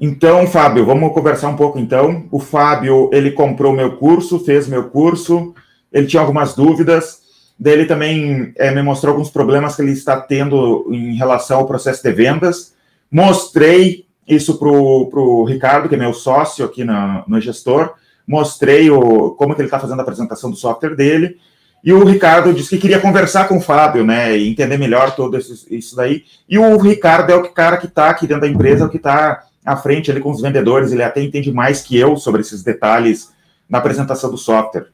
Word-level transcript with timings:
Então, 0.00 0.46
Fábio, 0.46 0.86
vamos 0.86 1.12
conversar 1.12 1.48
um 1.48 1.56
pouco 1.56 1.78
então. 1.78 2.26
O 2.30 2.38
Fábio, 2.38 3.10
ele 3.12 3.32
comprou 3.32 3.72
meu 3.72 3.96
curso, 3.96 4.38
fez 4.38 4.68
meu 4.68 4.84
curso, 4.90 5.54
ele 5.92 6.06
tinha 6.06 6.20
algumas 6.20 6.54
dúvidas, 6.54 7.20
daí 7.58 7.72
ele 7.72 7.86
também 7.86 8.52
é, 8.56 8.70
me 8.70 8.80
mostrou 8.80 9.12
alguns 9.12 9.30
problemas 9.30 9.74
que 9.74 9.82
ele 9.82 9.90
está 9.90 10.20
tendo 10.20 10.86
em 10.90 11.16
relação 11.16 11.58
ao 11.58 11.66
processo 11.66 12.02
de 12.02 12.12
vendas. 12.12 12.74
Mostrei 13.10 14.06
isso 14.26 14.56
para 14.58 14.68
o 14.68 15.44
Ricardo, 15.44 15.88
que 15.88 15.96
é 15.96 15.98
meu 15.98 16.12
sócio 16.12 16.64
aqui 16.64 16.84
na, 16.84 17.24
no 17.26 17.40
gestor, 17.40 17.94
mostrei 18.26 18.90
o, 18.90 19.30
como 19.30 19.54
que 19.54 19.62
ele 19.62 19.66
está 19.66 19.80
fazendo 19.80 19.98
a 19.98 20.02
apresentação 20.02 20.50
do 20.50 20.56
software 20.56 20.94
dele, 20.94 21.38
e 21.82 21.92
o 21.92 22.04
Ricardo 22.04 22.52
disse 22.52 22.70
que 22.70 22.78
queria 22.78 23.00
conversar 23.00 23.48
com 23.48 23.56
o 23.56 23.60
Fábio, 23.60 24.04
né, 24.04 24.36
e 24.36 24.48
entender 24.48 24.76
melhor 24.76 25.14
isso, 25.38 25.66
isso 25.70 25.96
daí. 25.96 26.24
E 26.48 26.58
o 26.58 26.76
Ricardo 26.76 27.30
é 27.30 27.36
o 27.36 27.48
cara 27.50 27.76
que 27.78 27.86
está 27.86 28.10
aqui 28.10 28.26
dentro 28.26 28.42
da 28.42 28.48
empresa, 28.48 28.84
é 28.84 28.86
o 28.86 28.90
que 28.90 28.96
está 28.96 29.44
à 29.68 29.76
frente 29.76 30.10
ali 30.10 30.20
com 30.20 30.30
os 30.30 30.40
vendedores, 30.40 30.92
ele 30.92 31.02
até 31.02 31.22
entende 31.22 31.52
mais 31.52 31.82
que 31.82 31.96
eu 31.96 32.16
sobre 32.16 32.40
esses 32.40 32.62
detalhes 32.62 33.32
na 33.68 33.78
apresentação 33.78 34.30
do 34.30 34.38
software. 34.38 34.86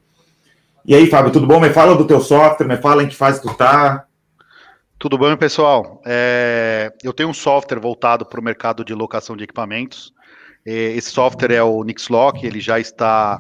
E 0.85 0.95
aí, 0.95 1.07
Fábio, 1.07 1.33
tudo 1.33 1.47
bom? 1.47 1.61
Me 1.61 1.71
fala 1.71 1.97
do 1.97 2.07
teu 2.07 2.21
software, 2.21 2.67
me 2.67 2.77
fala 2.77 3.03
em 3.03 3.09
que 3.09 3.15
fase 3.15 3.41
tu 3.41 3.49
está. 3.49 4.05
Tudo 4.99 5.17
bom, 5.17 5.37
pessoal? 5.37 6.03
É, 6.05 6.93
eu 7.03 7.13
tenho 7.13 7.29
um 7.29 7.35
software 7.35 7.79
voltado 7.79 8.27
para 8.27 8.41
o 8.41 8.43
mercado 8.43 8.85
de 8.85 8.93
locação 8.95 9.37
de 9.37 9.45
equipamentos. 9.45 10.13
Esse 10.67 11.11
software 11.11 11.53
é 11.53 11.63
o 11.63 11.85
Nixlock, 11.85 12.45
ele 12.45 12.59
já 12.59 12.81
está. 12.81 13.39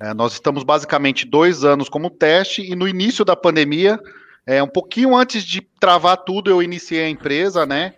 É, 0.00 0.12
nós 0.14 0.32
estamos 0.32 0.64
basicamente 0.64 1.26
dois 1.26 1.64
anos 1.64 1.88
como 1.88 2.10
teste, 2.10 2.62
e 2.62 2.74
no 2.74 2.88
início 2.88 3.24
da 3.24 3.36
pandemia, 3.36 4.00
é, 4.46 4.62
um 4.62 4.68
pouquinho 4.68 5.14
antes 5.14 5.44
de 5.44 5.60
travar 5.78 6.16
tudo, 6.16 6.50
eu 6.50 6.62
iniciei 6.62 7.04
a 7.04 7.08
empresa, 7.08 7.64
né? 7.64 7.94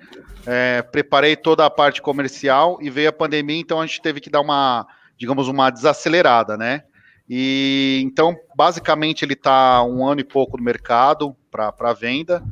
É, 0.46 0.82
preparei 0.82 1.36
toda 1.36 1.64
a 1.64 1.70
parte 1.70 2.02
comercial 2.02 2.78
e 2.80 2.90
veio 2.90 3.08
a 3.08 3.12
pandemia, 3.12 3.58
então 3.58 3.80
a 3.80 3.86
gente 3.86 4.02
teve 4.02 4.20
que 4.20 4.28
dar 4.28 4.40
uma, 4.40 4.86
digamos, 5.16 5.48
uma 5.48 5.70
desacelerada, 5.70 6.56
né? 6.56 6.82
E 7.28 8.02
então, 8.04 8.36
basicamente, 8.54 9.24
ele 9.24 9.32
está 9.32 9.82
um 9.82 10.06
ano 10.06 10.20
e 10.20 10.24
pouco 10.24 10.58
no 10.58 10.62
mercado 10.62 11.34
para 11.50 11.92
venda 11.94 12.42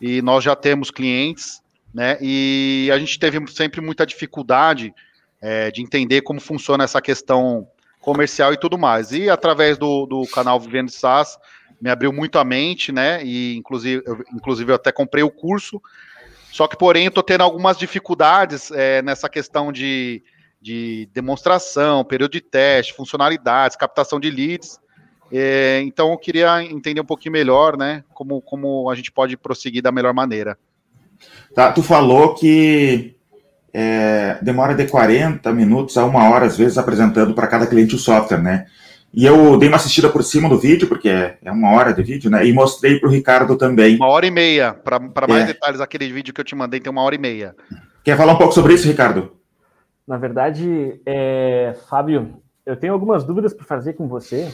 e 0.00 0.22
nós 0.22 0.42
já 0.42 0.56
temos 0.56 0.90
clientes, 0.90 1.60
né? 1.92 2.16
E 2.20 2.90
a 2.92 2.98
gente 2.98 3.18
teve 3.18 3.38
sempre 3.48 3.80
muita 3.80 4.06
dificuldade 4.06 4.94
é, 5.40 5.70
de 5.70 5.82
entender 5.82 6.22
como 6.22 6.40
funciona 6.40 6.84
essa 6.84 7.02
questão 7.02 7.68
comercial 8.00 8.52
e 8.52 8.56
tudo 8.56 8.78
mais. 8.78 9.12
E 9.12 9.28
através 9.28 9.76
do, 9.76 10.06
do 10.06 10.26
canal 10.26 10.58
Vivendo 10.58 10.90
SaaS, 10.90 11.38
me 11.80 11.90
abriu 11.90 12.12
muito 12.12 12.38
a 12.38 12.44
mente, 12.44 12.92
né? 12.92 13.22
E 13.24 13.56
inclusive 13.56 14.02
eu, 14.06 14.24
inclusive 14.32 14.72
eu 14.72 14.76
até 14.76 14.90
comprei 14.90 15.22
o 15.22 15.30
curso. 15.30 15.82
Só 16.52 16.68
que, 16.68 16.76
porém, 16.76 17.04
eu 17.04 17.08
estou 17.08 17.22
tendo 17.22 17.40
algumas 17.40 17.78
dificuldades 17.78 18.70
é, 18.70 19.00
nessa 19.00 19.26
questão 19.26 19.72
de, 19.72 20.22
de 20.60 21.08
demonstração, 21.14 22.04
período 22.04 22.32
de 22.32 22.42
teste, 22.42 22.92
funcionalidades, 22.92 23.74
captação 23.74 24.20
de 24.20 24.30
leads. 24.30 24.78
É, 25.32 25.80
então, 25.82 26.12
eu 26.12 26.18
queria 26.18 26.62
entender 26.62 27.00
um 27.00 27.06
pouquinho 27.06 27.32
melhor, 27.32 27.78
né? 27.78 28.04
Como, 28.12 28.42
como 28.42 28.90
a 28.90 28.94
gente 28.94 29.10
pode 29.10 29.34
prosseguir 29.34 29.82
da 29.82 29.90
melhor 29.90 30.12
maneira. 30.12 30.58
Tá, 31.54 31.72
tu 31.72 31.82
falou 31.82 32.34
que 32.34 33.16
é, 33.72 34.36
demora 34.42 34.74
de 34.74 34.86
40 34.86 35.50
minutos 35.54 35.96
a 35.96 36.04
uma 36.04 36.28
hora, 36.28 36.44
às 36.44 36.58
vezes, 36.58 36.76
apresentando 36.76 37.34
para 37.34 37.46
cada 37.46 37.66
cliente 37.66 37.94
o 37.94 37.98
software, 37.98 38.42
né? 38.42 38.66
E 39.12 39.26
eu 39.26 39.58
dei 39.58 39.68
uma 39.68 39.76
assistida 39.76 40.08
por 40.08 40.22
cima 40.22 40.48
do 40.48 40.58
vídeo, 40.58 40.88
porque 40.88 41.08
é, 41.08 41.38
é 41.42 41.52
uma 41.52 41.72
hora 41.72 41.92
de 41.92 42.02
vídeo, 42.02 42.30
né? 42.30 42.46
E 42.46 42.52
mostrei 42.52 42.98
para 42.98 43.08
o 43.08 43.12
Ricardo 43.12 43.56
também. 43.56 43.96
Uma 43.96 44.08
hora 44.08 44.26
e 44.26 44.30
meia. 44.30 44.72
Para 44.72 45.28
mais 45.28 45.44
é. 45.44 45.46
detalhes, 45.48 45.80
aquele 45.80 46.10
vídeo 46.10 46.32
que 46.32 46.40
eu 46.40 46.44
te 46.44 46.54
mandei 46.54 46.80
tem 46.80 46.90
uma 46.90 47.02
hora 47.02 47.14
e 47.14 47.18
meia. 47.18 47.54
Quer 48.02 48.16
falar 48.16 48.32
um 48.32 48.38
pouco 48.38 48.54
sobre 48.54 48.74
isso, 48.74 48.88
Ricardo? 48.88 49.32
Na 50.06 50.16
verdade, 50.16 51.00
é, 51.04 51.76
Fábio, 51.88 52.42
eu 52.64 52.76
tenho 52.76 52.92
algumas 52.92 53.22
dúvidas 53.24 53.52
para 53.52 53.66
fazer 53.66 53.92
com 53.92 54.08
você, 54.08 54.52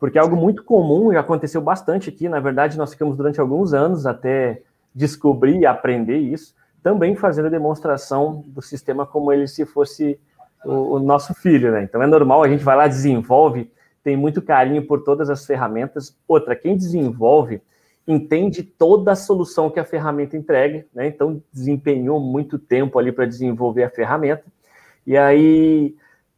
porque 0.00 0.18
é 0.18 0.20
algo 0.20 0.36
muito 0.36 0.64
comum 0.64 1.12
e 1.12 1.16
aconteceu 1.16 1.60
bastante 1.60 2.08
aqui. 2.08 2.28
Na 2.28 2.40
verdade, 2.40 2.76
nós 2.76 2.90
ficamos 2.90 3.16
durante 3.16 3.40
alguns 3.40 3.72
anos 3.72 4.04
até 4.04 4.62
descobrir 4.94 5.60
e 5.60 5.66
aprender 5.66 6.18
isso 6.18 6.54
também 6.82 7.14
fazendo 7.14 7.46
a 7.46 7.50
demonstração 7.50 8.44
do 8.48 8.60
sistema 8.60 9.06
como 9.06 9.32
ele 9.32 9.46
se 9.46 9.64
fosse 9.64 10.18
o, 10.64 10.96
o, 10.96 10.98
nosso 10.98 11.32
filho, 11.32 11.70
né? 11.70 11.84
Então 11.84 12.02
é 12.02 12.06
normal, 12.06 12.42
a 12.42 12.48
gente 12.48 12.64
vai 12.64 12.76
lá, 12.76 12.88
desenvolve, 12.88 13.70
tem 14.02 14.16
muito 14.16 14.42
carinho 14.42 14.86
por 14.86 15.02
todas 15.02 15.30
as 15.30 15.46
ferramentas. 15.46 16.16
Outra, 16.26 16.56
quem 16.56 16.76
desenvolve 16.76 17.60
entende 18.06 18.62
toda 18.62 19.12
a 19.12 19.16
solução 19.16 19.70
que 19.70 19.78
a 19.78 19.84
ferramenta 19.84 20.36
entrega, 20.36 20.84
né? 20.92 21.06
Então 21.06 21.42
desempenhou 21.52 22.18
muito 22.18 22.58
tempo 22.58 22.98
ali 22.98 23.12
para 23.12 23.26
desenvolver 23.26 23.84
a 23.84 23.90
ferramenta. 23.90 24.44
E 25.06 25.16
aí 25.16 25.94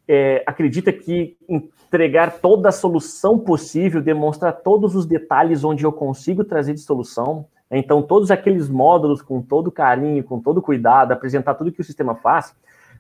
é, 0.07 0.43
acredita 0.47 0.93
que 0.93 1.37
entregar 1.49 2.39
toda 2.41 2.69
a 2.69 2.73
solução 2.73 3.39
possível, 3.39 4.03
demonstrar 4.03 4.53
todos 4.53 4.95
os 4.95 5.07
detalhes 5.07 5.65
onde 5.65 5.85
eu 5.85 5.93
consigo 5.93 6.45
trazer 6.45 6.75
de 6.75 6.81
solução, 6.81 7.47
então, 7.71 8.03
todos 8.03 8.31
aqueles 8.31 8.69
módulos, 8.69 9.23
com 9.23 9.43
todo 9.43 9.71
carinho, 9.71 10.23
com 10.23 10.41
todo 10.41 10.63
cuidado, 10.63 11.13
apresentar 11.13 11.55
tudo 11.55 11.73
que 11.73 11.81
o 11.81 11.85
sistema 11.85 12.15
faz, 12.15 12.55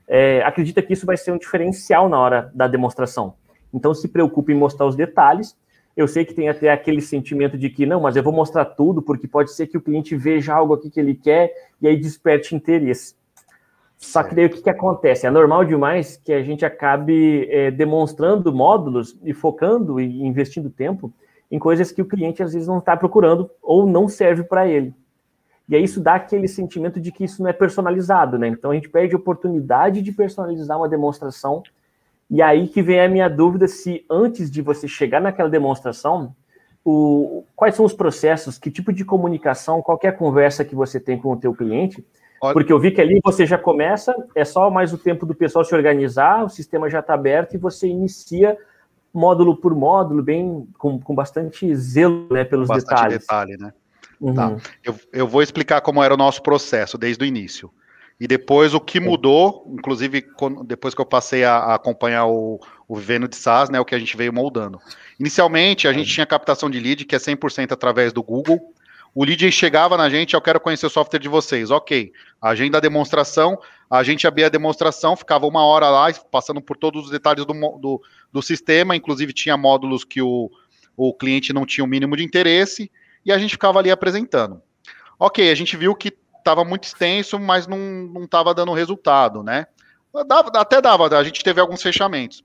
é, 0.09 0.43
acredita 0.43 0.83
que 0.83 0.93
isso 0.93 1.07
vai 1.07 1.17
ser 1.17 1.33
um 1.33 1.39
diferencial 1.39 2.09
na 2.09 2.19
hora 2.19 2.51
da 2.55 2.67
demonstração. 2.67 3.35
Então, 3.75 3.93
se 3.93 4.09
preocupe 4.09 4.53
em 4.53 4.57
mostrar 4.57 4.87
os 4.87 4.97
detalhes. 4.97 5.57
Eu 5.97 6.09
sei 6.09 6.25
que 6.25 6.35
tem 6.35 6.49
até 6.49 6.71
aquele 6.71 7.01
sentimento 7.01 7.59
de 7.59 7.69
que, 7.69 7.85
não, 7.87 8.01
mas 8.01 8.17
eu 8.17 8.23
vou 8.23 8.33
mostrar 8.33 8.65
tudo, 8.65 9.03
porque 9.03 9.29
pode 9.29 9.53
ser 9.53 9.67
que 9.67 9.77
o 9.77 9.81
cliente 9.81 10.17
veja 10.17 10.55
algo 10.55 10.75
aqui 10.75 10.91
que 10.91 10.99
ele 10.99 11.15
quer 11.15 11.53
e 11.81 11.87
aí 11.87 11.97
desperte 11.97 12.55
interesse. 12.55 13.15
Só 13.97 14.23
que 14.23 14.35
daí 14.35 14.47
o 14.47 14.51
que, 14.51 14.63
que 14.63 14.71
acontece? 14.71 15.27
É 15.27 15.31
normal 15.31 15.65
demais 15.65 16.21
que 16.23 16.33
a 16.33 16.43
gente 16.43 16.65
acabe 16.65 17.49
é, 17.51 17.71
demonstrando 17.71 18.53
módulos 18.53 19.19
e 19.25 19.33
focando 19.33 20.01
e 20.01 20.23
investindo 20.23 20.69
tempo 20.69 21.13
em 21.51 21.59
coisas 21.59 21.93
que 21.93 22.03
o 22.03 22.07
cliente 22.07 22.43
às 22.43 22.53
vezes 22.53 22.69
não 22.69 22.79
está 22.79 22.97
procurando 22.97 23.51
ou 23.63 23.87
não 23.87 24.09
serve 24.09 24.45
para 24.45 24.67
ele. 24.67 24.95
E 25.69 25.75
aí 25.75 25.83
isso 25.83 26.01
dá 26.01 26.15
aquele 26.15 26.47
sentimento 26.47 27.01
de 27.01 27.11
que 27.11 27.25
isso 27.25 27.43
não 27.43 27.49
é 27.49 27.53
personalizado, 27.53 28.39
né? 28.39 28.49
Então 28.49 28.71
a 28.71 28.75
gente 28.75 28.89
perde 28.89 29.15
a 29.15 29.19
oportunidade 29.19 30.03
de 30.03 30.13
personalizar 30.13 30.77
uma 30.77 30.89
demonstração. 30.89 31.63
E 32.31 32.41
aí 32.43 32.69
que 32.69 32.83
vem 32.83 33.01
a 33.01 33.09
minha 33.09 33.29
dúvida 33.29 33.69
se 33.69 34.05
antes 34.11 34.51
de 34.51 34.63
você 34.63 34.89
chegar 34.89 35.21
naquela 35.21 35.49
demonstração, 35.49 36.35
o, 36.85 37.45
quais 37.57 37.75
são 37.75 37.85
os 37.85 37.93
processos, 37.93 38.59
que 38.59 38.71
tipo 38.71 38.93
de 38.93 39.05
comunicação, 39.05 39.83
qualquer 39.83 40.17
conversa 40.17 40.65
que 40.65 40.75
você 40.75 41.01
tem 41.01 41.19
com 41.19 41.33
o 41.33 41.37
teu 41.37 41.55
cliente, 41.55 42.05
porque 42.53 42.73
eu 42.73 42.79
vi 42.79 42.91
que 42.91 43.01
ali 43.01 43.21
você 43.25 43.47
já 43.47 43.57
começa, 43.57 44.15
é 44.35 44.45
só 44.45 44.69
mais 44.71 44.93
o 44.93 44.99
tempo 44.99 45.25
do 45.25 45.35
pessoal 45.35 45.65
se 45.65 45.75
organizar, 45.75 46.45
o 46.45 46.49
sistema 46.49 46.91
já 46.91 47.01
está 47.01 47.15
aberto 47.15 47.55
e 47.55 47.59
você 47.59 47.89
inicia 47.89 48.59
módulo 49.15 49.57
por 49.57 49.75
módulo, 49.75 50.23
bem 50.23 50.69
com, 50.77 51.01
com 51.01 51.15
bastante 51.15 51.75
zelo 51.75 52.27
né, 52.31 52.45
pelos 52.45 52.69
bastante 52.69 52.89
detalhes. 52.89 53.19
detalhe, 53.21 53.57
né? 53.57 53.73
Uhum. 54.21 54.35
Tá. 54.35 54.57
Eu, 54.83 54.95
eu 55.13 55.27
vou 55.27 55.43
explicar 55.43 55.81
como 55.81 56.03
era 56.03 56.13
o 56.13 56.17
nosso 56.17 56.43
processo 56.43 56.99
desde 56.99 57.25
o 57.25 57.27
início. 57.27 57.71
E 58.21 58.29
depois 58.29 58.75
o 58.75 58.81
que 58.81 59.01
mudou, 59.01 59.67
inclusive 59.77 60.23
quando, 60.23 60.63
depois 60.63 60.95
que 60.95 61.01
eu 61.01 61.07
passei 61.07 61.45
a, 61.45 61.57
a, 61.57 61.75
acompanhar 61.75 62.27
o, 62.27 62.61
o 62.87 62.97
Vivendo 62.97 63.27
de 63.27 63.37
SaaS, 63.37 63.69
né, 63.69 63.81
o 63.81 63.85
que 63.85 63.95
a 63.95 63.99
gente 63.99 64.17
veio 64.17 64.33
moldando. 64.33 64.79
Inicialmente, 65.19 65.89
a 65.89 65.93
gente 65.93 66.11
tinha 66.11 66.25
captação 66.25 66.71
de 66.71 66.79
lead, 66.79 67.05
que 67.05 67.15
é 67.15 67.19
100% 67.19 67.73
através 67.73 68.13
do 68.13 68.23
Google. 68.23 68.73
O 69.15 69.25
lead 69.25 69.51
chegava 69.53 69.97
na 69.97 70.09
gente, 70.09 70.35
eu 70.35 70.41
quero 70.41 70.61
conhecer 70.61 70.87
o 70.87 70.91
software 70.91 71.21
de 71.21 71.29
vocês. 71.29 71.71
Ok, 71.71 72.13
agenda 72.41 72.79
a 72.79 72.81
demonstração, 72.81 73.59
a 73.91 74.03
gente 74.03 74.27
abria 74.27 74.47
a 74.47 74.51
demonstração, 74.51 75.17
ficava 75.17 75.47
uma 75.47 75.65
hora 75.65 75.89
lá, 75.89 76.13
passando 76.31 76.61
por 76.61 76.77
todos 76.77 77.05
os 77.05 77.11
detalhes 77.11 77.45
do, 77.45 77.53
do, 77.53 78.03
do 78.33 78.43
sistema, 78.43 78.97
inclusive 78.97 79.33
tinha 79.33 79.57
módulos 79.57 80.05
que 80.05 80.21
o, 80.21 80.51
o 80.97 81.15
cliente 81.15 81.53
não 81.53 81.67
tinha 81.67 81.85
o 81.85 81.89
mínimo 81.89 82.17
de 82.17 82.25
interesse, 82.25 82.91
e 83.25 83.33
a 83.33 83.39
gente 83.39 83.53
ficava 83.53 83.79
ali 83.79 83.91
apresentando. 83.91 84.61
Ok, 85.19 85.49
a 85.49 85.55
gente 85.55 85.77
viu 85.77 85.95
que 85.95 86.13
estava 86.45 86.63
muito 86.63 86.85
extenso, 86.85 87.39
mas 87.39 87.67
não 87.67 88.23
estava 88.23 88.55
dando 88.55 88.75
resultado, 88.75 89.43
né? 89.43 89.67
Dava, 90.27 90.51
até 90.55 90.81
dava, 90.81 91.09
a 91.19 91.25
gente 91.25 91.43
teve 91.43 91.61
alguns 91.61 91.83
fechamentos. 91.83 92.45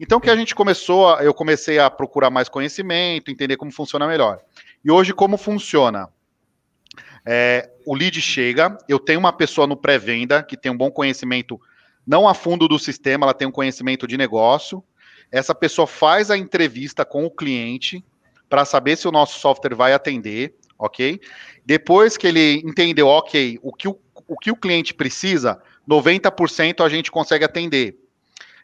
Então 0.00 0.18
que 0.18 0.30
a 0.30 0.34
gente 0.34 0.54
começou, 0.54 1.16
eu 1.20 1.32
comecei 1.32 1.78
a 1.78 1.88
procurar 1.88 2.30
mais 2.30 2.48
conhecimento, 2.48 3.30
entender 3.30 3.56
como 3.56 3.70
funciona 3.70 4.08
melhor. 4.08 4.40
E 4.84 4.90
hoje 4.90 5.12
como 5.12 5.36
funciona? 5.36 6.08
É, 7.24 7.70
o 7.86 7.94
lead 7.94 8.20
chega, 8.20 8.76
eu 8.88 8.98
tenho 8.98 9.20
uma 9.20 9.32
pessoa 9.32 9.66
no 9.66 9.76
pré-venda 9.76 10.42
que 10.42 10.56
tem 10.56 10.72
um 10.72 10.76
bom 10.76 10.90
conhecimento, 10.90 11.60
não 12.06 12.28
a 12.28 12.34
fundo 12.34 12.66
do 12.66 12.78
sistema, 12.78 13.24
ela 13.24 13.34
tem 13.34 13.46
um 13.46 13.52
conhecimento 13.52 14.06
de 14.06 14.16
negócio, 14.18 14.82
essa 15.30 15.54
pessoa 15.54 15.86
faz 15.86 16.30
a 16.30 16.36
entrevista 16.36 17.04
com 17.04 17.24
o 17.24 17.30
cliente 17.30 18.04
para 18.48 18.64
saber 18.64 18.96
se 18.96 19.08
o 19.08 19.12
nosso 19.12 19.38
software 19.38 19.74
vai 19.74 19.92
atender, 19.92 20.54
ok? 20.78 21.20
Depois 21.64 22.16
que 22.16 22.26
ele 22.26 22.62
entendeu, 22.64 23.08
ok, 23.08 23.58
o 23.62 23.72
que 23.72 23.88
o, 23.88 23.98
o, 24.26 24.36
que 24.36 24.50
o 24.50 24.56
cliente 24.56 24.92
precisa, 24.94 25.60
90% 25.88 26.84
a 26.84 26.88
gente 26.88 27.10
consegue 27.10 27.44
atender. 27.44 27.98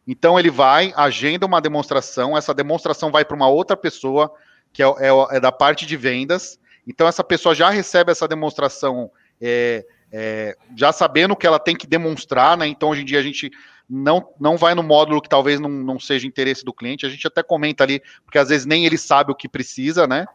Então 0.06 0.38
ele 0.38 0.50
vai, 0.50 0.92
agenda 0.96 1.46
uma 1.46 1.60
demonstração, 1.60 2.36
essa 2.36 2.54
demonstração 2.54 3.10
vai 3.10 3.24
para 3.24 3.36
uma 3.36 3.48
outra 3.48 3.76
pessoa, 3.76 4.32
que 4.72 4.82
é, 4.82 4.86
é, 4.86 5.36
é, 5.36 5.40
da 5.40 5.52
parte 5.52 5.86
de 5.86 5.96
vendas. 5.96 6.58
Então 6.86 7.06
essa 7.06 7.22
pessoa 7.22 7.54
já 7.54 7.70
recebe 7.70 8.10
essa 8.10 8.26
demonstração 8.26 9.10
é, 9.40 9.84
é, 10.12 10.56
já 10.76 10.92
sabendo 10.92 11.36
que 11.36 11.46
ela 11.46 11.58
tem 11.58 11.76
que 11.76 11.86
demonstrar, 11.86 12.56
né? 12.56 12.66
Então 12.66 12.90
hoje 12.90 13.02
em 13.02 13.04
dia 13.04 13.18
a 13.18 13.22
gente 13.22 13.50
não, 13.88 14.28
não 14.38 14.56
vai 14.56 14.74
no 14.74 14.82
módulo 14.82 15.20
que 15.20 15.28
talvez 15.28 15.58
não, 15.58 15.68
não 15.68 15.98
seja 15.98 16.26
interesse 16.26 16.64
do 16.64 16.72
cliente, 16.72 17.04
a 17.04 17.08
gente 17.08 17.26
até 17.26 17.42
comenta 17.42 17.82
ali, 17.82 18.00
porque 18.24 18.38
às 18.38 18.48
vezes 18.48 18.66
nem 18.66 18.86
ele 18.86 18.96
sabe 18.96 19.32
o 19.32 19.34
que 19.34 19.48
precisa, 19.48 20.06
né? 20.06 20.26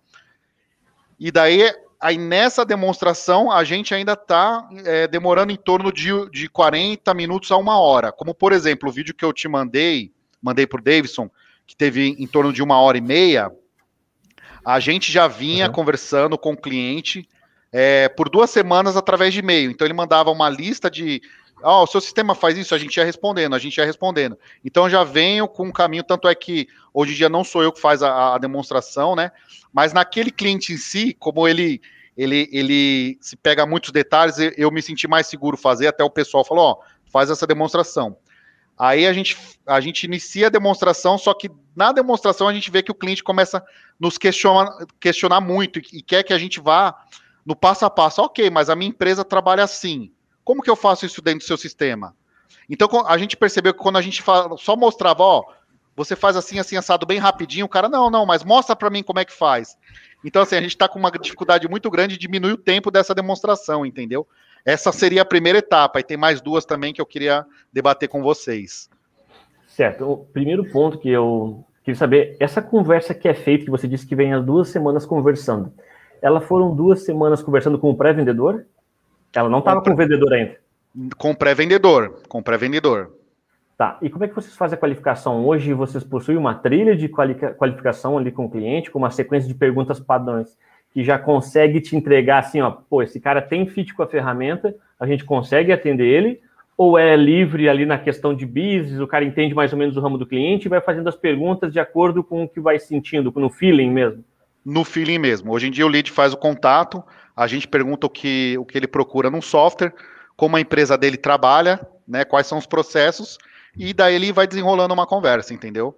E 1.20 1.32
daí, 1.32 1.74
aí 2.00 2.18
nessa 2.18 2.66
demonstração, 2.66 3.52
a 3.52 3.64
gente 3.64 3.94
ainda 3.94 4.14
está 4.14 4.68
é, 4.86 5.08
demorando 5.08 5.52
em 5.52 5.56
torno 5.56 5.92
de, 5.92 6.10
de 6.30 6.50
40 6.50 7.14
minutos 7.14 7.52
a 7.52 7.58
uma 7.58 7.80
hora. 7.80 8.12
Como, 8.12 8.34
por 8.34 8.52
exemplo, 8.52 8.90
o 8.90 8.92
vídeo 8.92 9.14
que 9.14 9.26
eu 9.26 9.34
te 9.34 9.48
mandei, 9.48 10.12
mandei 10.42 10.68
para 10.68 10.80
o 10.80 10.84
Davidson, 10.84 11.30
que 11.66 11.76
teve 11.76 12.16
em 12.20 12.28
torno 12.28 12.54
de 12.54 12.62
uma 12.62 12.80
hora 12.80 12.98
e 12.98 13.02
meia, 13.02 13.52
a 14.66 14.80
gente 14.80 15.12
já 15.12 15.28
vinha 15.28 15.68
uhum. 15.68 15.72
conversando 15.72 16.38
com 16.38 16.54
o 16.54 16.58
cliente 16.58 17.28
é, 17.72 18.10
por 18.10 18.30
duas 18.30 18.50
semanas 18.50 18.96
através 18.98 19.34
de 19.34 19.40
e-mail. 19.40 19.70
Então 19.70 19.86
ele 19.86 19.94
mandava 19.94 20.32
uma 20.32 20.50
lista 20.50 20.90
de. 20.90 21.22
Ó, 21.64 21.82
oh, 21.82 21.84
o 21.84 21.88
seu 21.88 22.02
sistema 22.02 22.36
faz 22.36 22.58
isso, 22.58 22.76
a 22.76 22.78
gente 22.78 22.98
ia 22.98 23.06
respondendo, 23.06 23.56
a 23.56 23.60
gente 23.60 23.78
ia 23.78 23.86
respondendo. 23.86 24.38
Então 24.64 24.90
já 24.90 25.04
venho 25.04 25.48
com 25.48 25.68
um 25.68 25.72
caminho, 25.72 26.04
tanto 26.04 26.28
é 26.28 26.36
que 26.36 26.68
hoje 26.94 27.14
em 27.14 27.16
dia 27.16 27.30
não 27.30 27.44
sou 27.44 27.64
eu 27.64 27.72
que 27.72 27.80
faz 27.80 28.04
a, 28.04 28.36
a 28.36 28.38
demonstração, 28.38 29.16
né? 29.16 29.32
Mas 29.74 29.94
naquele 29.94 30.32
cliente 30.32 30.74
em 30.74 30.78
si, 30.78 31.16
como 31.18 31.48
ele 31.48 31.82
ele, 32.18 32.48
ele 32.52 33.18
se 33.20 33.36
pega 33.36 33.66
muitos 33.66 33.92
detalhes, 33.92 34.38
eu 34.56 34.72
me 34.72 34.82
senti 34.82 35.08
mais 35.08 35.28
seguro 35.28 35.58
fazer, 35.58 35.88
até 35.88 36.04
o 36.04 36.10
pessoal 36.10 36.46
falou, 36.46 36.64
ó, 36.64 36.78
faz 37.12 37.30
essa 37.30 37.46
demonstração. 37.46 38.18
Aí 38.78 39.08
a 39.08 39.14
gente, 39.14 39.38
a 39.66 39.80
gente 39.80 40.04
inicia 40.04 40.48
a 40.48 40.50
demonstração, 40.50 41.18
só 41.18 41.34
que 41.34 41.50
na 41.76 41.92
demonstração 41.92 42.48
a 42.48 42.54
gente 42.54 42.70
vê 42.70 42.84
que 42.84 42.92
o 42.92 42.96
cliente 42.96 43.24
começa 43.24 43.58
a 43.58 43.64
nos 44.00 44.18
questionar, 44.18 44.86
questionar 45.00 45.42
muito 45.42 45.80
e, 45.80 45.84
e 45.94 46.02
quer 46.02 46.24
que 46.24 46.34
a 46.34 46.38
gente 46.38 46.60
vá 46.60 46.96
no 47.46 47.56
passo 47.56 47.86
a 47.86 47.90
passo. 47.90 48.22
Ok, 48.22 48.50
mas 48.50 48.70
a 48.70 48.76
minha 48.76 48.90
empresa 48.90 49.24
trabalha 49.24 49.64
assim. 49.64 50.12
Como 50.46 50.62
que 50.62 50.70
eu 50.70 50.76
faço 50.76 51.06
isso 51.06 51.22
dentro 51.22 51.40
do 51.40 51.46
seu 51.46 51.58
sistema? 51.58 52.16
Então 52.70 52.88
a 53.06 53.18
gente 53.18 53.36
percebeu 53.36 53.74
que 53.74 53.80
quando 53.80 53.98
a 53.98 54.02
gente 54.02 54.22
fala, 54.22 54.56
só 54.58 54.76
mostrava, 54.76 55.24
ó, 55.24 55.44
você 55.96 56.16
faz 56.16 56.36
assim, 56.36 56.60
assim, 56.60 56.78
assado 56.78 57.06
bem 57.06 57.18
rapidinho, 57.18 57.66
o 57.66 57.70
cara, 57.70 57.90
não, 57.90 58.10
não, 58.10 58.26
mas 58.26 58.44
mostra 58.44 58.76
para 58.76 58.90
mim 58.90 59.02
como 59.02 59.20
é 59.20 59.26
que 59.26 59.34
faz. 59.34 59.78
Então, 60.24 60.42
assim, 60.42 60.56
a 60.56 60.62
gente 60.62 60.72
está 60.72 60.88
com 60.88 61.00
uma 61.00 61.12
dificuldade 61.12 61.68
muito 61.68 61.90
grande 61.90 62.16
de 62.16 62.20
diminuir 62.20 62.54
o 62.54 62.58
tempo 62.58 62.92
dessa 62.92 63.16
demonstração, 63.16 63.86
entendeu? 63.86 64.28
Essa 64.66 64.92
seria 64.92 65.22
a 65.22 65.26
primeira 65.26 65.60
etapa, 65.60 66.00
e 66.00 66.04
tem 66.04 66.18
mais 66.18 66.42
duas 66.42 66.66
também 66.66 66.94
que 66.94 67.00
eu 67.00 67.06
queria 67.06 67.46
debater 67.72 68.10
com 68.10 68.22
vocês. 68.22 68.90
Certo. 69.68 70.10
O 70.10 70.18
primeiro 70.18 70.66
ponto 70.72 70.98
que 70.98 71.10
eu 71.10 71.64
queria 71.84 71.98
saber, 71.98 72.36
essa 72.40 72.62
conversa 72.62 73.14
que 73.14 73.28
é 73.28 73.34
feita, 73.34 73.66
que 73.66 73.72
você 73.72 73.88
disse 73.88 74.06
que 74.06 74.16
vem 74.16 74.34
as 74.34 74.44
duas 74.44 74.70
semanas 74.70 75.06
conversando, 75.06 75.72
elas 76.22 76.44
foram 76.44 76.76
duas 76.76 77.06
semanas 77.06 77.44
conversando 77.44 77.78
com 77.78 77.92
o 77.92 77.96
pré-vendedor? 77.96 78.66
Ela 79.36 79.50
não 79.50 79.60
estava 79.60 79.82
com 79.82 79.96
vendedor 79.96 80.34
ainda? 80.34 80.56
Com 81.18 81.36
pré-vendedor, 81.36 82.22
com 82.30 82.42
pré-vendedor. 82.42 83.12
Tá, 83.78 83.98
e 84.02 84.10
como 84.10 84.24
é 84.24 84.28
que 84.30 84.36
vocês 84.36 84.56
fazem 84.56 84.78
a 84.78 84.80
qualificação? 84.80 85.46
Hoje 85.46 85.74
vocês 85.74 86.04
possuem 86.04 86.38
uma 86.38 86.56
trilha 86.56 86.96
de 86.96 87.10
qualificação 87.10 88.18
ali 88.18 88.32
com 88.32 88.46
o 88.46 88.50
cliente, 88.50 88.90
com 88.90 88.98
uma 88.98 89.12
sequência 89.12 89.50
de 89.50 89.54
perguntas 89.54 90.00
padrões 90.00 90.58
que 90.94 91.04
já 91.04 91.20
consegue 91.20 91.82
te 91.82 91.94
entregar 91.94 92.40
assim, 92.40 92.62
ó, 92.62 92.72
pô, 92.72 93.04
esse 93.04 93.20
cara 93.20 93.42
tem 93.42 93.68
fit 93.68 93.94
com 93.94 94.02
a 94.02 94.08
ferramenta, 94.08 94.74
a 94.98 95.06
gente 95.06 95.26
consegue 95.26 95.74
atender 95.74 96.06
ele, 96.06 96.40
ou 96.78 96.98
é 96.98 97.18
livre 97.18 97.68
ali 97.68 97.86
na 97.86 97.98
questão 97.98 98.34
de 98.34 98.46
business, 98.46 99.02
o 99.02 99.08
cara 99.08 99.26
entende 99.26 99.54
mais 99.54 99.74
ou 99.74 99.78
menos 99.78 99.98
o 99.98 100.00
ramo 100.00 100.18
do 100.18 100.26
cliente 100.26 100.68
e 100.68 100.70
vai 100.70 100.80
fazendo 100.80 101.10
as 101.10 101.16
perguntas 101.18 101.74
de 101.74 101.82
acordo 101.82 102.24
com 102.24 102.46
o 102.46 102.48
que 102.48 102.62
vai 102.62 102.80
sentindo, 102.80 103.30
no 103.36 103.50
feeling 103.50 103.92
mesmo? 103.92 104.24
No 104.64 104.86
feeling 104.86 105.20
mesmo. 105.20 105.52
Hoje 105.52 105.68
em 105.68 105.72
dia 105.72 105.86
o 105.86 105.90
lead 105.90 106.10
faz 106.10 106.32
o 106.32 106.38
contato, 106.38 107.04
a 107.36 107.48
gente 107.48 107.68
pergunta 107.68 108.08
o 108.08 108.10
que, 108.10 108.58
o 108.58 108.66
que 108.66 108.78
ele 108.78 108.88
procura 108.88 109.30
num 109.30 109.42
software, 109.42 109.94
como 110.38 110.56
a 110.56 110.62
empresa 110.62 110.98
dele 110.98 111.18
trabalha, 111.18 111.86
né, 112.08 112.24
quais 112.24 112.48
são 112.48 112.58
os 112.58 112.66
processos, 112.66 113.38
e 113.76 113.94
daí 113.94 114.16
ele 114.16 114.32
vai 114.32 114.48
desenrolando 114.48 114.94
uma 114.94 115.06
conversa, 115.06 115.54
entendeu? 115.54 115.98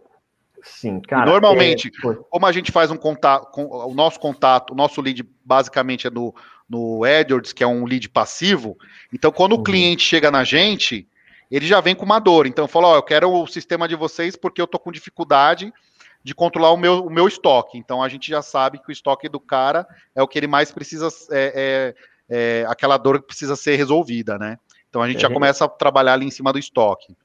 Sim, 0.64 1.00
cara. 1.00 1.26
Normalmente, 1.30 1.90
é... 1.90 2.14
como 2.30 2.46
a 2.46 2.52
gente 2.52 2.72
faz 2.72 2.90
um 2.90 2.98
contato, 2.98 3.52
com, 3.52 3.68
o 3.68 3.94
nosso 3.94 4.20
contato, 4.20 4.72
o 4.72 4.76
nosso 4.76 5.00
lead 5.02 5.24
basicamente 5.46 6.08
é 6.08 6.10
no, 6.10 6.34
no 6.68 7.04
AdWords, 7.04 7.54
que 7.54 7.64
é 7.64 7.68
um 7.68 7.86
lead 7.86 8.10
passivo. 8.10 8.76
Então, 9.14 9.32
quando 9.32 9.54
uhum. 9.54 9.60
o 9.60 9.64
cliente 9.64 10.04
chega 10.04 10.32
na 10.32 10.44
gente, 10.44 11.08
ele 11.50 11.66
já 11.66 11.80
vem 11.80 11.96
com 11.96 12.06
uma 12.06 12.20
dor. 12.20 12.48
Então, 12.48 12.68
fala: 12.68 12.88
Ó, 12.88 12.96
eu 12.96 13.04
quero 13.04 13.32
o 13.32 13.48
sistema 13.48 13.88
de 13.88 13.96
vocês 13.96 14.36
porque 14.36 14.62
eu 14.62 14.68
tô 14.68 14.80
com 14.80 14.92
dificuldade 14.92 15.72
de 16.28 16.36
controlar 16.36 16.74
o 16.74 16.78
meu, 16.78 17.06
o 17.06 17.10
meu 17.10 17.26
estoque. 17.26 17.78
Então, 17.78 18.04
a 18.04 18.10
gente 18.10 18.30
já 18.30 18.42
sabe 18.42 18.80
que 18.80 18.90
o 18.90 18.92
estoque 18.92 19.30
do 19.30 19.40
cara 19.40 19.88
é 20.14 20.22
o 20.22 20.28
que 20.28 20.38
ele 20.38 20.46
mais 20.46 20.74
precisa, 20.74 21.08
é, 21.32 21.96
é, 22.30 22.62
é 22.62 22.66
aquela 22.68 22.98
dor 22.98 23.22
que 23.22 23.28
precisa 23.28 23.56
ser 23.56 23.78
resolvida, 23.78 24.38
né? 24.38 24.58
Então, 24.90 25.02
a 25.02 25.08
gente 25.08 25.22
já 25.22 25.30
começa 25.30 25.64
a 25.64 25.70
trabalhar 25.70 26.16
ali 26.16 26.26
em 26.26 26.30
cima 26.30 26.52
do 26.52 26.60
estoque. 26.60 27.16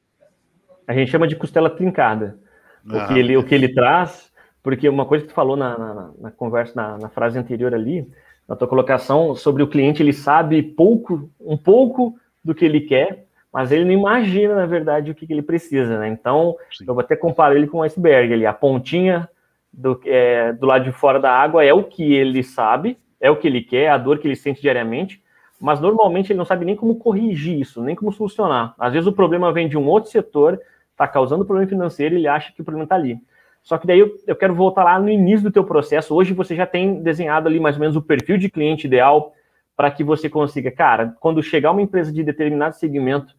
A 0.87 0.95
gente 0.95 1.11
chama 1.11 1.27
de 1.27 1.35
costela 1.35 1.69
trincada 1.69 2.39
o, 2.87 3.09
que 3.09 3.19
ele, 3.19 3.37
o 3.37 3.43
que 3.43 3.57
ele 3.57 3.75
traz, 3.75 4.31
porque 4.63 4.89
uma 4.89 5.05
coisa 5.05 5.25
que 5.25 5.33
tu 5.33 5.35
falou 5.35 5.57
na, 5.57 5.77
na, 5.77 6.11
na 6.21 6.31
conversa, 6.31 6.73
na, 6.77 6.97
na, 6.97 7.09
frase 7.09 7.37
anterior 7.37 7.75
ali, 7.75 8.09
na 8.49 8.55
tua 8.55 8.69
colocação 8.69 9.35
sobre 9.35 9.65
o 9.65 9.69
cliente, 9.69 10.01
ele 10.01 10.13
sabe 10.13 10.63
pouco, 10.63 11.29
um 11.41 11.57
pouco 11.57 12.17
do 12.45 12.55
que 12.55 12.65
ele 12.65 12.83
quer, 12.83 13.27
mas 13.53 13.71
ele 13.71 13.85
não 13.85 13.93
imagina, 13.93 14.55
na 14.55 14.67
verdade, 14.67 15.11
o 15.11 15.15
que, 15.15 15.27
que 15.27 15.33
ele 15.33 15.43
precisa, 15.43 15.99
né? 15.99 16.09
Então, 16.09 16.57
Sim. 16.71 16.85
eu 16.89 16.95
vou 16.95 17.03
até 17.03 17.15
comparar 17.15 17.55
ele 17.55 17.67
com 17.67 17.79
um 17.79 17.83
iceberg 17.83 18.33
ali, 18.33 18.47
a 18.47 18.53
pontinha 18.53 19.29
do, 19.73 20.01
é, 20.07 20.53
do 20.53 20.67
lado 20.67 20.85
de 20.85 20.93
fora 20.93 21.21
da 21.21 21.31
água 21.31 21.65
é 21.65 21.73
o 21.73 21.85
que 21.85 22.15
ele 22.15 22.43
sabe, 22.43 22.99
é 23.21 23.31
o 23.31 23.37
que 23.37 23.47
ele 23.47 23.63
quer, 23.63 23.91
a 23.91 23.99
dor 23.99 24.19
que 24.19 24.27
ele 24.27 24.37
sente 24.37 24.61
diariamente, 24.61 25.23
mas 25.61 25.81
normalmente 25.81 26.33
ele 26.33 26.39
não 26.39 26.45
sabe 26.45 26.65
nem 26.65 26.75
como 26.75 26.97
corrigir 26.97 27.61
isso, 27.61 27.83
nem 27.83 27.95
como 27.95 28.13
solucionar. 28.13 28.75
Às 28.79 28.93
vezes 28.93 29.07
o 29.07 29.13
problema 29.13 29.53
vem 29.53 29.69
de 29.69 29.77
um 29.77 29.87
outro 29.87 30.11
setor 30.11 30.59
está 30.91 31.09
causando 31.09 31.45
problema 31.45 31.69
financeiro, 31.69 32.15
ele 32.15 32.29
acha 32.29 32.53
que 32.53 32.61
o 32.61 32.65
problema 32.65 32.85
está 32.85 32.95
ali. 32.95 33.19
Só 33.63 33.79
que 33.79 33.87
daí 33.87 33.99
eu, 33.99 34.15
eu, 34.27 34.35
quero 34.35 34.55
voltar 34.55 34.85
lá 34.85 34.99
no 34.99 35.09
início 35.09 35.45
do 35.45 35.53
teu 35.53 35.65
processo. 35.65 36.15
Hoje 36.15 36.35
você 36.35 36.55
já 36.57 36.67
tem 36.67 37.03
desenhado 37.03 37.49
ali 37.49 37.61
mais 37.61 37.77
ou 37.77 37.81
menos 37.81 37.97
o 37.97 38.03
perfil 38.03 38.37
de 38.37 38.51
cliente 38.51 38.87
ideal 38.87 39.33
para 39.77 39.91
que 39.91 40.03
você 40.03 40.29
consiga, 40.29 40.71
cara, 40.71 41.15
quando 41.21 41.43
chegar 41.43 41.71
uma 41.71 41.83
empresa 41.83 42.13
de 42.13 42.23
determinado 42.23 42.75
segmento, 42.75 43.35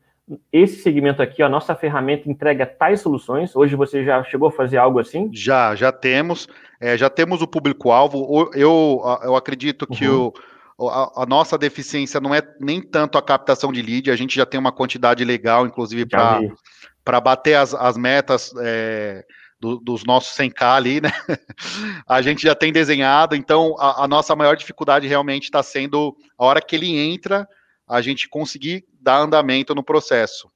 esse 0.52 0.82
segmento 0.82 1.22
aqui, 1.22 1.44
a 1.44 1.50
nossa 1.50 1.76
ferramenta 1.76 2.30
entrega 2.30 2.66
tais 2.66 3.02
soluções. 3.02 3.56
Hoje 3.56 3.76
você 3.76 4.04
já 4.04 4.24
chegou 4.24 4.48
a 4.48 4.52
fazer 4.52 4.78
algo 4.78 5.00
assim? 5.00 5.30
Já, 5.34 5.76
já 5.76 5.92
temos. 5.92 6.48
É, 6.80 6.98
já 6.98 7.10
temos 7.10 7.42
o 7.42 7.48
público-alvo. 7.48 8.50
Eu, 8.54 9.02
eu 9.24 9.36
acredito 9.36 9.86
que 9.86 10.08
uhum. 10.08 10.32
o, 10.78 10.90
a, 10.90 11.24
a, 11.24 11.26
nossa 11.26 11.58
deficiência 11.58 12.22
não 12.22 12.34
é 12.34 12.42
nem 12.60 12.82
tanto 12.82 13.18
a 13.18 13.22
captação 13.22 13.72
de 13.72 13.82
lead, 13.82 14.10
a 14.10 14.16
gente 14.16 14.36
já 14.36 14.46
tem 14.46 14.60
uma 14.60 14.72
quantidade 14.72 15.24
legal, 15.26 15.66
inclusive, 15.66 16.06
para 16.06 17.22
bater 17.22 17.56
as, 17.56 17.74
as 17.74 17.98
metas 17.98 18.54
é, 18.60 19.26
do, 19.60 19.78
dos 19.78 20.04
nossos 20.04 20.38
100k 20.38 20.76
ali, 20.76 21.02
né? 21.02 21.12
A 22.08 22.22
gente 22.22 22.44
já 22.44 22.54
tem 22.54 22.72
desenhado, 22.72 23.36
então 23.36 23.76
a, 23.80 24.04
a 24.04 24.08
nossa 24.08 24.36
maior 24.36 24.58
dificuldade 24.58 25.08
realmente 25.08 25.44
está 25.46 25.64
sendo 25.64 26.16
a 26.38 26.46
hora 26.46 26.62
que 26.62 26.76
ele 26.76 26.98
entra, 26.98 27.48
a 27.94 28.02
gente 28.02 28.28
conseguir 28.28 28.84
dar 29.00 29.20
andamento 29.20 29.76
no 29.76 29.84
processo. 29.84 30.50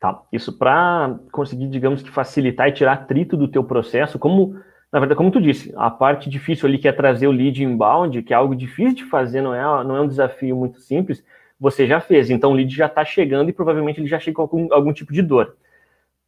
Tá, 0.00 0.22
isso 0.32 0.56
para 0.56 1.18
conseguir, 1.30 1.68
digamos 1.68 2.02
que 2.02 2.10
facilitar 2.10 2.68
e 2.68 2.72
tirar 2.72 2.94
atrito 2.94 3.36
do 3.36 3.46
teu 3.46 3.62
processo, 3.62 4.18
como 4.18 4.58
na 4.90 4.98
verdade, 4.98 5.18
como 5.18 5.30
tu 5.30 5.40
disse, 5.40 5.74
a 5.76 5.90
parte 5.90 6.30
difícil 6.30 6.66
ali 6.66 6.78
que 6.78 6.88
é 6.88 6.92
trazer 6.92 7.26
o 7.26 7.32
lead 7.32 7.62
inbound, 7.62 8.22
que 8.22 8.32
é 8.32 8.36
algo 8.36 8.56
difícil 8.56 8.94
de 8.94 9.04
fazer, 9.04 9.42
não 9.42 9.54
é, 9.54 9.84
não 9.84 9.96
é 9.96 10.00
um 10.00 10.08
desafio 10.08 10.56
muito 10.56 10.80
simples, 10.80 11.22
você 11.60 11.86
já 11.86 12.00
fez. 12.00 12.30
Então 12.30 12.52
o 12.52 12.54
lead 12.54 12.74
já 12.74 12.86
está 12.86 13.04
chegando 13.04 13.50
e 13.50 13.52
provavelmente 13.52 14.00
ele 14.00 14.08
já 14.08 14.18
chega 14.18 14.36
com 14.36 14.42
algum, 14.42 14.72
algum 14.72 14.92
tipo 14.94 15.12
de 15.12 15.20
dor. 15.20 15.56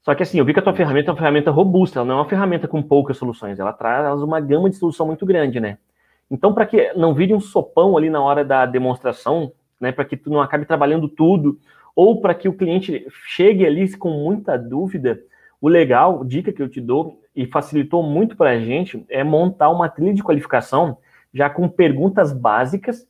Só 0.03 0.15
que 0.15 0.23
assim, 0.23 0.39
eu 0.39 0.45
vi 0.45 0.53
que 0.53 0.61
a 0.61 0.63
tua 0.63 0.75
ferramenta 0.75 1.11
é 1.11 1.13
uma 1.13 1.19
ferramenta 1.19 1.51
robusta, 1.51 2.01
ela 2.01 2.07
não 2.07 2.17
é 2.17 2.19
uma 2.19 2.29
ferramenta 2.29 2.69
com 2.69 2.83
poucas 2.83 3.17
soluções, 3.17 3.59
ela 3.59 3.73
traz 3.73 4.21
uma 4.21 4.41
gama 4.41 4.69
de 4.69 4.77
solução 4.77 5.07
muito 5.07 5.25
grande, 5.25 5.61
né? 5.61 5.79
Então, 6.31 6.53
para 6.53 6.67
que 6.67 6.93
não 6.93 7.15
vire 7.15 7.33
um 7.33 7.41
sopão 7.41 7.97
ali 7.97 8.11
na 8.11 8.21
hora 8.21 8.45
da 8.45 8.67
demonstração, 8.67 9.53
né, 9.81 9.93
para 9.93 10.05
que 10.05 10.17
tu 10.17 10.31
não 10.31 10.41
acabe 10.41 10.65
trabalhando 10.65 11.09
tudo, 11.09 11.59
ou 11.95 12.21
para 12.21 12.35
que 12.35 12.49
o 12.49 12.53
cliente 12.53 13.07
chegue 13.27 13.67
ali 13.67 13.97
com 13.97 14.11
muita 14.11 14.57
dúvida, 14.57 15.21
o 15.61 15.69
legal, 15.69 16.25
dica 16.25 16.53
que 16.53 16.63
eu 16.63 16.69
te 16.69 16.81
dou, 16.81 17.21
e 17.35 17.47
facilitou 17.47 18.03
muito 18.03 18.37
para 18.37 18.51
a 18.51 18.59
gente, 18.61 19.05
é 19.09 19.25
montar 19.25 19.71
uma 19.71 19.89
trilha 19.89 20.15
de 20.15 20.23
qualificação 20.23 20.99
já 21.33 21.51
com 21.51 21.69
perguntas 21.69 22.33
básicas 22.33 23.07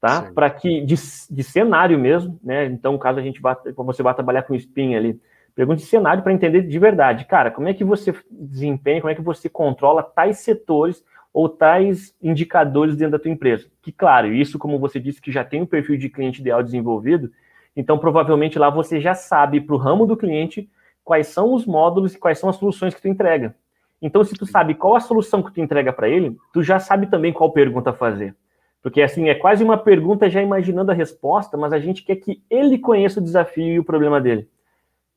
tá? 0.00 0.30
Para 0.34 0.48
que 0.50 0.80
de, 0.80 0.94
de, 1.30 1.44
cenário 1.44 1.98
mesmo, 1.98 2.40
né? 2.42 2.64
Então, 2.66 2.96
caso 2.98 3.18
a 3.18 3.22
gente 3.22 3.40
vá, 3.40 3.56
você 3.76 4.02
vá 4.02 4.14
trabalhar 4.14 4.42
com 4.42 4.54
spin 4.54 4.94
ali, 4.94 5.20
pergunte 5.54 5.82
de 5.82 5.88
cenário 5.88 6.22
para 6.22 6.32
entender 6.32 6.62
de 6.62 6.78
verdade, 6.78 7.26
cara, 7.26 7.50
como 7.50 7.68
é 7.68 7.74
que 7.74 7.84
você 7.84 8.14
desempenha, 8.30 9.00
como 9.00 9.10
é 9.10 9.14
que 9.14 9.20
você 9.20 9.48
controla 9.48 10.02
tais 10.02 10.38
setores 10.38 11.04
ou 11.32 11.48
tais 11.48 12.14
indicadores 12.22 12.96
dentro 12.96 13.12
da 13.12 13.18
tua 13.18 13.30
empresa. 13.30 13.68
Que 13.82 13.92
claro, 13.92 14.32
isso 14.32 14.58
como 14.58 14.78
você 14.78 14.98
disse 14.98 15.20
que 15.20 15.30
já 15.30 15.44
tem 15.44 15.60
o 15.60 15.64
um 15.64 15.66
perfil 15.66 15.96
de 15.96 16.08
cliente 16.08 16.40
ideal 16.40 16.62
desenvolvido, 16.62 17.30
então 17.76 17.98
provavelmente 17.98 18.58
lá 18.58 18.68
você 18.68 19.00
já 19.00 19.14
sabe 19.14 19.60
para 19.60 19.74
o 19.74 19.78
ramo 19.78 20.06
do 20.06 20.16
cliente 20.16 20.68
quais 21.04 21.28
são 21.28 21.54
os 21.54 21.66
módulos 21.66 22.14
e 22.14 22.18
quais 22.18 22.38
são 22.38 22.48
as 22.48 22.56
soluções 22.56 22.94
que 22.94 23.02
tu 23.02 23.08
entrega. 23.08 23.54
Então, 24.02 24.24
se 24.24 24.34
tu 24.34 24.46
sabe 24.46 24.74
qual 24.74 24.96
a 24.96 25.00
solução 25.00 25.42
que 25.42 25.52
tu 25.52 25.60
entrega 25.60 25.92
para 25.92 26.08
ele, 26.08 26.36
tu 26.52 26.62
já 26.62 26.78
sabe 26.78 27.06
também 27.06 27.32
qual 27.32 27.52
pergunta 27.52 27.92
fazer. 27.92 28.34
Porque 28.82 29.02
assim, 29.02 29.28
é 29.28 29.34
quase 29.34 29.62
uma 29.62 29.76
pergunta 29.76 30.30
já 30.30 30.40
imaginando 30.40 30.90
a 30.90 30.94
resposta, 30.94 31.56
mas 31.56 31.72
a 31.72 31.78
gente 31.78 32.02
quer 32.02 32.16
que 32.16 32.42
ele 32.48 32.78
conheça 32.78 33.20
o 33.20 33.22
desafio 33.22 33.74
e 33.74 33.78
o 33.78 33.84
problema 33.84 34.20
dele. 34.20 34.48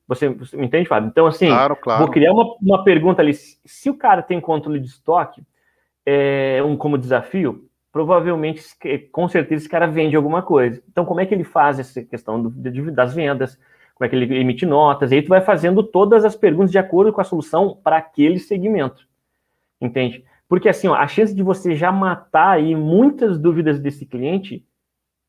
Você, 0.05 0.27
você 0.27 0.58
me 0.58 0.65
entende, 0.65 0.88
Fábio? 0.88 1.08
Então, 1.08 1.25
assim, 1.25 1.48
claro, 1.48 1.77
claro. 1.77 2.03
vou 2.03 2.12
criar 2.12 2.34
uma, 2.34 2.55
uma 2.62 2.84
pergunta 2.84 3.22
ali. 3.22 3.34
Se 3.34 3.89
o 3.89 3.96
cara 3.96 4.22
tem 4.22 4.41
controle 4.41 4.82
de 4.82 4.88
estoque, 4.88 5.41
é, 6.05 6.62
um, 6.63 6.75
como 6.75 6.98
desafio, 6.98 7.67
provavelmente, 7.91 8.63
com 9.12 9.27
certeza, 9.27 9.62
esse 9.62 9.69
cara 9.69 9.88
vende 9.88 10.15
alguma 10.15 10.41
coisa. 10.41 10.81
Então, 10.89 11.05
como 11.05 11.19
é 11.19 11.25
que 11.25 11.33
ele 11.33 11.43
faz 11.43 11.79
essa 11.79 12.03
questão 12.03 12.41
do, 12.41 12.50
das 12.91 13.13
vendas? 13.13 13.60
Como 13.93 14.05
é 14.05 14.10
que 14.10 14.15
ele 14.15 14.39
emite 14.39 14.65
notas? 14.65 15.12
E 15.12 15.15
aí 15.15 15.22
tu 15.22 15.29
vai 15.29 15.41
fazendo 15.41 15.83
todas 15.83 16.25
as 16.25 16.36
perguntas 16.36 16.72
de 16.72 16.77
acordo 16.77 17.13
com 17.13 17.22
a 17.22 17.24
solução 17.24 17.79
para 17.83 17.98
aquele 17.98 18.39
segmento. 18.39 19.07
Entende? 19.79 20.25
Porque 20.50 20.69
assim, 20.69 20.88
ó, 20.88 20.95
a 20.95 21.07
chance 21.07 21.33
de 21.33 21.43
você 21.43 21.75
já 21.75 21.91
matar 21.91 22.51
aí 22.51 22.75
muitas 22.75 23.38
dúvidas 23.38 23.79
desse 23.79 24.05
cliente 24.05 24.65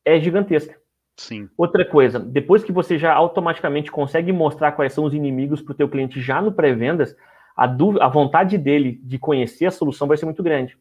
é 0.03 0.19
gigantesca. 0.19 0.75
Sim. 1.17 1.49
Outra 1.57 1.85
coisa, 1.85 2.19
depois 2.19 2.63
que 2.63 2.71
você 2.71 2.97
já 2.97 3.13
automaticamente 3.13 3.91
consegue 3.91 4.31
mostrar 4.31 4.73
quais 4.73 4.91
são 4.91 5.05
os 5.05 5.13
inimigos 5.13 5.61
para 5.61 5.71
o 5.71 5.75
teu 5.75 5.87
cliente 5.87 6.19
já 6.19 6.41
no 6.41 6.51
pré-vendas, 6.51 7.15
a, 7.55 7.65
a 7.65 8.07
vontade 8.07 8.57
dele 8.57 8.99
de 9.03 9.17
conhecer 9.17 9.65
a 9.65 9.71
solução 9.71 10.07
vai 10.07 10.17
ser 10.17 10.25
muito 10.25 10.43
grande. 10.43 10.77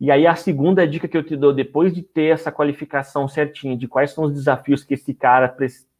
E 0.00 0.10
aí 0.10 0.26
a 0.26 0.36
segunda 0.36 0.86
dica 0.86 1.08
que 1.08 1.16
eu 1.16 1.24
te 1.24 1.36
dou, 1.36 1.52
depois 1.52 1.92
de 1.92 2.02
ter 2.02 2.32
essa 2.32 2.52
qualificação 2.52 3.26
certinha 3.26 3.76
de 3.76 3.88
quais 3.88 4.12
são 4.12 4.24
os 4.24 4.32
desafios 4.32 4.84
que 4.84 4.94
esse 4.94 5.12
cara 5.12 5.54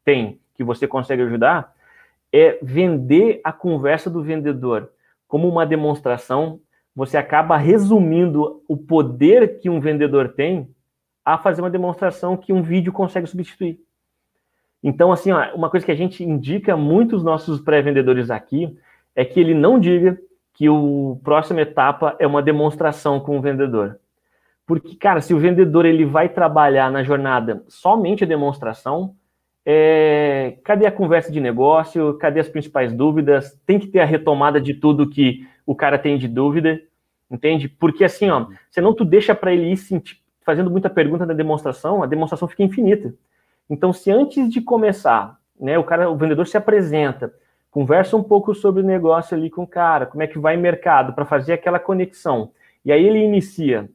tem, 0.04 0.38
que 0.54 0.62
você 0.62 0.86
consegue 0.86 1.22
ajudar, 1.22 1.74
é 2.32 2.58
vender 2.62 3.40
a 3.42 3.52
conversa 3.52 4.08
do 4.08 4.22
vendedor 4.22 4.90
como 5.26 5.48
uma 5.48 5.66
demonstração 5.66 6.60
você 6.98 7.16
acaba 7.16 7.56
resumindo 7.56 8.60
o 8.66 8.76
poder 8.76 9.60
que 9.60 9.70
um 9.70 9.78
vendedor 9.78 10.30
tem 10.30 10.68
a 11.24 11.38
fazer 11.38 11.62
uma 11.62 11.70
demonstração 11.70 12.36
que 12.36 12.52
um 12.52 12.60
vídeo 12.60 12.92
consegue 12.92 13.28
substituir. 13.28 13.78
Então, 14.82 15.12
assim, 15.12 15.30
ó, 15.30 15.54
uma 15.54 15.70
coisa 15.70 15.86
que 15.86 15.92
a 15.92 15.94
gente 15.94 16.24
indica 16.24 16.76
muito 16.76 17.14
os 17.14 17.22
nossos 17.22 17.60
pré-vendedores 17.60 18.32
aqui 18.32 18.76
é 19.18 19.24
que 19.24 19.40
ele 19.40 19.54
não 19.54 19.78
diga 19.78 20.18
que 20.54 20.68
o 20.68 21.20
próxima 21.24 21.60
etapa 21.60 22.16
é 22.18 22.26
uma 22.26 22.42
demonstração 22.42 23.20
com 23.20 23.38
o 23.38 23.40
vendedor. 23.40 23.98
Porque, 24.66 24.94
cara, 24.96 25.20
se 25.20 25.32
o 25.32 25.38
vendedor 25.38 25.86
ele 25.86 26.04
vai 26.04 26.28
trabalhar 26.28 26.90
na 26.90 27.02
jornada 27.02 27.64
somente 27.68 28.24
a 28.24 28.26
demonstração, 28.26 29.14
é... 29.64 30.58
cadê 30.64 30.86
a 30.86 30.92
conversa 30.92 31.32
de 31.32 31.40
negócio? 31.40 32.14
Cadê 32.14 32.40
as 32.40 32.48
principais 32.48 32.92
dúvidas? 32.92 33.58
Tem 33.66 33.78
que 33.78 33.86
ter 33.86 34.00
a 34.00 34.04
retomada 34.04 34.60
de 34.60 34.74
tudo 34.74 35.08
que 35.08 35.46
o 35.66 35.74
cara 35.74 35.98
tem 35.98 36.16
de 36.18 36.28
dúvida 36.28 36.80
entende? 37.30 37.68
Porque 37.68 38.04
assim, 38.04 38.30
ó, 38.30 38.46
você 38.70 38.80
não 38.80 38.94
tu 38.94 39.04
deixa 39.04 39.34
para 39.34 39.52
ele 39.52 39.72
ir 39.72 39.76
sentir, 39.76 40.18
fazendo 40.44 40.70
muita 40.70 40.88
pergunta 40.88 41.26
na 41.26 41.34
demonstração, 41.34 42.02
a 42.02 42.06
demonstração 42.06 42.48
fica 42.48 42.62
infinita. 42.62 43.14
Então, 43.68 43.92
se 43.92 44.10
antes 44.10 44.48
de 44.48 44.60
começar, 44.60 45.38
né, 45.60 45.78
o 45.78 45.84
cara, 45.84 46.08
o 46.08 46.16
vendedor 46.16 46.46
se 46.46 46.56
apresenta, 46.56 47.32
conversa 47.70 48.16
um 48.16 48.22
pouco 48.22 48.54
sobre 48.54 48.82
o 48.82 48.86
negócio 48.86 49.36
ali 49.36 49.50
com 49.50 49.62
o 49.62 49.66
cara, 49.66 50.06
como 50.06 50.22
é 50.22 50.26
que 50.26 50.38
vai 50.38 50.56
mercado, 50.56 51.12
para 51.12 51.24
fazer 51.24 51.52
aquela 51.52 51.78
conexão. 51.78 52.52
E 52.84 52.92
aí 52.92 53.06
ele 53.06 53.18
inicia 53.18 53.88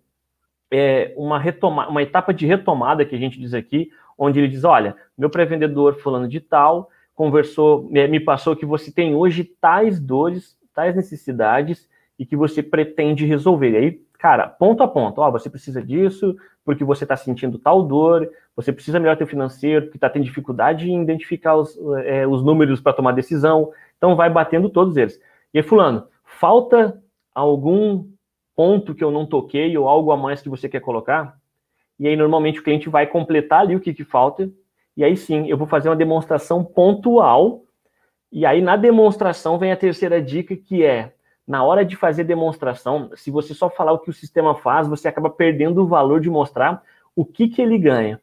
é, 0.72 1.14
uma, 1.16 1.40
retoma, 1.40 1.88
uma 1.88 2.02
etapa 2.02 2.34
de 2.34 2.46
retomada 2.46 3.06
que 3.06 3.16
a 3.16 3.20
gente 3.20 3.40
diz 3.40 3.54
aqui, 3.54 3.90
onde 4.18 4.40
ele 4.40 4.48
diz: 4.48 4.64
olha, 4.64 4.96
meu 5.18 5.30
pré-vendedor 5.30 5.96
fulano 5.96 6.28
de 6.28 6.40
tal 6.40 6.90
conversou, 7.16 7.88
me 7.92 8.20
passou 8.20 8.56
que 8.56 8.66
você 8.66 8.92
tem 8.92 9.14
hoje 9.14 9.44
tais 9.44 10.00
dores, 10.00 10.58
tais 10.74 10.96
necessidades, 10.96 11.88
e 12.18 12.26
que 12.26 12.36
você 12.36 12.64
pretende 12.64 13.26
resolver. 13.26 13.72
E 13.72 13.78
aí, 13.78 14.02
cara, 14.24 14.48
ponto 14.48 14.82
a 14.82 14.88
ponto, 14.88 15.20
ó, 15.20 15.30
você 15.30 15.50
precisa 15.50 15.84
disso 15.84 16.34
porque 16.64 16.86
você 16.86 17.04
está 17.04 17.18
sentindo 17.18 17.60
tal 17.60 17.84
dor, 17.84 18.32
você 18.56 18.72
precisa 18.72 18.98
melhorar 18.98 19.18
teu 19.18 19.28
financeiro, 19.28 19.82
porque 19.82 19.98
está 19.98 20.10
tendo 20.10 20.24
dificuldade 20.24 20.90
em 20.90 21.02
identificar 21.02 21.58
os, 21.58 21.78
é, 22.06 22.26
os 22.26 22.42
números 22.42 22.80
para 22.80 22.94
tomar 22.94 23.12
decisão. 23.12 23.74
Então, 23.98 24.16
vai 24.16 24.30
batendo 24.30 24.70
todos 24.70 24.96
eles. 24.96 25.20
E 25.54 25.58
aí, 25.58 25.64
fulano, 25.64 26.08
falta 26.24 27.04
algum 27.36 28.08
ponto 28.56 28.96
que 28.96 29.04
eu 29.04 29.12
não 29.12 29.26
toquei 29.26 29.78
ou 29.78 29.90
algo 29.90 30.10
a 30.14 30.16
mais 30.16 30.42
que 30.42 30.48
você 30.48 30.70
quer 30.70 30.80
colocar? 30.80 31.38
E 32.00 32.08
aí, 32.08 32.16
normalmente, 32.16 32.62
o 32.62 32.64
cliente 32.64 32.88
vai 32.88 33.06
completar 33.06 33.60
ali 33.60 33.76
o 33.76 33.82
que, 33.82 33.94
que 33.94 34.06
falta. 34.06 34.50
E 34.96 35.04
aí 35.04 35.18
sim, 35.18 35.50
eu 35.50 35.58
vou 35.58 35.68
fazer 35.68 35.90
uma 35.90 35.98
demonstração 35.98 36.64
pontual. 36.64 37.66
E 38.32 38.46
aí, 38.46 38.62
na 38.62 38.78
demonstração, 38.78 39.60
vem 39.60 39.74
a 39.74 39.78
terceira 39.78 40.22
dica, 40.22 40.56
que 40.56 40.82
é 40.82 41.12
na 41.48 41.64
hora 41.64 41.84
de 41.84 41.96
fazer 41.96 42.24
demonstração, 42.24 43.12
se 43.16 43.30
você 43.30 43.54
só 43.54 43.70
falar 43.70 43.92
o 43.92 44.00
que 44.00 44.10
o 44.10 44.14
sistema 44.14 44.56
faz, 44.56 44.88
você 44.88 45.08
acaba 45.08 45.30
perdendo 45.30 45.82
o 45.82 45.88
valor 45.88 46.20
de 46.20 46.30
mostrar 46.30 46.82
o 47.16 47.26
que, 47.26 47.48
que 47.48 47.62
ele 47.62 47.78
ganha 47.78 48.20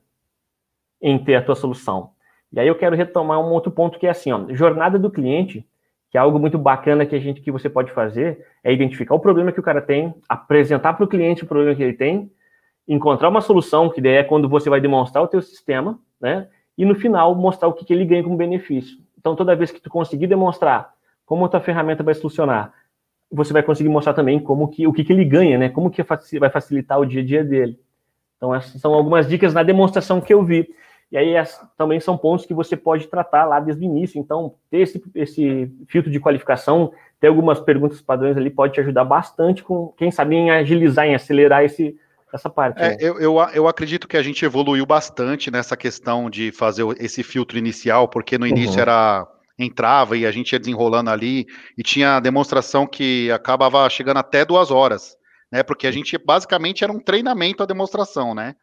em 1.00 1.18
ter 1.22 1.36
a 1.36 1.42
tua 1.42 1.54
solução. 1.54 2.10
E 2.52 2.58
aí 2.58 2.66
eu 2.66 2.74
quero 2.74 2.96
retomar 2.96 3.38
um 3.38 3.52
outro 3.52 3.70
ponto 3.70 3.98
que 3.98 4.06
é 4.06 4.10
assim, 4.10 4.32
ó, 4.32 4.46
jornada 4.50 4.98
do 4.98 5.10
cliente, 5.10 5.66
que 6.10 6.18
é 6.18 6.20
algo 6.20 6.38
muito 6.38 6.58
bacana 6.58 7.06
que 7.06 7.14
a 7.14 7.20
gente 7.20 7.40
que 7.40 7.52
você 7.52 7.70
pode 7.70 7.92
fazer, 7.92 8.44
é 8.64 8.72
identificar 8.72 9.14
o 9.14 9.20
problema 9.20 9.52
que 9.52 9.60
o 9.60 9.62
cara 9.62 9.80
tem, 9.80 10.14
apresentar 10.28 10.94
para 10.94 11.04
o 11.04 11.08
cliente 11.08 11.44
o 11.44 11.46
problema 11.46 11.74
que 11.74 11.82
ele 11.82 11.92
tem, 11.92 12.30
encontrar 12.88 13.28
uma 13.28 13.40
solução, 13.40 13.88
que 13.88 14.00
daí 14.00 14.14
é 14.14 14.24
quando 14.24 14.48
você 14.48 14.68
vai 14.68 14.80
demonstrar 14.80 15.22
o 15.22 15.28
teu 15.28 15.40
sistema, 15.40 15.98
né? 16.20 16.48
E 16.76 16.84
no 16.84 16.94
final 16.94 17.34
mostrar 17.34 17.68
o 17.68 17.72
que, 17.72 17.84
que 17.84 17.92
ele 17.92 18.04
ganha 18.04 18.24
como 18.24 18.36
benefício. 18.36 18.98
Então 19.16 19.36
toda 19.36 19.54
vez 19.54 19.70
que 19.70 19.80
tu 19.80 19.88
conseguir 19.88 20.26
demonstrar 20.26 20.92
como 21.24 21.44
a 21.44 21.48
tua 21.48 21.60
ferramenta 21.60 22.02
vai 22.02 22.14
solucionar 22.14 22.72
você 23.30 23.52
vai 23.52 23.62
conseguir 23.62 23.88
mostrar 23.88 24.14
também 24.14 24.40
como 24.40 24.68
que 24.68 24.86
o 24.86 24.92
que, 24.92 25.04
que 25.04 25.12
ele 25.12 25.24
ganha, 25.24 25.56
né? 25.56 25.68
Como 25.68 25.90
que 25.90 26.02
vai 26.38 26.50
facilitar 26.50 26.98
o 26.98 27.06
dia 27.06 27.22
a 27.22 27.24
dia 27.24 27.44
dele. 27.44 27.78
Então, 28.36 28.54
essas 28.54 28.80
são 28.80 28.94
algumas 28.94 29.28
dicas 29.28 29.52
na 29.52 29.62
demonstração 29.62 30.20
que 30.20 30.32
eu 30.32 30.42
vi. 30.42 30.68
E 31.12 31.18
aí 31.18 31.34
também 31.76 31.98
são 32.00 32.16
pontos 32.16 32.46
que 32.46 32.54
você 32.54 32.76
pode 32.76 33.08
tratar 33.08 33.44
lá 33.44 33.60
desde 33.60 33.84
o 33.84 33.86
início. 33.86 34.18
Então, 34.18 34.54
ter 34.70 34.78
esse, 34.78 35.02
esse 35.14 35.70
filtro 35.88 36.10
de 36.10 36.20
qualificação, 36.20 36.92
ter 37.20 37.26
algumas 37.26 37.60
perguntas 37.60 38.00
padrões 38.00 38.36
ali 38.36 38.48
pode 38.48 38.74
te 38.74 38.80
ajudar 38.80 39.04
bastante 39.04 39.62
com, 39.62 39.92
quem 39.96 40.10
sabe, 40.10 40.36
em 40.36 40.50
agilizar, 40.50 41.06
em 41.06 41.14
acelerar 41.14 41.64
esse, 41.64 41.96
essa 42.32 42.48
parte. 42.48 42.80
É, 42.80 42.90
né? 42.90 42.96
eu, 43.00 43.18
eu, 43.20 43.36
eu, 43.52 43.68
acredito 43.68 44.06
que 44.06 44.16
a 44.16 44.22
gente 44.22 44.44
evoluiu 44.44 44.86
bastante 44.86 45.50
nessa 45.50 45.76
questão 45.76 46.30
de 46.30 46.52
fazer 46.52 46.84
esse 46.98 47.22
filtro 47.22 47.58
inicial, 47.58 48.08
porque 48.08 48.38
no 48.38 48.46
início 48.46 48.76
uhum. 48.76 48.82
era 48.82 49.26
entrava 49.64 50.16
e 50.16 50.26
a 50.26 50.32
gente 50.32 50.52
ia 50.52 50.58
desenrolando 50.58 51.10
ali, 51.10 51.46
e 51.76 51.82
tinha 51.82 52.20
demonstração 52.20 52.86
que 52.86 53.30
acabava 53.30 53.88
chegando 53.88 54.18
até 54.18 54.44
duas 54.44 54.70
horas, 54.70 55.16
né? 55.50 55.62
Porque 55.62 55.86
a 55.86 55.90
gente 55.90 56.16
basicamente 56.18 56.82
era 56.82 56.92
um 56.92 57.00
treinamento 57.00 57.62
a 57.62 57.66
demonstração, 57.66 58.34
né? 58.34 58.54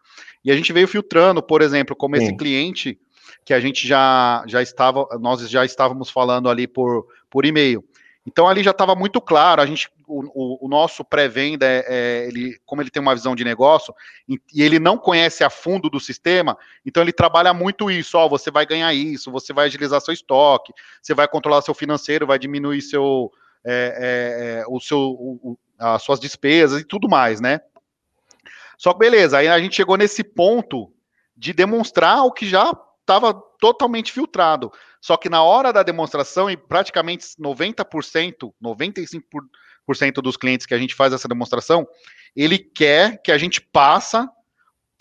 E 0.44 0.52
a 0.52 0.56
gente 0.56 0.74
veio 0.74 0.88
filtrando, 0.88 1.42
por 1.42 1.62
exemplo, 1.62 1.96
como 1.96 2.16
Sim. 2.16 2.24
esse 2.24 2.38
cliente 2.38 3.00
que 3.46 3.54
a 3.54 3.60
gente 3.60 3.88
já, 3.88 4.44
já 4.48 4.62
estava, 4.62 5.08
nós 5.20 5.50
já 5.50 5.64
estávamos 5.64 6.10
falando 6.10 6.50
ali 6.50 6.68
por, 6.68 7.08
por 7.30 7.46
e-mail. 7.46 7.84
Então 8.26 8.48
ali 8.48 8.62
já 8.62 8.72
estava 8.72 8.94
muito 8.94 9.22
claro, 9.22 9.62
a 9.62 9.66
gente, 9.66 9.90
o, 10.08 10.66
o, 10.66 10.70
nosso 10.70 11.04
pré-venda, 11.04 11.66
é, 11.66 11.86
é, 11.88 12.28
ele, 12.28 12.58
como 12.66 12.82
ele 12.82 12.90
tem 12.90 13.02
uma 13.02 13.14
visão 13.14 13.36
de 13.36 13.44
negócio 13.44 13.94
e, 14.28 14.40
e, 14.54 14.64
ele 14.64 14.80
não 14.80 14.98
conhece 14.98 15.44
a 15.44 15.50
fundo 15.50 15.90
do 15.90 16.00
sistema, 16.00 16.58
então 16.86 17.04
ele 17.04 17.12
trabalha 17.12 17.54
muito 17.54 17.92
isso, 17.92 18.18
ó, 18.18 18.28
você 18.28 18.50
vai 18.50 18.66
ganhar 18.66 18.94
isso, 18.94 19.30
você 19.30 19.52
vai 19.52 19.66
agilizar 19.66 20.00
seu 20.00 20.14
estoque, 20.14 20.74
você 21.02 21.14
vai 21.14 21.28
controlar 21.28 21.62
seu 21.62 21.74
financeiro, 21.74 22.26
vai 22.26 22.40
diminuir 22.40 22.82
seu, 22.82 23.32
é, 23.66 24.60
é, 24.60 24.62
é 24.62 24.66
o 24.70 24.80
seu, 24.80 25.00
o, 25.00 25.60
as 25.78 26.02
suas 26.02 26.20
despesas 26.20 26.82
e 26.82 26.86
tudo 26.86 27.10
mais, 27.10 27.42
né? 27.42 27.60
Só 28.78 28.94
que 28.94 29.00
beleza, 29.00 29.40
aí 29.40 29.48
a 29.50 29.60
gente 29.60 29.76
chegou 29.76 29.98
nesse 29.98 30.24
ponto 30.24 30.92
de 31.36 31.52
demonstrar 31.52 32.24
o 32.24 32.32
que 32.32 32.48
já 32.48 32.72
estava 33.02 33.34
totalmente 33.60 34.12
filtrado. 34.12 34.72
Só 35.02 35.18
que 35.18 35.30
na 35.30 35.44
hora 35.44 35.72
da 35.72 35.84
demonstração, 35.84 36.50
e 36.50 36.58
praticamente 36.58 37.26
90%, 37.40 38.54
95% 38.62 40.14
dos 40.22 40.38
clientes 40.38 40.66
que 40.66 40.74
a 40.74 40.78
gente 40.78 40.96
faz 40.96 41.14
essa 41.14 41.28
demonstração, 41.28 41.88
ele 42.36 42.58
quer 42.58 43.22
que 43.22 43.32
a 43.32 43.38
gente 43.38 43.62
passa, 43.62 44.30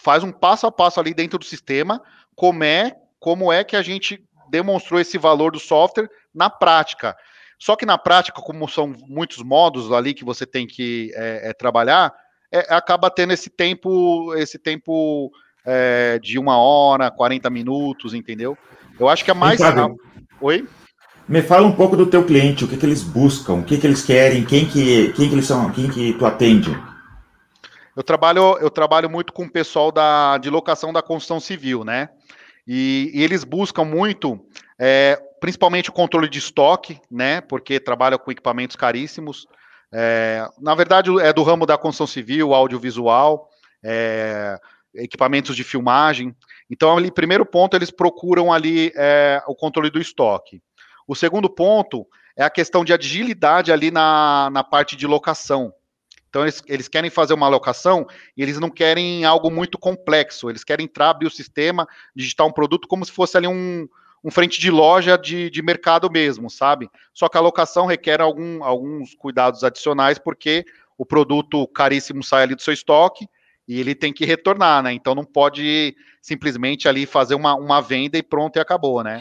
faz 0.01 0.23
um 0.23 0.33
passo 0.33 0.67
a 0.67 0.73
passo 0.73 1.01
ali 1.01 1.13
dentro 1.13 1.39
do 1.39 1.45
sistema, 1.45 2.03
como 2.35 2.65
é, 2.65 2.97
como 3.19 3.53
é 3.53 3.65
que 3.65 3.77
a 3.77 3.83
gente 3.83 4.23
demonstrou 4.49 5.01
esse 5.01 5.19
valor 5.19 5.53
do 5.53 5.59
software 5.59 6.09
na 6.35 6.49
prática. 6.49 7.17
Só 7.59 7.75
que 7.75 7.87
na 7.87 7.97
prática, 7.97 8.41
como 8.41 8.69
são 8.69 8.95
muitos 9.09 9.39
modos 9.39 9.91
ali 9.91 10.15
que 10.15 10.25
você 10.25 10.47
tem 10.47 10.67
que 10.67 11.11
é, 11.15 11.51
é, 11.51 11.53
trabalhar, 11.53 12.15
é, 12.53 12.75
acaba 12.75 13.11
tendo 13.11 13.33
esse 13.33 13.51
tempo, 13.51 14.35
esse 14.35 14.59
tempo 14.59 15.33
é, 15.67 16.19
de 16.21 16.39
uma 16.39 16.57
hora, 16.57 17.11
40 17.11 17.51
minutos, 17.51 18.15
entendeu? 18.15 18.57
Eu 18.99 19.09
acho 19.09 19.25
que 19.25 19.31
é 19.31 19.35
mais. 19.35 19.61
Oi? 20.41 20.67
Me 21.29 21.43
fala 21.43 21.67
um 21.67 21.73
pouco 21.73 21.97
do 21.97 22.07
teu 22.07 22.25
cliente, 22.25 22.65
o 22.65 22.69
que, 22.69 22.77
que 22.77 22.87
eles 22.87 23.03
buscam, 23.03 23.55
o 23.55 23.65
que, 23.65 23.77
que 23.77 23.87
eles 23.87 24.05
querem, 24.05 24.45
quem 24.45 24.65
que, 24.65 25.13
quem 25.13 25.29
que 25.29 25.35
eles 25.35 25.47
são, 25.47 25.73
quem 25.73 25.91
que 25.91 26.13
tu 26.13 26.25
atende. 26.25 26.71
Eu 27.97 28.03
trabalho, 28.05 28.59
eu 28.59 28.71
trabalho 28.71 29.11
muito 29.11 29.33
com 29.33 29.45
o 29.45 29.51
pessoal 29.51 29.91
da, 29.91 30.39
de 30.39 30.49
locação 30.49 30.93
da 30.93 31.03
construção 31.03 31.41
civil, 31.41 31.83
né? 31.83 32.11
E, 32.67 33.11
e 33.13 33.25
eles 33.25 33.43
buscam 33.43 33.85
muito, 33.85 34.39
é, 34.79 35.21
principalmente 35.41 35.91
o 35.91 35.93
controle 35.93 36.29
de 36.29 36.39
estoque, 36.39 37.01
né? 37.11 37.41
Porque 37.41 37.81
trabalham 37.81 38.19
com 38.19 38.31
equipamentos 38.31 38.77
caríssimos. 38.77 39.47
É, 39.93 40.47
na 40.61 40.75
verdade, 40.75 41.11
é 41.21 41.33
do 41.33 41.43
ramo 41.43 41.67
da 41.67 41.79
construção 41.79 42.07
civil, 42.07 42.55
audiovisual. 42.55 43.49
É, 43.83 44.59
equipamentos 44.97 45.57
de 45.57 45.65
filmagem. 45.65 46.35
Então, 46.71 46.97
ali, 46.97 47.11
primeiro 47.11 47.47
ponto, 47.47 47.77
eles 47.77 47.91
procuram 47.91 48.53
ali 48.53 48.93
é, 48.97 49.43
o 49.47 49.55
controle 49.55 49.91
do 49.91 50.01
estoque. 50.01 50.61
O 51.07 51.15
segundo 51.15 51.49
ponto 51.49 52.07
é 52.37 52.45
a 52.45 52.51
questão 52.51 52.85
de 52.85 52.93
agilidade 52.93 53.73
ali 53.73 53.91
na, 53.91 54.51
na 54.51 54.65
parte 54.65 54.97
de 54.97 55.07
locação. 55.07 55.73
Então, 56.29 56.43
eles, 56.43 56.63
eles 56.67 56.89
querem 56.89 57.09
fazer 57.09 57.33
uma 57.33 57.49
locação 57.49 58.07
e 58.37 58.43
eles 58.43 58.59
não 58.59 58.69
querem 58.69 59.25
algo 59.25 59.51
muito 59.51 59.79
complexo. 59.79 60.51
Eles 60.51 60.65
querem 60.65 60.85
entrar, 60.85 61.11
abrir 61.11 61.27
o 61.27 61.31
sistema, 61.31 61.87
digitar 62.15 62.47
um 62.47 62.53
produto 62.53 62.89
como 62.89 63.05
se 63.05 63.13
fosse 63.13 63.37
ali 63.37 63.47
um, 63.47 63.89
um 64.23 64.31
frente 64.31 64.61
de 64.61 64.71
loja 64.71 65.17
de, 65.17 65.49
de 65.49 65.63
mercado 65.63 66.11
mesmo, 66.11 66.51
sabe? 66.51 66.91
Só 67.15 67.29
que 67.29 67.39
a 67.39 67.41
locação 67.41 67.87
requer 67.87 68.21
algum, 68.21 68.63
alguns 68.63 69.15
cuidados 69.15 69.65
adicionais, 69.65 70.19
porque 70.19 70.65
o 70.99 71.07
produto 71.07 71.67
caríssimo 71.69 72.23
sai 72.23 72.43
ali 72.43 72.55
do 72.55 72.63
seu 72.63 72.75
estoque 72.75 73.29
e 73.69 73.81
ele 73.81 73.95
tem 73.95 74.13
que 74.13 74.25
retornar, 74.25 74.83
né? 74.83 74.93
Então 74.93 75.15
não 75.15 75.25
pode 75.25 75.95
simplesmente 76.21 76.89
ali 76.89 77.07
fazer 77.07 77.35
uma, 77.35 77.55
uma 77.55 77.81
venda 77.81 78.17
e 78.17 78.23
pronto 78.23 78.57
e 78.57 78.61
acabou, 78.61 79.03
né? 79.03 79.21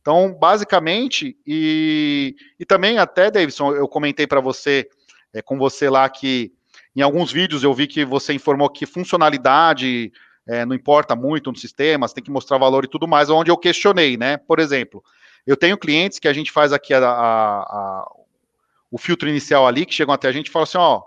Então, 0.00 0.32
basicamente, 0.32 1.36
e, 1.44 2.36
e 2.60 2.64
também 2.64 2.96
até, 2.96 3.28
Davidson, 3.28 3.72
eu 3.74 3.88
comentei 3.88 4.26
para 4.26 4.40
você, 4.40 4.88
é, 5.34 5.42
com 5.42 5.58
você 5.58 5.90
lá, 5.90 6.08
que 6.08 6.52
em 6.94 7.02
alguns 7.02 7.32
vídeos 7.32 7.64
eu 7.64 7.74
vi 7.74 7.88
que 7.88 8.04
você 8.04 8.32
informou 8.32 8.70
que 8.70 8.86
funcionalidade 8.86 10.12
é, 10.46 10.64
não 10.64 10.76
importa 10.76 11.16
muito 11.16 11.50
no 11.50 11.58
sistema, 11.58 12.06
você 12.06 12.14
tem 12.14 12.24
que 12.24 12.30
mostrar 12.30 12.56
valor 12.56 12.84
e 12.84 12.88
tudo 12.88 13.08
mais, 13.08 13.28
onde 13.28 13.50
eu 13.50 13.56
questionei, 13.56 14.16
né? 14.16 14.36
Por 14.36 14.60
exemplo, 14.60 15.02
eu 15.44 15.56
tenho 15.56 15.76
clientes 15.76 16.18
que 16.18 16.28
a 16.28 16.32
gente 16.32 16.52
faz 16.52 16.72
aqui 16.72 16.94
a, 16.94 17.00
a, 17.00 17.60
a, 17.60 18.12
o 18.90 18.98
filtro 18.98 19.28
inicial 19.28 19.66
ali, 19.66 19.84
que 19.84 19.92
chegam 19.92 20.14
até 20.14 20.28
a 20.28 20.32
gente 20.32 20.46
e 20.46 20.50
falam 20.50 20.64
assim, 20.64 20.78
ó, 20.78 21.02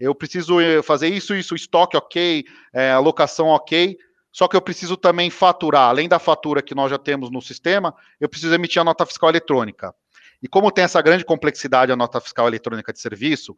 eu 0.00 0.14
preciso 0.14 0.60
eh, 0.60 0.82
fazer 0.82 1.08
isso, 1.08 1.34
isso, 1.34 1.54
estoque 1.54 1.96
ok, 1.96 2.44
é, 2.72 2.90
alocação 2.90 3.48
ok, 3.48 3.96
só 4.32 4.48
que 4.48 4.56
eu 4.56 4.62
preciso 4.62 4.96
também 4.96 5.28
faturar, 5.28 5.90
além 5.90 6.08
da 6.08 6.18
fatura 6.18 6.62
que 6.62 6.74
nós 6.74 6.90
já 6.90 6.98
temos 6.98 7.30
no 7.30 7.42
sistema, 7.42 7.94
eu 8.18 8.28
preciso 8.28 8.54
emitir 8.54 8.80
a 8.80 8.84
nota 8.84 9.04
fiscal 9.04 9.28
eletrônica. 9.28 9.94
E 10.42 10.48
como 10.48 10.70
tem 10.70 10.84
essa 10.84 11.02
grande 11.02 11.24
complexidade 11.24 11.92
a 11.92 11.96
nota 11.96 12.20
fiscal 12.20 12.48
eletrônica 12.48 12.92
de 12.92 13.00
serviço, 13.00 13.56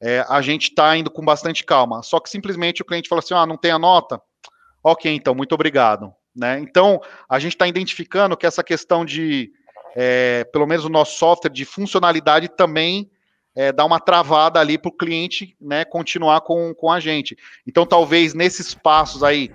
é, 0.00 0.24
a 0.28 0.40
gente 0.40 0.70
está 0.70 0.96
indo 0.96 1.10
com 1.10 1.24
bastante 1.24 1.64
calma. 1.64 2.02
Só 2.02 2.18
que 2.18 2.30
simplesmente 2.30 2.82
o 2.82 2.84
cliente 2.84 3.08
fala 3.08 3.20
assim: 3.20 3.34
ah, 3.34 3.46
não 3.46 3.56
tem 3.56 3.70
a 3.70 3.78
nota? 3.78 4.20
Ok, 4.82 5.12
então, 5.12 5.34
muito 5.34 5.54
obrigado. 5.54 6.12
Né? 6.34 6.58
Então, 6.60 7.00
a 7.28 7.38
gente 7.38 7.52
está 7.52 7.68
identificando 7.68 8.36
que 8.36 8.46
essa 8.46 8.64
questão 8.64 9.04
de, 9.04 9.52
é, 9.94 10.44
pelo 10.44 10.66
menos 10.66 10.84
o 10.84 10.88
nosso 10.88 11.18
software, 11.18 11.50
de 11.50 11.64
funcionalidade 11.64 12.48
também 12.48 13.10
é, 13.54 13.72
dá 13.72 13.84
uma 13.84 14.00
travada 14.00 14.58
ali 14.58 14.78
para 14.78 14.88
o 14.88 14.96
cliente 14.96 15.56
né, 15.60 15.84
continuar 15.84 16.40
com, 16.40 16.74
com 16.74 16.90
a 16.90 16.98
gente. 16.98 17.36
Então, 17.66 17.86
talvez 17.86 18.34
nesses 18.34 18.74
passos 18.74 19.22
aí, 19.22 19.50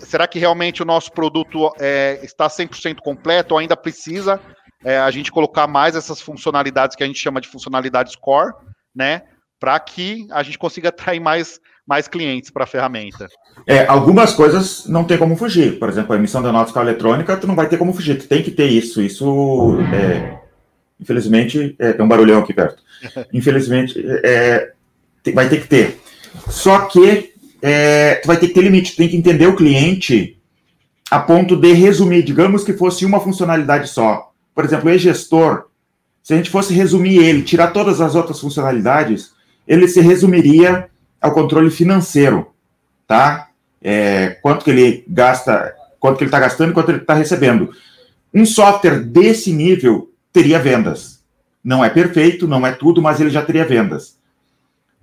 será 0.00 0.26
que 0.26 0.38
realmente 0.38 0.82
o 0.82 0.86
nosso 0.86 1.12
produto 1.12 1.72
é, 1.80 2.20
está 2.22 2.48
100% 2.48 2.96
completo 3.00 3.54
ou 3.54 3.58
ainda 3.58 3.76
precisa 3.76 4.40
é, 4.84 4.98
a 4.98 5.10
gente 5.10 5.30
colocar 5.30 5.66
mais 5.66 5.94
essas 5.94 6.20
funcionalidades 6.20 6.96
que 6.96 7.02
a 7.02 7.06
gente 7.06 7.18
chama 7.18 7.40
de 7.40 7.48
funcionalidades 7.48 8.16
core, 8.16 8.52
né? 8.94 9.22
Para 9.60 9.78
que 9.78 10.26
a 10.32 10.42
gente 10.42 10.58
consiga 10.58 10.88
atrair 10.88 11.20
mais, 11.20 11.60
mais 11.86 12.08
clientes 12.08 12.50
para 12.50 12.64
a 12.64 12.66
ferramenta. 12.66 13.28
É, 13.66 13.86
algumas 13.86 14.34
coisas 14.34 14.86
não 14.86 15.04
tem 15.04 15.16
como 15.16 15.36
fugir. 15.36 15.78
Por 15.78 15.88
exemplo, 15.88 16.12
a 16.12 16.18
emissão 16.18 16.42
da 16.42 16.50
nota 16.50 16.66
fiscal 16.66 16.82
eletrônica, 16.82 17.36
tu 17.36 17.46
não 17.46 17.54
vai 17.54 17.68
ter 17.68 17.78
como 17.78 17.92
fugir. 17.92 18.18
Tu 18.18 18.26
tem 18.26 18.42
que 18.42 18.50
ter 18.50 18.66
isso. 18.66 19.00
Isso, 19.00 19.78
é, 19.94 20.41
infelizmente, 21.02 21.76
é, 21.78 21.92
tem 21.92 22.04
um 22.04 22.08
barulhão 22.08 22.40
aqui 22.40 22.54
perto. 22.54 22.82
Infelizmente, 23.32 24.02
é, 24.24 24.72
vai 25.34 25.48
ter 25.48 25.60
que 25.60 25.68
ter. 25.68 26.00
Só 26.48 26.86
que 26.86 27.32
é, 27.60 28.14
tu 28.16 28.26
vai 28.26 28.36
ter 28.36 28.48
que 28.48 28.54
ter 28.54 28.62
limite. 28.62 28.92
Tu 28.92 28.96
tem 28.96 29.08
que 29.08 29.16
entender 29.16 29.46
o 29.46 29.56
cliente 29.56 30.38
a 31.10 31.18
ponto 31.18 31.56
de 31.56 31.72
resumir. 31.72 32.22
Digamos 32.22 32.64
que 32.64 32.72
fosse 32.72 33.04
uma 33.04 33.20
funcionalidade 33.20 33.88
só. 33.88 34.32
Por 34.54 34.64
exemplo, 34.64 34.88
o 34.88 34.92
e-gestor, 34.92 35.66
se 36.22 36.32
a 36.32 36.36
gente 36.36 36.50
fosse 36.50 36.72
resumir 36.72 37.16
ele, 37.16 37.42
tirar 37.42 37.68
todas 37.68 38.00
as 38.00 38.14
outras 38.14 38.40
funcionalidades, 38.40 39.32
ele 39.66 39.88
se 39.88 40.00
resumiria 40.00 40.88
ao 41.20 41.32
controle 41.32 41.70
financeiro, 41.70 42.48
tá? 43.06 43.48
É, 43.80 44.38
quanto 44.42 44.64
que 44.64 44.70
ele 44.70 45.04
gasta, 45.08 45.74
quanto 45.98 46.18
que 46.18 46.24
ele 46.24 46.28
está 46.28 46.40
gastando 46.40 46.70
e 46.70 46.74
quanto 46.74 46.90
ele 46.90 46.98
está 46.98 47.14
recebendo. 47.14 47.70
Um 48.34 48.46
software 48.46 49.00
desse 49.00 49.52
nível 49.52 50.11
teria 50.32 50.58
vendas. 50.58 51.22
Não 51.62 51.84
é 51.84 51.90
perfeito, 51.90 52.48
não 52.48 52.66
é 52.66 52.72
tudo, 52.72 53.00
mas 53.00 53.20
ele 53.20 53.30
já 53.30 53.42
teria 53.42 53.64
vendas. 53.64 54.18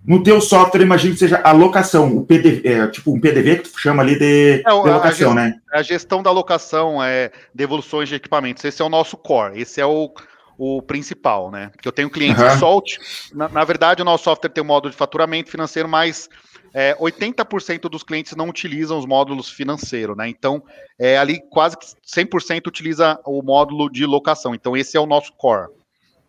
No 0.05 0.23
teu 0.23 0.39
software, 0.39 0.81
imagine 0.81 1.13
que 1.13 1.19
seja 1.19 1.41
a 1.43 1.51
locação, 1.51 2.17
o 2.17 2.25
PDV, 2.25 2.67
é, 2.67 2.87
tipo 2.87 3.13
um 3.13 3.19
PDV 3.19 3.57
que 3.57 3.69
tu 3.69 3.79
chama 3.79 4.01
ali 4.01 4.17
de, 4.17 4.63
é, 4.65 4.69
de 4.69 4.89
locação, 4.89 5.33
né? 5.33 5.55
A 5.71 5.81
gestão 5.81 6.23
da 6.23 6.31
locação, 6.31 7.03
é, 7.03 7.31
devoluções 7.53 8.07
de 8.07 8.15
equipamentos, 8.15 8.63
esse 8.63 8.81
é 8.81 8.85
o 8.85 8.89
nosso 8.89 9.17
core, 9.17 9.59
esse 9.61 9.81
é 9.81 9.85
o, 9.85 10.11
o 10.59 10.81
principal, 10.81 11.49
né? 11.49 11.71
Que 11.81 11.87
eu 11.87 11.91
tenho 11.91 12.09
clientes 12.09 12.43
uhum. 12.43 12.49
que 12.49 12.57
solte. 12.57 12.99
Na, 13.33 13.47
na, 13.47 13.63
verdade, 13.63 14.01
o 14.01 14.05
nosso 14.05 14.25
software 14.25 14.49
tem 14.49 14.61
um 14.61 14.67
módulo 14.67 14.91
de 14.91 14.97
faturamento 14.97 15.49
financeiro, 15.49 15.87
mas 15.87 16.27
é, 16.73 16.93
80% 16.95 17.89
dos 17.89 18.03
clientes 18.03 18.35
não 18.35 18.49
utilizam 18.49 18.99
os 18.99 19.05
módulos 19.05 19.49
financeiros, 19.49 20.17
né? 20.17 20.27
Então, 20.27 20.61
é, 20.99 21.17
ali 21.17 21.39
quase 21.49 21.77
100% 22.05 22.67
utiliza 22.67 23.17
o 23.25 23.41
módulo 23.41 23.89
de 23.89 24.05
locação. 24.05 24.53
Então, 24.53 24.75
esse 24.75 24.97
é 24.97 24.99
o 24.99 25.05
nosso 25.05 25.31
core. 25.37 25.69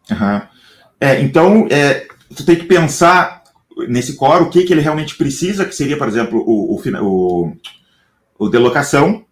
Uhum. 0.09 0.41
É, 1.01 1.21
então, 1.21 1.67
é, 1.69 2.07
tu 2.35 2.47
tem 2.47 2.55
que 2.55 2.67
pensar 2.67 3.43
nesse 3.89 4.15
core, 4.15 4.45
o 4.45 4.51
que, 4.51 4.63
que 4.63 4.73
ele 4.73 4.81
realmente 4.81 5.17
precisa, 5.17 5.65
que 5.65 5.75
seria, 5.75 5.99
por 5.99 6.07
exemplo, 6.07 6.39
o, 6.39 6.77
o, 6.77 6.83
o, 7.03 7.53
o 8.39 8.49
delocação. 8.49 9.25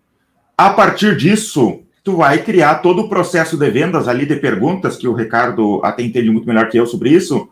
A 0.57 0.71
partir 0.71 1.17
disso, 1.17 1.85
tu 2.03 2.17
vai 2.17 2.43
criar 2.43 2.77
todo 2.77 3.03
o 3.03 3.09
processo 3.09 3.57
de 3.57 3.71
vendas 3.71 4.09
ali 4.09 4.27
de 4.27 4.37
perguntas, 4.37 4.97
que 4.97 5.09
o 5.09 5.15
Ricardo 5.15 5.81
até 5.85 6.03
entende 6.03 6.31
muito 6.31 6.47
melhor 6.47 6.69
que 6.69 6.79
eu 6.79 6.87
sobre 6.87 7.11
isso, 7.11 7.49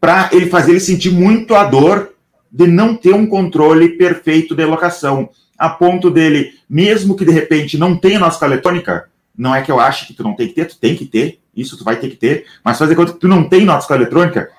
para 0.00 0.28
ele 0.32 0.46
fazer 0.46 0.72
ele 0.72 0.80
sentir 0.80 1.10
muito 1.10 1.54
a 1.54 1.64
dor 1.64 2.12
de 2.50 2.66
não 2.66 2.94
ter 2.94 3.14
um 3.14 3.26
controle 3.26 3.90
perfeito 3.90 4.54
de 4.54 4.64
locação, 4.64 5.28
a 5.58 5.68
ponto 5.68 6.10
dele, 6.10 6.54
mesmo 6.68 7.16
que 7.16 7.24
de 7.24 7.32
repente 7.32 7.78
não 7.78 7.96
tenha 7.96 8.18
nossa 8.18 8.44
eletrônica, 8.44 9.08
não 9.36 9.54
é 9.54 9.62
que 9.62 9.70
eu 9.70 9.80
acho 9.80 10.06
que 10.06 10.14
tu 10.14 10.22
não 10.22 10.34
tem 10.34 10.48
que 10.48 10.54
ter, 10.54 10.66
tu 10.66 10.78
tem 10.78 10.94
que 10.94 11.04
ter, 11.04 11.40
isso 11.56 11.76
tu 11.76 11.84
vai 11.84 11.96
ter 11.96 12.10
que 12.10 12.16
ter, 12.16 12.46
mas 12.64 12.78
fazer 12.78 12.94
conta 12.94 13.12
que 13.12 13.18
tu 13.18 13.28
não 13.28 13.48
tem 13.48 13.64
nota 13.64 13.94
eletrônica, 13.94 14.50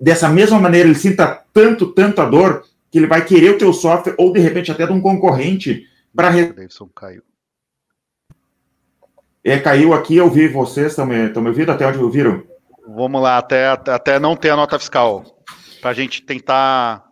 dessa 0.00 0.28
mesma 0.28 0.58
maneira 0.58 0.88
ele 0.88 0.98
sinta 0.98 1.42
tanto, 1.52 1.86
tanto 1.88 2.20
a 2.20 2.26
dor, 2.26 2.64
que 2.90 2.98
ele 2.98 3.06
vai 3.06 3.24
querer 3.24 3.50
o 3.50 3.58
teu 3.58 3.72
software, 3.72 4.14
ou 4.18 4.32
de 4.32 4.40
repente 4.40 4.72
até 4.72 4.86
de 4.86 4.92
um 4.92 5.00
concorrente, 5.00 5.86
para. 6.14 6.30
Davidson 6.30 6.88
caiu. 6.94 7.22
É, 9.44 9.58
caiu 9.58 9.94
aqui, 9.94 10.16
eu 10.16 10.28
vi 10.30 10.48
vocês, 10.48 10.88
estão 10.88 11.06
me, 11.06 11.28
me 11.28 11.48
ouvindo? 11.48 11.70
Até 11.70 11.86
onde 11.86 11.98
ouviram? 11.98 12.42
Vamos 12.86 13.22
lá, 13.22 13.38
até, 13.38 13.68
até 13.68 14.18
não 14.18 14.36
ter 14.36 14.50
a 14.50 14.56
nota 14.56 14.78
fiscal, 14.78 15.24
para 15.80 15.90
a 15.90 15.94
gente 15.94 16.22
tentar 16.22 17.04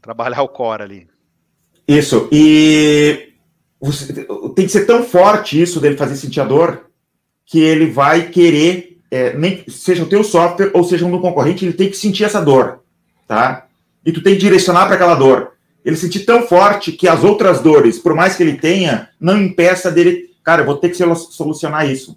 trabalhar 0.00 0.42
o 0.42 0.48
core 0.48 0.82
ali. 0.82 1.08
Isso, 1.86 2.28
e 2.30 3.32
você, 3.80 4.12
tem 4.54 4.66
que 4.66 4.72
ser 4.72 4.84
tão 4.84 5.02
forte 5.02 5.60
isso 5.60 5.80
dele 5.80 5.96
fazer 5.96 6.16
sentir 6.16 6.40
a 6.40 6.44
dor, 6.44 6.90
que 7.46 7.60
ele 7.60 7.90
vai 7.90 8.28
querer 8.28 8.98
é, 9.10 9.36
nem, 9.36 9.62
seja 9.68 10.02
o 10.02 10.08
teu 10.08 10.24
software 10.24 10.70
ou 10.72 10.82
seja 10.82 11.04
um 11.04 11.10
do 11.10 11.20
concorrente, 11.20 11.64
ele 11.64 11.74
tem 11.74 11.90
que 11.90 11.96
sentir 11.96 12.24
essa 12.24 12.40
dor, 12.40 12.80
tá? 13.28 13.66
E 14.04 14.10
tu 14.10 14.22
tem 14.22 14.34
que 14.34 14.40
direcionar 14.40 14.86
para 14.86 14.94
aquela 14.94 15.14
dor. 15.14 15.52
Ele 15.84 15.96
sentir 15.96 16.20
tão 16.20 16.42
forte 16.42 16.92
que 16.92 17.06
as 17.06 17.22
outras 17.22 17.60
dores, 17.60 17.98
por 17.98 18.14
mais 18.14 18.36
que 18.36 18.42
ele 18.42 18.56
tenha, 18.56 19.10
não 19.20 19.36
impeça 19.36 19.90
dele, 19.90 20.30
cara, 20.42 20.62
eu 20.62 20.66
vou 20.66 20.76
ter 20.76 20.88
que 20.88 20.96
solucionar 20.96 21.88
isso. 21.88 22.16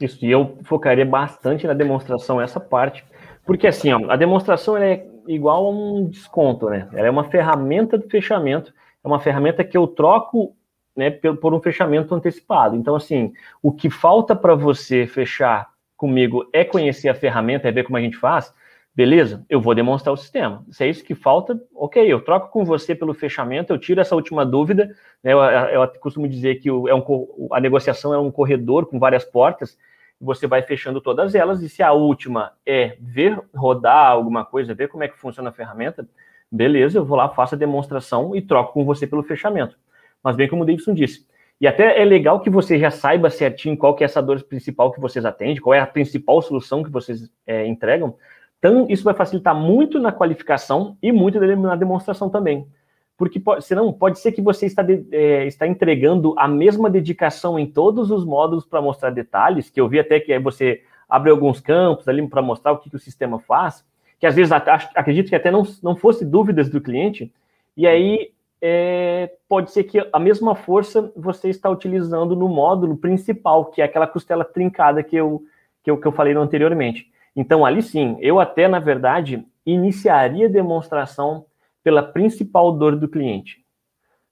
Isso, 0.00 0.24
e 0.24 0.30
eu 0.30 0.58
focaria 0.64 1.06
bastante 1.06 1.66
na 1.66 1.72
demonstração 1.72 2.40
essa 2.40 2.58
parte, 2.58 3.04
porque 3.46 3.66
assim, 3.66 3.92
ó, 3.92 4.10
a 4.10 4.16
demonstração 4.16 4.76
é 4.76 5.06
igual 5.26 5.66
a 5.66 5.70
um 5.70 6.08
desconto, 6.08 6.68
né? 6.68 6.88
Ela 6.92 7.06
é 7.06 7.10
uma 7.10 7.24
ferramenta 7.24 7.96
de 7.96 8.08
fechamento, 8.08 8.72
é 9.02 9.08
uma 9.08 9.20
ferramenta 9.20 9.64
que 9.64 9.76
eu 9.76 9.86
troco 9.86 10.54
né, 10.96 11.10
por 11.10 11.54
um 11.54 11.60
fechamento 11.60 12.14
antecipado. 12.14 12.76
Então, 12.76 12.94
assim, 12.94 13.32
o 13.62 13.72
que 13.72 13.90
falta 13.90 14.34
para 14.34 14.54
você 14.54 15.06
fechar 15.06 15.68
comigo 15.96 16.48
é 16.52 16.64
conhecer 16.64 17.08
a 17.08 17.14
ferramenta, 17.14 17.68
é 17.68 17.72
ver 17.72 17.84
como 17.84 17.96
a 17.96 18.00
gente 18.00 18.16
faz, 18.16 18.52
beleza? 18.94 19.44
Eu 19.48 19.60
vou 19.60 19.74
demonstrar 19.74 20.12
o 20.12 20.16
sistema. 20.16 20.64
Se 20.70 20.84
é 20.84 20.88
isso 20.88 21.04
que 21.04 21.14
falta, 21.14 21.60
ok, 21.74 22.04
eu 22.10 22.20
troco 22.20 22.50
com 22.50 22.64
você 22.64 22.94
pelo 22.94 23.14
fechamento, 23.14 23.72
eu 23.72 23.78
tiro 23.78 24.00
essa 24.00 24.14
última 24.14 24.44
dúvida. 24.44 24.94
Né, 25.22 25.32
eu, 25.32 25.38
eu, 25.38 25.88
costumo 26.00 26.28
dizer 26.28 26.56
que 26.56 26.68
é 26.68 26.72
um, 26.94 27.48
a 27.52 27.60
negociação 27.60 28.14
é 28.14 28.18
um 28.18 28.30
corredor 28.30 28.86
com 28.86 28.98
várias 28.98 29.24
portas, 29.24 29.76
você 30.20 30.46
vai 30.46 30.62
fechando 30.62 31.00
todas 31.00 31.34
elas, 31.34 31.60
e 31.62 31.68
se 31.68 31.82
a 31.82 31.92
última 31.92 32.52
é 32.64 32.96
ver 33.00 33.38
rodar 33.54 34.10
alguma 34.10 34.44
coisa, 34.44 34.74
ver 34.74 34.88
como 34.88 35.02
é 35.02 35.08
que 35.08 35.18
funciona 35.18 35.50
a 35.50 35.52
ferramenta, 35.52 36.08
beleza, 36.50 36.98
eu 36.98 37.04
vou 37.04 37.16
lá, 37.16 37.28
faço 37.28 37.56
a 37.56 37.58
demonstração 37.58 38.34
e 38.34 38.40
troco 38.40 38.72
com 38.72 38.84
você 38.84 39.06
pelo 39.06 39.22
fechamento 39.22 39.76
mas 40.24 40.34
bem 40.34 40.48
como 40.48 40.62
o 40.62 40.66
Davidson 40.66 40.94
disse. 40.94 41.26
E 41.60 41.66
até 41.66 42.00
é 42.00 42.04
legal 42.04 42.40
que 42.40 42.48
você 42.48 42.78
já 42.78 42.90
saiba 42.90 43.28
certinho 43.28 43.76
qual 43.76 43.94
que 43.94 44.02
é 44.02 44.06
essa 44.06 44.22
dor 44.22 44.42
principal 44.42 44.90
que 44.90 45.00
vocês 45.00 45.24
atendem, 45.24 45.60
qual 45.60 45.74
é 45.74 45.78
a 45.78 45.86
principal 45.86 46.40
solução 46.40 46.82
que 46.82 46.90
vocês 46.90 47.30
é, 47.46 47.66
entregam. 47.66 48.16
Então, 48.64 48.86
isso 48.88 49.04
vai 49.04 49.12
facilitar 49.12 49.54
muito 49.54 49.98
na 49.98 50.10
qualificação 50.10 50.96
e 51.02 51.12
muito 51.12 51.38
na 51.38 51.76
demonstração 51.76 52.30
também. 52.30 52.66
porque 53.14 53.38
senão 53.60 53.92
pode 53.92 54.18
ser 54.18 54.32
que 54.32 54.40
você 54.40 54.64
está, 54.64 54.82
de, 54.82 55.06
é, 55.12 55.46
está 55.46 55.66
entregando 55.66 56.34
a 56.38 56.48
mesma 56.48 56.88
dedicação 56.88 57.58
em 57.58 57.66
todos 57.66 58.10
os 58.10 58.24
módulos 58.24 58.64
para 58.64 58.80
mostrar 58.80 59.10
detalhes, 59.10 59.68
que 59.68 59.78
eu 59.78 59.86
vi 59.86 60.00
até 60.00 60.18
que 60.18 60.32
aí 60.32 60.38
você 60.38 60.82
abre 61.06 61.30
alguns 61.30 61.60
campos 61.60 62.08
ali 62.08 62.26
para 62.26 62.40
mostrar 62.40 62.72
o 62.72 62.78
que, 62.78 62.88
que, 62.88 62.96
o 62.96 62.98
sistema 62.98 63.38
faz, 63.38 63.84
que 64.18 64.26
às 64.26 64.34
vezes 64.34 64.50
acredito 64.50 65.28
que 65.28 65.36
até 65.36 65.50
não, 65.50 65.62
não 65.82 65.94
fosse 65.94 66.24
dúvidas 66.24 66.70
do 66.70 66.80
cliente, 66.80 67.30
e 67.76 67.86
aí 67.86 68.32
é, 68.62 69.30
pode 69.46 69.72
ser 69.72 69.84
que 69.84 70.08
a 70.10 70.18
mesma 70.18 70.54
força 70.54 71.12
você 71.14 71.50
está 71.50 71.68
utilizando 71.68 72.34
no 72.34 72.48
módulo 72.48 72.96
principal, 72.96 73.66
que 73.66 73.82
é 73.82 73.84
aquela 73.84 74.06
costela 74.06 74.42
trincada 74.42 75.02
que 75.02 75.16
eu, 75.16 75.42
que 75.82 75.90
eu, 75.90 75.98
que 75.98 76.06
eu 76.06 76.12
falei 76.12 76.34
anteriormente. 76.34 77.12
Então, 77.36 77.64
ali 77.64 77.82
sim, 77.82 78.16
eu 78.20 78.38
até, 78.38 78.68
na 78.68 78.78
verdade, 78.78 79.44
iniciaria 79.66 80.46
a 80.46 80.50
demonstração 80.50 81.46
pela 81.82 82.02
principal 82.02 82.72
dor 82.72 82.96
do 82.96 83.08
cliente, 83.08 83.64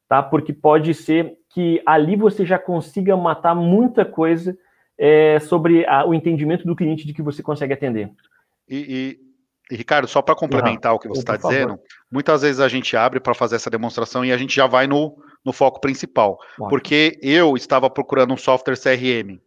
tá? 0.08 0.22
Porque 0.22 0.52
pode 0.52 0.94
ser 0.94 1.36
que 1.50 1.82
ali 1.84 2.16
você 2.16 2.46
já 2.46 2.58
consiga 2.58 3.16
matar 3.16 3.54
muita 3.54 4.04
coisa 4.04 4.56
é, 4.96 5.38
sobre 5.40 5.84
a, 5.86 6.06
o 6.06 6.14
entendimento 6.14 6.66
do 6.66 6.76
cliente 6.76 7.06
de 7.06 7.12
que 7.12 7.22
você 7.22 7.42
consegue 7.42 7.72
atender. 7.72 8.10
E, 8.68 9.18
e, 9.68 9.74
e 9.74 9.76
Ricardo, 9.76 10.06
só 10.06 10.22
para 10.22 10.34
complementar 10.34 10.92
uhum. 10.92 10.96
o 10.96 11.00
que 11.00 11.08
você 11.08 11.20
está 11.20 11.36
dizendo, 11.36 11.78
muitas 12.10 12.42
vezes 12.42 12.60
a 12.60 12.68
gente 12.68 12.96
abre 12.96 13.20
para 13.20 13.34
fazer 13.34 13.56
essa 13.56 13.68
demonstração 13.68 14.24
e 14.24 14.32
a 14.32 14.36
gente 14.36 14.54
já 14.54 14.66
vai 14.66 14.86
no, 14.86 15.16
no 15.44 15.52
foco 15.52 15.80
principal, 15.80 16.38
porque 16.70 17.18
eu 17.20 17.56
estava 17.56 17.90
procurando 17.90 18.32
um 18.32 18.36
software 18.36 18.76
CRM, 18.76 19.40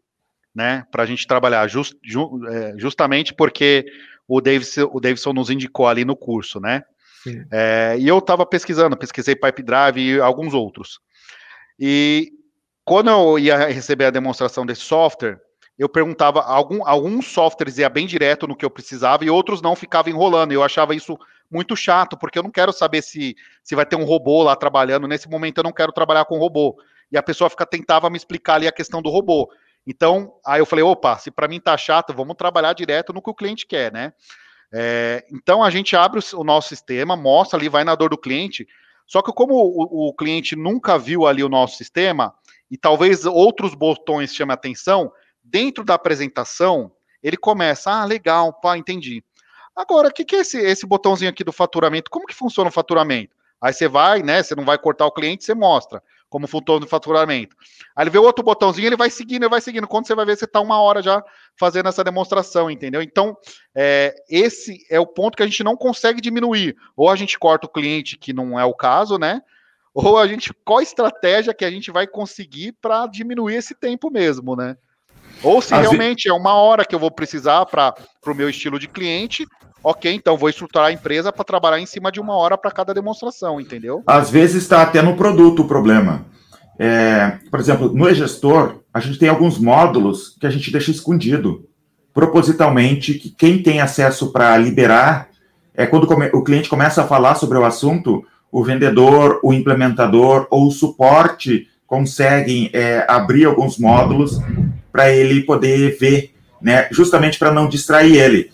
né, 0.56 0.86
para 0.90 1.04
a 1.04 1.06
gente 1.06 1.28
trabalhar, 1.28 1.68
just, 1.68 1.96
ju, 2.02 2.40
é, 2.48 2.74
justamente 2.78 3.34
porque 3.34 3.86
o 4.28 4.40
Davidson, 4.40 4.90
o 4.92 5.00
Davidson 5.00 5.34
nos 5.34 5.50
indicou 5.50 5.88
ali 5.88 6.06
no 6.06 6.16
curso, 6.16 6.60
né? 6.60 6.84
É, 7.52 7.96
e 8.00 8.08
eu 8.08 8.20
estava 8.20 8.46
pesquisando, 8.46 8.96
pesquisei 8.96 9.36
Pipe 9.36 9.64
Drive 9.64 9.98
e 9.98 10.20
alguns 10.20 10.54
outros. 10.54 11.00
E 11.80 12.32
quando 12.84 13.10
eu 13.10 13.40
ia 13.40 13.68
receber 13.68 14.06
a 14.06 14.12
demonstração 14.12 14.66
desse 14.66 14.82
software, 14.82 15.40
eu 15.78 15.90
perguntava, 15.90 16.42
algum, 16.42 16.88
alguns 16.88 17.28
softwares 17.28 17.78
ia 17.78 17.90
bem 17.90 18.08
direto 18.08 18.48
no 18.48 18.56
que 18.56 18.64
eu 18.64 18.70
precisava 18.70 19.26
e 19.26 19.30
outros 19.30 19.62
não 19.62 19.76
ficavam 19.76 20.12
enrolando. 20.12 20.52
Eu 20.52 20.64
achava 20.64 20.96
isso 20.96 21.18
muito 21.52 21.76
chato, 21.76 22.18
porque 22.18 22.40
eu 22.40 22.44
não 22.44 22.52
quero 22.52 22.72
saber 22.72 23.02
se, 23.02 23.36
se 23.64 23.76
vai 23.76 23.86
ter 23.86 23.96
um 23.96 24.06
robô 24.06 24.44
lá 24.44 24.56
trabalhando. 24.56 25.08
Nesse 25.08 25.30
momento 25.30 25.58
eu 25.58 25.64
não 25.64 25.74
quero 25.74 25.92
trabalhar 25.92 26.26
com 26.26 26.38
robô. 26.38 26.78
E 27.12 27.18
a 27.18 27.24
pessoa 27.24 27.50
fica, 27.50 27.66
tentava 27.66 28.10
me 28.10 28.18
explicar 28.18 28.56
ali 28.56 28.68
a 28.68 28.72
questão 28.72 29.02
do 29.02 29.10
robô. 29.10 29.50
Então, 29.88 30.34
aí 30.46 30.60
eu 30.60 30.66
falei, 30.66 30.84
opa, 30.84 31.18
se 31.18 31.30
para 31.30 31.48
mim 31.48 31.60
tá 31.60 31.78
chato, 31.78 32.14
vamos 32.14 32.36
trabalhar 32.36 32.74
direto 32.74 33.14
no 33.14 33.22
que 33.22 33.30
o 33.30 33.36
cliente 33.36 33.68
quer, 33.68 33.92
né? 33.92 34.14
É, 34.74 35.24
então 35.32 35.64
a 35.64 35.70
gente 35.70 35.96
abre 35.96 36.20
o, 36.34 36.44
nosso 36.44 36.70
sistema, 36.70 37.16
mostra 37.16 37.58
ali, 37.58 37.70
vai 37.70 37.84
na 37.84 37.94
dor 37.94 38.10
do 38.10 38.18
cliente. 38.18 38.68
Só 39.06 39.22
que 39.22 39.32
como 39.32 39.54
o, 39.54 40.10
o, 40.10 40.14
cliente 40.14 40.56
nunca 40.56 40.98
viu 40.98 41.28
ali 41.28 41.44
o 41.44 41.50
nosso 41.50 41.78
sistema, 41.78 42.34
e 42.70 42.78
talvez 42.78 43.26
outros 43.26 43.76
botões 43.76 44.34
chamem 44.34 44.54
atenção, 44.56 45.12
dentro 45.44 45.84
da 45.84 45.94
apresentação, 45.94 46.92
ele 47.22 47.38
começa, 47.38 47.92
ah, 47.92 48.06
legal, 48.06 48.52
pá, 48.54 48.76
entendi. 48.78 49.24
Agora, 49.76 50.08
o 50.08 50.12
que, 50.12 50.26
que 50.26 50.36
é 50.36 50.40
esse, 50.40 50.58
esse 50.58 50.86
botãozinho 50.88 51.30
aqui 51.30 51.44
do 51.44 51.52
faturamento? 51.52 52.10
Como 52.10 52.26
que 52.26 52.34
funciona 52.34 52.70
o 52.70 52.74
faturamento? 52.74 53.36
Aí 53.62 53.72
você 53.72 53.88
vai, 53.88 54.24
né? 54.24 54.42
Você 54.42 54.56
não 54.56 54.66
vai 54.66 54.80
cortar 54.80 55.06
o 55.06 55.12
cliente, 55.12 55.44
você 55.44 55.54
mostra 55.54 56.02
como 56.36 56.48
funciona 56.48 56.86
o 56.86 56.90
faturamento. 56.90 57.56
Aí 57.96 58.04
ele 58.04 58.10
vê 58.10 58.18
outro 58.18 58.44
botãozinho, 58.44 58.88
ele 58.88 58.98
vai 58.98 59.10
seguindo, 59.10 59.44
ele 59.44 59.50
vai 59.50 59.62
seguindo. 59.62 59.88
Quando 59.88 60.06
você 60.06 60.14
vai 60.14 60.26
ver, 60.26 60.36
você 60.36 60.44
está 60.44 60.60
uma 60.60 60.82
hora 60.82 61.02
já 61.02 61.24
fazendo 61.58 61.88
essa 61.88 62.04
demonstração, 62.04 62.70
entendeu? 62.70 63.02
Então, 63.02 63.38
é, 63.74 64.14
esse 64.30 64.86
é 64.90 65.00
o 65.00 65.08
ponto 65.08 65.38
que 65.38 65.44
a 65.44 65.46
gente 65.46 65.64
não 65.64 65.78
consegue 65.78 66.20
diminuir. 66.20 66.76
Ou 66.94 67.10
a 67.10 67.16
gente 67.16 67.40
corta 67.40 67.68
o 67.68 67.70
cliente, 67.70 68.18
que 68.18 68.34
não 68.34 68.60
é 68.60 68.66
o 68.66 68.74
caso, 68.74 69.18
né? 69.18 69.42
Ou 69.94 70.18
a 70.18 70.28
gente, 70.28 70.54
qual 70.66 70.82
estratégia 70.82 71.54
que 71.54 71.64
a 71.64 71.72
gente 71.72 71.90
vai 71.90 72.06
conseguir 72.06 72.74
para 72.82 73.08
diminuir 73.08 73.56
esse 73.56 73.74
tempo 73.74 74.12
mesmo, 74.12 74.58
né? 74.58 74.76
Ou 75.44 75.62
se 75.62 75.76
realmente 75.76 76.28
é 76.28 76.34
uma 76.34 76.54
hora 76.56 76.86
que 76.86 76.96
eu 76.96 77.00
vou 77.00 77.12
precisar 77.12 77.66
para 77.66 77.94
o 78.26 78.34
meu 78.34 78.50
estilo 78.50 78.80
de 78.80 78.88
cliente, 78.88 79.46
ok, 79.84 80.14
então 80.14 80.38
vou 80.38 80.50
estruturar 80.50 80.88
a 80.88 80.92
empresa 80.92 81.32
para 81.32 81.44
trabalhar 81.44 81.80
em 81.80 81.86
cima 81.86 82.12
de 82.12 82.20
uma 82.20 82.36
hora 82.36 82.58
para 82.58 82.72
cada 82.72 82.94
demonstração, 82.94 83.62
entendeu? 83.62 84.02
Às 84.08 84.30
vezes 84.30 84.64
está 84.64 84.82
até 84.82 85.02
no 85.02 85.16
produto 85.16 85.62
o 85.62 85.68
problema. 85.68 86.26
É, 86.78 87.38
por 87.50 87.60
exemplo, 87.60 87.94
no 87.94 88.10
e-gestor, 88.10 88.82
a 88.94 89.00
gente 89.00 89.20
tem 89.20 89.30
alguns 89.30 89.58
módulos 89.58 90.36
que 90.40 90.48
a 90.48 90.50
gente 90.50 90.72
deixa 90.72 90.92
escondido, 90.92 91.68
propositalmente, 92.14 93.14
que 93.14 93.30
quem 93.30 93.62
tem 93.62 93.80
acesso 93.80 94.32
para 94.32 94.58
liberar 94.58 95.30
é 95.74 95.86
quando 95.86 96.06
o 96.34 96.44
cliente 96.44 96.70
começa 96.70 97.04
a 97.04 97.08
falar 97.08 97.36
sobre 97.36 97.58
o 97.58 97.66
assunto, 97.66 98.26
o 98.52 98.64
vendedor, 98.64 99.40
o 99.44 99.54
implementador 99.54 100.48
ou 100.50 100.68
o 100.68 100.72
suporte 100.72 101.68
conseguem 101.86 102.70
é, 102.74 103.06
abrir 103.08 103.46
alguns 103.46 103.78
módulos 103.78 104.40
para 104.96 105.12
ele 105.12 105.44
poder 105.44 105.98
ver, 106.00 106.34
né, 106.62 106.88
justamente 106.90 107.38
para 107.38 107.52
não 107.52 107.68
distrair 107.68 108.16
ele. 108.16 108.50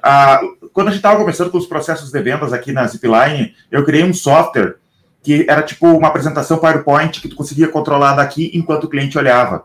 Ah, 0.00 0.40
quando 0.72 0.86
a 0.86 0.90
gente 0.92 1.00
estava 1.00 1.18
começando 1.18 1.50
com 1.50 1.58
os 1.58 1.66
processos 1.66 2.12
de 2.12 2.22
vendas 2.22 2.52
aqui 2.52 2.70
na 2.70 2.86
Zipline, 2.86 3.56
eu 3.72 3.84
criei 3.84 4.04
um 4.04 4.14
software 4.14 4.76
que 5.20 5.44
era 5.48 5.62
tipo 5.62 5.88
uma 5.88 6.06
apresentação 6.06 6.58
PowerPoint 6.58 7.20
que 7.20 7.26
tu 7.26 7.34
conseguia 7.34 7.66
controlar 7.66 8.14
daqui 8.14 8.52
enquanto 8.54 8.84
o 8.84 8.88
cliente 8.88 9.18
olhava. 9.18 9.64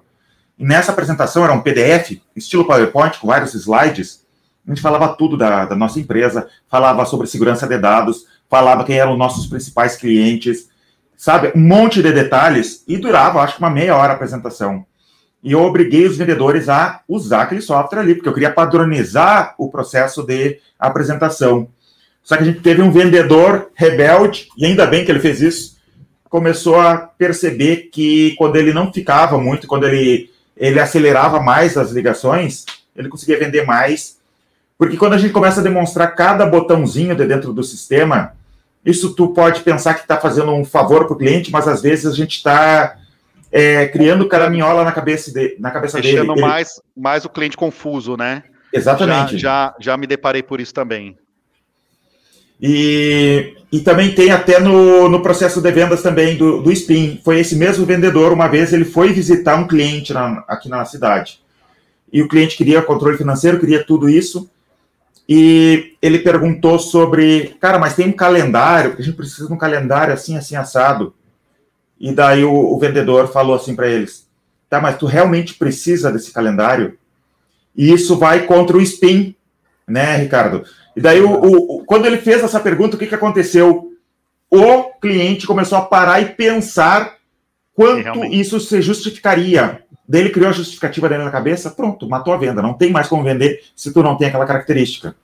E 0.58 0.66
nessa 0.66 0.92
apresentação 0.92 1.44
era 1.44 1.54
um 1.54 1.62
PDF, 1.62 2.20
estilo 2.36 2.66
PowerPoint, 2.66 3.20
com 3.20 3.28
vários 3.28 3.54
slides. 3.54 4.26
A 4.66 4.72
gente 4.72 4.82
falava 4.82 5.16
tudo 5.16 5.38
da, 5.38 5.66
da 5.66 5.76
nossa 5.76 6.00
empresa, 6.00 6.48
falava 6.68 7.06
sobre 7.06 7.28
segurança 7.28 7.68
de 7.68 7.78
dados, 7.78 8.26
falava 8.50 8.84
quem 8.84 8.98
eram 8.98 9.12
os 9.12 9.20
nossos 9.20 9.46
principais 9.46 9.96
clientes, 9.96 10.70
sabe? 11.16 11.52
Um 11.56 11.62
monte 11.62 12.02
de 12.02 12.12
detalhes 12.12 12.84
e 12.88 12.98
durava, 12.98 13.42
acho 13.42 13.58
que 13.58 13.62
uma 13.62 13.70
meia 13.70 13.96
hora 13.96 14.14
a 14.14 14.16
apresentação 14.16 14.84
e 15.46 15.52
eu 15.52 15.62
obriguei 15.62 16.08
os 16.08 16.18
vendedores 16.18 16.68
a 16.68 17.02
usar 17.08 17.44
aquele 17.44 17.62
software 17.62 18.00
ali, 18.00 18.16
porque 18.16 18.28
eu 18.28 18.34
queria 18.34 18.52
padronizar 18.52 19.54
o 19.60 19.70
processo 19.70 20.24
de 20.24 20.58
apresentação. 20.80 21.68
Só 22.24 22.36
que 22.36 22.42
a 22.42 22.46
gente 22.48 22.62
teve 22.62 22.82
um 22.82 22.92
vendedor 22.92 23.70
rebelde, 23.76 24.48
e 24.58 24.66
ainda 24.66 24.88
bem 24.88 25.06
que 25.06 25.12
ele 25.12 25.20
fez 25.20 25.44
isso, 25.44 25.78
começou 26.28 26.80
a 26.80 26.98
perceber 26.98 27.90
que 27.92 28.34
quando 28.40 28.56
ele 28.56 28.74
não 28.74 28.92
ficava 28.92 29.38
muito, 29.38 29.68
quando 29.68 29.86
ele, 29.86 30.32
ele 30.58 30.80
acelerava 30.80 31.40
mais 31.40 31.78
as 31.78 31.92
ligações, 31.92 32.66
ele 32.96 33.08
conseguia 33.08 33.38
vender 33.38 33.68
mais. 33.68 34.18
Porque 34.80 34.98
quando 34.98 35.14
a 35.14 35.20
gente 35.20 35.32
começa 35.32 35.60
a 35.60 35.64
demonstrar 35.64 36.16
cada 36.16 36.48
botãozinho 36.48 37.16
de 37.16 37.24
dentro 37.24 37.54
do 37.54 37.62
sistema, 37.62 38.34
isso 38.84 39.14
tu 39.14 39.28
pode 39.28 39.62
pensar 39.62 39.94
que 39.94 40.02
está 40.02 40.18
fazendo 40.18 40.52
um 40.52 40.66
favor 40.66 41.06
para 41.06 41.14
o 41.14 41.18
cliente, 41.20 41.52
mas 41.52 41.68
às 41.68 41.84
vezes 41.84 42.08
a 42.08 42.16
gente 42.16 42.38
está 42.38 42.98
é, 43.52 43.88
criando 43.88 44.28
caraminhola 44.28 44.84
na 44.84 44.92
cabeça, 44.92 45.32
de, 45.32 45.56
na 45.60 45.72
cabeça 45.72 46.02
Deixando 46.02 46.34
dele. 46.34 46.42
mais, 46.46 46.82
mais 46.96 47.26
o 47.26 47.30
cliente 47.30 47.56
confuso, 47.56 48.18
né? 48.18 48.44
Exatamente. 48.72 49.38
Já, 49.38 49.68
já, 49.68 49.76
já 49.80 49.98
me 49.98 50.08
deparei 50.08 50.44
por 50.44 50.60
isso 50.60 50.74
também. 50.74 51.18
E, 52.62 53.56
e 53.72 53.80
também 53.80 54.14
tem 54.14 54.32
até 54.32 54.60
no, 54.60 55.10
no 55.10 55.22
processo 55.22 55.62
de 55.62 55.72
vendas 55.72 56.02
também 56.02 56.38
do, 56.38 56.62
do 56.62 56.72
Spin. 56.72 57.22
Foi 57.24 57.40
esse 57.40 57.56
mesmo 57.56 57.86
vendedor, 57.86 58.32
uma 58.32 58.48
vez 58.48 58.74
ele 58.74 58.86
foi 58.86 59.12
visitar 59.12 59.56
um 59.56 59.68
cliente 59.68 60.14
na, 60.14 60.44
aqui 60.48 60.70
na 60.70 60.84
cidade. 60.86 61.40
E 62.12 62.22
o 62.22 62.28
cliente 62.28 62.56
queria 62.56 62.82
controle 62.82 63.18
financeiro, 63.18 63.60
queria 63.60 63.84
tudo 63.84 64.10
isso. 64.10 64.50
E 65.28 65.96
ele 66.02 66.20
perguntou 66.20 66.78
sobre, 66.78 67.56
cara, 67.60 67.80
mas 67.80 67.96
tem 67.96 68.08
um 68.08 68.14
calendário, 68.14 68.96
a 68.98 69.02
gente 69.02 69.18
precisa 69.18 69.48
de 69.48 69.54
um 69.54 69.58
calendário 69.58 70.14
assim, 70.14 70.38
assim, 70.38 70.56
assado. 70.56 71.14
E 72.00 72.12
daí 72.14 72.44
o, 72.44 72.54
o 72.54 72.80
vendedor 72.80 73.28
falou 73.28 73.56
assim 73.56 73.76
para 73.76 73.88
eles: 73.88 74.28
tá, 74.70 74.82
mas 74.82 74.98
tu 74.98 75.06
realmente 75.06 75.54
precisa 75.54 76.12
desse 76.12 76.32
calendário? 76.32 76.98
E 77.76 77.92
isso 77.92 78.18
vai 78.18 78.46
contra 78.46 78.78
o 78.78 78.82
spin, 78.82 79.36
né, 79.88 80.16
Ricardo? 80.18 80.64
E 80.96 81.02
daí, 81.02 81.22
o, 81.22 81.32
o, 81.32 81.86
quando 81.86 82.06
ele 82.06 82.18
fez 82.18 82.42
essa 82.42 82.60
pergunta, 82.60 82.96
o 82.96 83.00
que, 83.00 83.08
que 83.08 83.16
aconteceu? 83.16 83.92
O 84.50 84.84
cliente 85.02 85.46
começou 85.46 85.78
a 85.78 85.82
parar 85.82 86.22
e 86.22 86.26
pensar 86.26 87.16
quanto 87.74 88.24
isso 88.26 88.60
se 88.60 88.82
justificaria. 88.82 89.82
Daí 90.08 90.22
ele 90.22 90.30
criou 90.30 90.50
a 90.50 90.54
justificativa 90.54 91.10
dele 91.10 91.24
na 91.24 91.32
cabeça, 91.32 91.70
pronto, 91.70 92.08
matou 92.08 92.34
a 92.34 92.38
venda. 92.38 92.62
Não 92.62 92.74
tem 92.74 92.92
mais 92.92 93.08
como 93.08 93.24
vender 93.24 93.62
se 93.76 93.92
tu 93.92 94.02
não 94.02 94.16
tem 94.16 94.28
aquela 94.28 94.46
característica. 94.46 95.16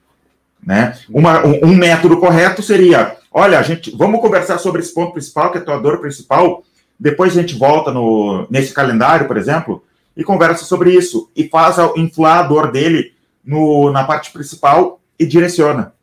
Né? 0.64 0.96
Uma, 1.08 1.44
um, 1.46 1.66
um 1.66 1.74
método 1.74 2.18
correto 2.18 2.62
seria 2.62 3.16
olha, 3.32 3.58
a 3.58 3.62
gente, 3.62 3.90
vamos 3.96 4.20
conversar 4.20 4.58
sobre 4.58 4.80
esse 4.80 4.92
ponto 4.92 5.12
principal, 5.12 5.50
que 5.50 5.58
é 5.58 5.60
a 5.60 5.64
tua 5.64 5.78
dor 5.78 6.00
principal, 6.00 6.62
depois 6.98 7.36
a 7.36 7.40
gente 7.40 7.58
volta 7.58 7.90
no, 7.90 8.46
nesse 8.50 8.72
calendário, 8.72 9.26
por 9.26 9.36
exemplo, 9.36 9.82
e 10.16 10.22
conversa 10.22 10.64
sobre 10.64 10.92
isso, 10.92 11.30
e 11.34 11.48
faz 11.48 11.76
inflar 11.96 12.38
a 12.38 12.42
dor 12.42 12.70
dele 12.70 13.12
no, 13.44 13.90
na 13.90 14.04
parte 14.04 14.32
principal 14.32 15.00
e 15.18 15.26
direciona. 15.26 15.94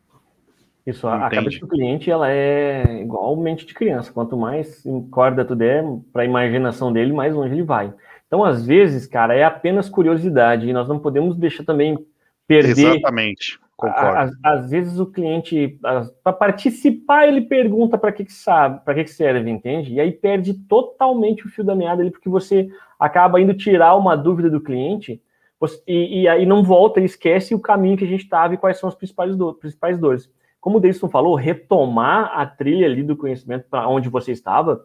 Isso, 0.86 1.06
a, 1.06 1.26
a 1.26 1.30
cabeça 1.30 1.60
do 1.60 1.68
cliente 1.68 2.10
ela 2.10 2.30
é 2.30 3.00
igual 3.00 3.36
mente 3.36 3.64
de 3.64 3.74
criança. 3.74 4.12
Quanto 4.12 4.36
mais 4.36 4.82
corda 5.10 5.44
tu 5.44 5.54
der 5.54 5.84
para 6.12 6.22
a 6.22 6.24
imaginação 6.24 6.92
dele, 6.92 7.12
mais 7.12 7.34
longe 7.34 7.54
ele 7.54 7.62
vai. 7.62 7.92
Então, 8.26 8.44
às 8.44 8.64
vezes, 8.64 9.06
cara, 9.06 9.34
é 9.34 9.44
apenas 9.44 9.88
curiosidade 9.88 10.68
e 10.68 10.72
nós 10.72 10.88
não 10.88 10.98
podemos 10.98 11.36
deixar 11.36 11.64
também 11.64 11.98
perder 12.46 12.96
Exatamente 12.96 13.58
Às, 13.88 14.30
às, 14.42 14.70
vezes 14.70 14.98
o 14.98 15.06
cliente, 15.06 15.78
para 16.22 16.32
participar, 16.32 17.26
ele 17.26 17.42
pergunta 17.42 17.96
para 17.96 18.12
que, 18.12 18.24
que 18.24 18.32
sabe, 18.32 18.84
para 18.84 18.94
que, 18.94 19.04
que 19.04 19.10
serve, 19.10 19.50
entende? 19.50 19.94
E 19.94 20.00
aí 20.00 20.12
perde 20.12 20.54
totalmente 20.54 21.46
o 21.46 21.48
fio 21.48 21.64
da 21.64 21.74
meada 21.74 22.02
ali, 22.02 22.10
porque 22.10 22.28
você 22.28 22.68
acaba 22.98 23.40
indo 23.40 23.54
tirar 23.54 23.96
uma 23.96 24.16
dúvida 24.16 24.50
do 24.50 24.60
cliente 24.60 25.22
e, 25.86 26.22
e, 26.22 26.28
aí 26.28 26.46
não 26.46 26.62
volta 26.62 27.00
e 27.00 27.04
esquece 27.04 27.54
o 27.54 27.60
caminho 27.60 27.96
que 27.96 28.04
a 28.04 28.08
gente 28.08 28.24
estava 28.24 28.54
e 28.54 28.58
quais 28.58 28.78
são 28.78 28.88
as 28.88 28.94
principais, 28.94 29.36
do, 29.36 29.54
principais 29.54 29.98
dores. 29.98 30.30
Como 30.60 30.78
o 30.78 30.80
Davidson 30.80 31.08
falou, 31.08 31.34
retomar 31.34 32.32
a 32.38 32.46
trilha 32.46 32.86
ali 32.86 33.02
do 33.02 33.16
conhecimento 33.16 33.66
para 33.70 33.88
onde 33.88 34.08
você 34.08 34.32
estava 34.32 34.84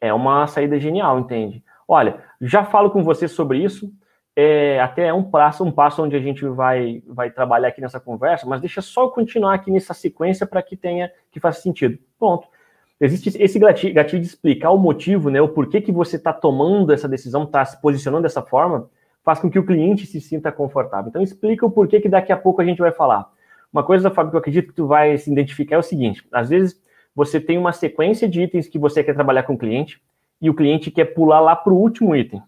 é 0.00 0.12
uma 0.12 0.46
saída 0.48 0.78
genial, 0.78 1.18
entende? 1.20 1.62
Olha, 1.86 2.22
já 2.40 2.64
falo 2.64 2.90
com 2.90 3.04
você 3.04 3.28
sobre 3.28 3.58
isso, 3.58 3.92
é, 4.34 4.80
até 4.80 5.06
é 5.06 5.12
um 5.12 5.22
passo, 5.22 5.64
um 5.64 5.70
passo 5.70 6.02
onde 6.02 6.16
a 6.16 6.20
gente 6.20 6.44
vai, 6.46 7.02
vai 7.06 7.30
trabalhar 7.30 7.68
aqui 7.68 7.80
nessa 7.80 8.00
conversa, 8.00 8.46
mas 8.46 8.60
deixa 8.60 8.80
só 8.80 9.04
eu 9.04 9.10
continuar 9.10 9.54
aqui 9.54 9.70
nessa 9.70 9.92
sequência 9.92 10.46
para 10.46 10.62
que 10.62 10.76
tenha, 10.76 11.10
que 11.30 11.38
faça 11.38 11.60
sentido. 11.60 11.98
Pronto. 12.18 12.48
Existe 13.00 13.36
esse 13.42 13.58
gatilho, 13.58 13.94
de 13.94 14.26
explicar 14.26 14.70
o 14.70 14.78
motivo, 14.78 15.28
né, 15.28 15.40
o 15.40 15.48
porquê 15.48 15.80
que 15.80 15.90
você 15.90 16.16
está 16.16 16.32
tomando 16.32 16.92
essa 16.92 17.08
decisão, 17.08 17.42
está 17.42 17.64
se 17.64 17.80
posicionando 17.80 18.22
dessa 18.22 18.42
forma, 18.42 18.88
faz 19.24 19.40
com 19.40 19.50
que 19.50 19.58
o 19.58 19.66
cliente 19.66 20.06
se 20.06 20.20
sinta 20.20 20.52
confortável. 20.52 21.08
Então 21.08 21.20
explica 21.20 21.66
o 21.66 21.70
porquê 21.70 22.00
que 22.00 22.08
daqui 22.08 22.32
a 22.32 22.36
pouco 22.36 22.62
a 22.62 22.64
gente 22.64 22.78
vai 22.78 22.92
falar. 22.92 23.28
Uma 23.72 23.82
coisa, 23.82 24.10
Fábio, 24.10 24.30
que 24.30 24.36
eu 24.36 24.40
acredito 24.40 24.68
que 24.68 24.74
tu 24.74 24.86
vai 24.86 25.18
se 25.18 25.30
identificar 25.30 25.76
é 25.76 25.78
o 25.78 25.82
seguinte, 25.82 26.24
às 26.30 26.48
vezes 26.48 26.80
você 27.14 27.40
tem 27.40 27.58
uma 27.58 27.72
sequência 27.72 28.28
de 28.28 28.40
itens 28.40 28.68
que 28.68 28.78
você 28.78 29.02
quer 29.02 29.14
trabalhar 29.14 29.42
com 29.42 29.54
o 29.54 29.58
cliente 29.58 30.00
e 30.40 30.48
o 30.48 30.54
cliente 30.54 30.90
quer 30.90 31.06
pular 31.06 31.40
lá 31.40 31.54
para 31.56 31.72
o 31.72 31.76
último 31.76 32.14
item. 32.16 32.42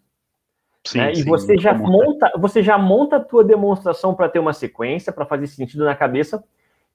Sim, 0.87 0.99
né? 0.99 1.15
sim, 1.15 1.23
e 1.23 1.25
você 1.25 1.57
já 1.57 1.73
monta, 1.73 2.31
você 2.39 2.63
já 2.63 2.77
monta 2.77 3.17
a 3.17 3.21
tua 3.21 3.43
demonstração 3.43 4.15
para 4.15 4.29
ter 4.29 4.39
uma 4.39 4.53
sequência, 4.53 5.13
para 5.13 5.25
fazer 5.25 5.47
sentido 5.47 5.85
na 5.85 5.95
cabeça, 5.95 6.45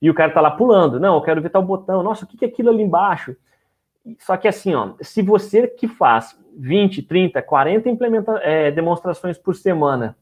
e 0.01 0.09
o 0.09 0.13
cara 0.13 0.31
tá 0.31 0.39
lá 0.39 0.51
pulando. 0.51 0.99
Não, 0.99 1.15
eu 1.15 1.21
quero 1.21 1.41
ver 1.41 1.49
tal 1.49 1.63
botão. 1.63 2.03
Nossa, 2.03 2.23
o 2.23 2.27
que 2.27 2.45
é 2.45 2.47
aquilo 2.47 2.69
ali 2.69 2.83
embaixo? 2.83 3.35
Só 4.19 4.37
que 4.37 4.47
assim, 4.47 4.73
ó, 4.75 4.93
se 5.01 5.21
você 5.21 5.67
que 5.67 5.87
faz 5.87 6.37
20, 6.57 7.01
30, 7.03 7.41
40 7.41 7.89
implementa, 7.89 8.39
é, 8.43 8.71
demonstrações 8.71 9.37
por 9.37 9.55
semana, 9.55 10.15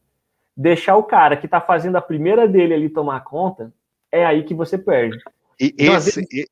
deixar 0.56 0.96
o 0.96 1.04
cara 1.04 1.36
que 1.36 1.46
está 1.46 1.60
fazendo 1.60 1.96
a 1.96 2.02
primeira 2.02 2.48
dele 2.48 2.74
ali 2.74 2.88
tomar 2.88 3.20
conta, 3.20 3.72
é 4.10 4.24
aí 4.24 4.42
que 4.42 4.54
você 4.54 4.76
perde. 4.76 5.18
E 5.60 5.74
então, 5.78 5.96
esse, 5.96 6.20
vezes... 6.20 6.48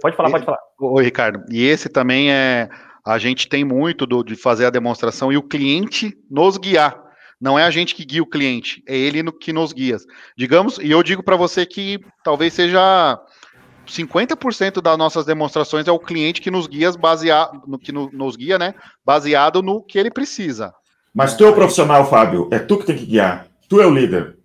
Pode 0.00 0.16
falar, 0.16 0.30
pode 0.30 0.44
falar. 0.44 0.58
Oi, 0.78 1.04
Ricardo. 1.04 1.44
E 1.50 1.64
esse 1.64 1.88
também 1.88 2.30
é 2.30 2.68
a 3.04 3.18
gente 3.18 3.48
tem 3.48 3.64
muito 3.64 4.06
do, 4.06 4.22
de 4.22 4.36
fazer 4.36 4.66
a 4.66 4.70
demonstração 4.70 5.32
e 5.32 5.36
o 5.36 5.42
cliente 5.42 6.16
nos 6.30 6.56
guiar. 6.56 7.00
Não 7.40 7.58
é 7.58 7.64
a 7.64 7.70
gente 7.70 7.94
que 7.94 8.04
guia 8.04 8.22
o 8.22 8.26
cliente, 8.26 8.82
é 8.86 8.96
ele 8.96 9.22
no, 9.22 9.32
que 9.32 9.52
nos 9.52 9.72
guia. 9.72 9.96
Digamos, 10.36 10.78
e 10.78 10.90
eu 10.90 11.02
digo 11.02 11.22
para 11.22 11.36
você 11.36 11.64
que 11.64 11.98
talvez 12.22 12.52
seja 12.52 13.18
50% 13.86 14.82
das 14.82 14.98
nossas 14.98 15.24
demonstrações 15.24 15.88
é 15.88 15.92
o 15.92 15.98
cliente 15.98 16.40
que 16.40 16.50
nos 16.50 16.66
guia 16.66 16.92
baseado 16.92 17.62
no 17.66 17.78
que 17.78 17.92
no, 17.92 18.10
nos 18.12 18.36
guia, 18.36 18.58
né? 18.58 18.74
Baseado 19.04 19.62
no 19.62 19.82
que 19.82 19.98
ele 19.98 20.10
precisa. 20.10 20.72
Mas 21.14 21.34
tu 21.34 21.44
é 21.44 21.48
o 21.48 21.54
profissional, 21.54 22.08
Fábio, 22.08 22.48
é 22.52 22.58
tu 22.58 22.78
que 22.78 22.86
tem 22.86 22.96
que 22.96 23.06
guiar. 23.06 23.48
Tu 23.68 23.80
é 23.80 23.86
o 23.86 23.94
líder. 23.94 24.36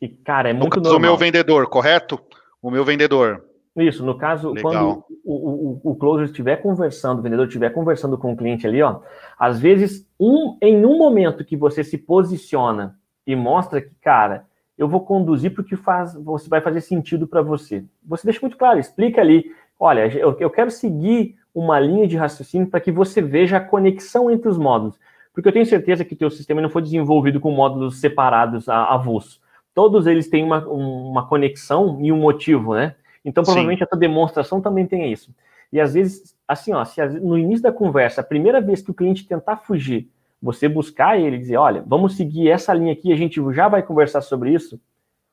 E 0.00 0.08
cara, 0.08 0.50
é 0.50 0.52
muito 0.52 0.80
normal. 0.80 0.98
o 0.98 1.00
meu 1.00 1.16
vendedor, 1.16 1.68
correto? 1.68 2.18
O 2.60 2.70
meu 2.70 2.84
vendedor. 2.84 3.44
Isso, 3.76 4.04
no 4.04 4.18
caso, 4.18 4.50
Legal. 4.50 4.62
quando 4.62 5.04
o, 5.24 5.61
o, 5.61 5.61
o 5.82 5.94
closer 5.94 6.26
estiver 6.26 6.56
conversando, 6.56 7.18
o 7.18 7.22
vendedor 7.22 7.46
estiver 7.46 7.70
conversando 7.70 8.18
com 8.18 8.32
o 8.32 8.36
cliente 8.36 8.66
ali, 8.66 8.82
ó, 8.82 9.00
às 9.38 9.60
vezes, 9.60 10.06
um, 10.18 10.56
em 10.60 10.84
um 10.84 10.98
momento 10.98 11.44
que 11.44 11.56
você 11.56 11.82
se 11.84 11.98
posiciona 11.98 12.96
e 13.26 13.36
mostra 13.36 13.80
que, 13.80 13.94
cara, 14.00 14.46
eu 14.76 14.88
vou 14.88 15.00
conduzir 15.00 15.54
porque 15.54 15.76
faz, 15.76 16.14
você 16.14 16.48
vai 16.48 16.60
fazer 16.60 16.80
sentido 16.80 17.26
para 17.26 17.42
você. 17.42 17.84
Você 18.04 18.26
deixa 18.26 18.40
muito 18.40 18.56
claro, 18.56 18.78
explica 18.78 19.20
ali, 19.20 19.52
olha, 19.78 20.06
eu, 20.16 20.36
eu 20.38 20.50
quero 20.50 20.70
seguir 20.70 21.36
uma 21.54 21.78
linha 21.78 22.06
de 22.06 22.16
raciocínio 22.16 22.68
para 22.68 22.80
que 22.80 22.90
você 22.90 23.20
veja 23.20 23.58
a 23.58 23.60
conexão 23.60 24.30
entre 24.30 24.48
os 24.48 24.58
módulos. 24.58 24.98
Porque 25.32 25.48
eu 25.48 25.52
tenho 25.52 25.66
certeza 25.66 26.04
que 26.04 26.14
o 26.14 26.16
teu 26.16 26.30
sistema 26.30 26.60
não 26.60 26.68
foi 26.68 26.82
desenvolvido 26.82 27.40
com 27.40 27.50
módulos 27.50 28.00
separados 28.00 28.68
avulsos. 28.68 29.40
Todos 29.74 30.06
eles 30.06 30.28
têm 30.28 30.44
uma, 30.44 30.66
uma 30.66 31.26
conexão 31.26 31.98
e 32.00 32.12
um 32.12 32.18
motivo, 32.18 32.74
né? 32.74 32.94
Então, 33.24 33.42
provavelmente, 33.42 33.78
Sim. 33.78 33.84
essa 33.84 33.96
demonstração 33.96 34.60
também 34.60 34.86
tem 34.86 35.10
isso. 35.10 35.34
E 35.72 35.80
às 35.80 35.94
vezes, 35.94 36.36
assim, 36.46 36.72
ó, 36.72 36.84
se 36.84 37.02
no 37.20 37.38
início 37.38 37.62
da 37.62 37.72
conversa, 37.72 38.20
a 38.20 38.24
primeira 38.24 38.60
vez 38.60 38.82
que 38.82 38.90
o 38.90 38.94
cliente 38.94 39.26
tentar 39.26 39.56
fugir, 39.58 40.08
você 40.40 40.68
buscar 40.68 41.18
ele 41.18 41.36
e 41.36 41.38
dizer, 41.38 41.56
olha, 41.56 41.82
vamos 41.86 42.16
seguir 42.16 42.50
essa 42.50 42.74
linha 42.74 42.92
aqui, 42.92 43.12
a 43.12 43.16
gente 43.16 43.40
já 43.52 43.68
vai 43.68 43.82
conversar 43.82 44.20
sobre 44.20 44.52
isso, 44.52 44.78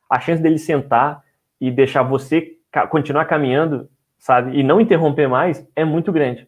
a 0.09 0.19
chance 0.19 0.41
dele 0.41 0.57
sentar 0.57 1.23
e 1.59 1.69
deixar 1.69 2.03
você 2.03 2.55
continuar 2.89 3.25
caminhando, 3.25 3.89
sabe, 4.17 4.57
e 4.57 4.63
não 4.63 4.79
interromper 4.79 5.27
mais, 5.27 5.67
é 5.75 5.83
muito 5.83 6.11
grande. 6.11 6.47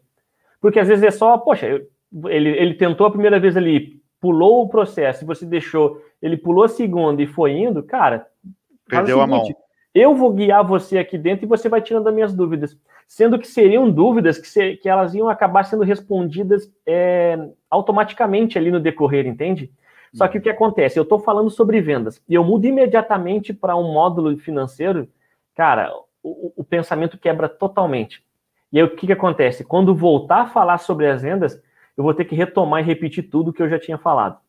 Porque 0.61 0.79
às 0.79 0.87
vezes 0.87 1.03
é 1.03 1.11
só, 1.11 1.37
poxa, 1.37 1.81
ele, 2.25 2.49
ele 2.49 2.73
tentou 2.75 3.07
a 3.07 3.11
primeira 3.11 3.39
vez 3.39 3.57
ali, 3.57 3.99
pulou 4.19 4.63
o 4.63 4.69
processo, 4.69 5.23
e 5.23 5.27
você 5.27 5.45
deixou, 5.45 5.99
ele 6.21 6.37
pulou 6.37 6.63
a 6.63 6.69
segunda 6.69 7.21
e 7.21 7.27
foi 7.27 7.53
indo, 7.53 7.81
cara. 7.81 8.27
Perdeu 8.87 9.17
seguinte, 9.17 9.23
a 9.23 9.27
mão. 9.27 9.55
Eu 9.93 10.15
vou 10.15 10.31
guiar 10.31 10.63
você 10.63 10.99
aqui 10.99 11.17
dentro 11.17 11.45
e 11.45 11.47
você 11.47 11.67
vai 11.67 11.81
tirando 11.81 12.07
as 12.07 12.13
minhas 12.13 12.33
dúvidas. 12.33 12.77
Sendo 13.11 13.37
que 13.37 13.45
seriam 13.45 13.91
dúvidas 13.91 14.37
que, 14.37 14.47
se, 14.47 14.77
que 14.77 14.87
elas 14.87 15.13
iam 15.13 15.27
acabar 15.27 15.65
sendo 15.65 15.83
respondidas 15.83 16.73
é, 16.85 17.37
automaticamente 17.69 18.57
ali 18.57 18.71
no 18.71 18.79
decorrer, 18.79 19.27
entende? 19.27 19.69
Só 20.13 20.29
que 20.29 20.37
o 20.37 20.41
que 20.41 20.49
acontece? 20.49 20.97
Eu 20.97 21.03
estou 21.03 21.19
falando 21.19 21.49
sobre 21.49 21.81
vendas 21.81 22.23
e 22.25 22.35
eu 22.35 22.41
mudo 22.41 22.67
imediatamente 22.67 23.53
para 23.53 23.75
um 23.75 23.91
módulo 23.91 24.37
financeiro, 24.37 25.09
cara, 25.53 25.91
o, 26.23 26.53
o, 26.55 26.63
pensamento 26.63 27.17
quebra 27.17 27.49
totalmente. 27.49 28.23
E 28.71 28.79
aí 28.79 28.83
o 28.85 28.95
que, 28.95 29.05
que 29.05 29.11
acontece? 29.11 29.65
Quando 29.65 29.93
voltar 29.93 30.43
a 30.43 30.47
falar 30.47 30.77
sobre 30.77 31.09
as 31.09 31.21
vendas, 31.21 31.61
eu 31.97 32.05
vou 32.05 32.13
ter 32.13 32.23
que 32.23 32.33
retomar 32.33 32.79
e 32.79 32.85
repetir 32.85 33.29
tudo 33.29 33.51
que 33.51 33.61
eu 33.61 33.67
já 33.67 33.77
tinha 33.77 33.97
falado. 33.97 34.39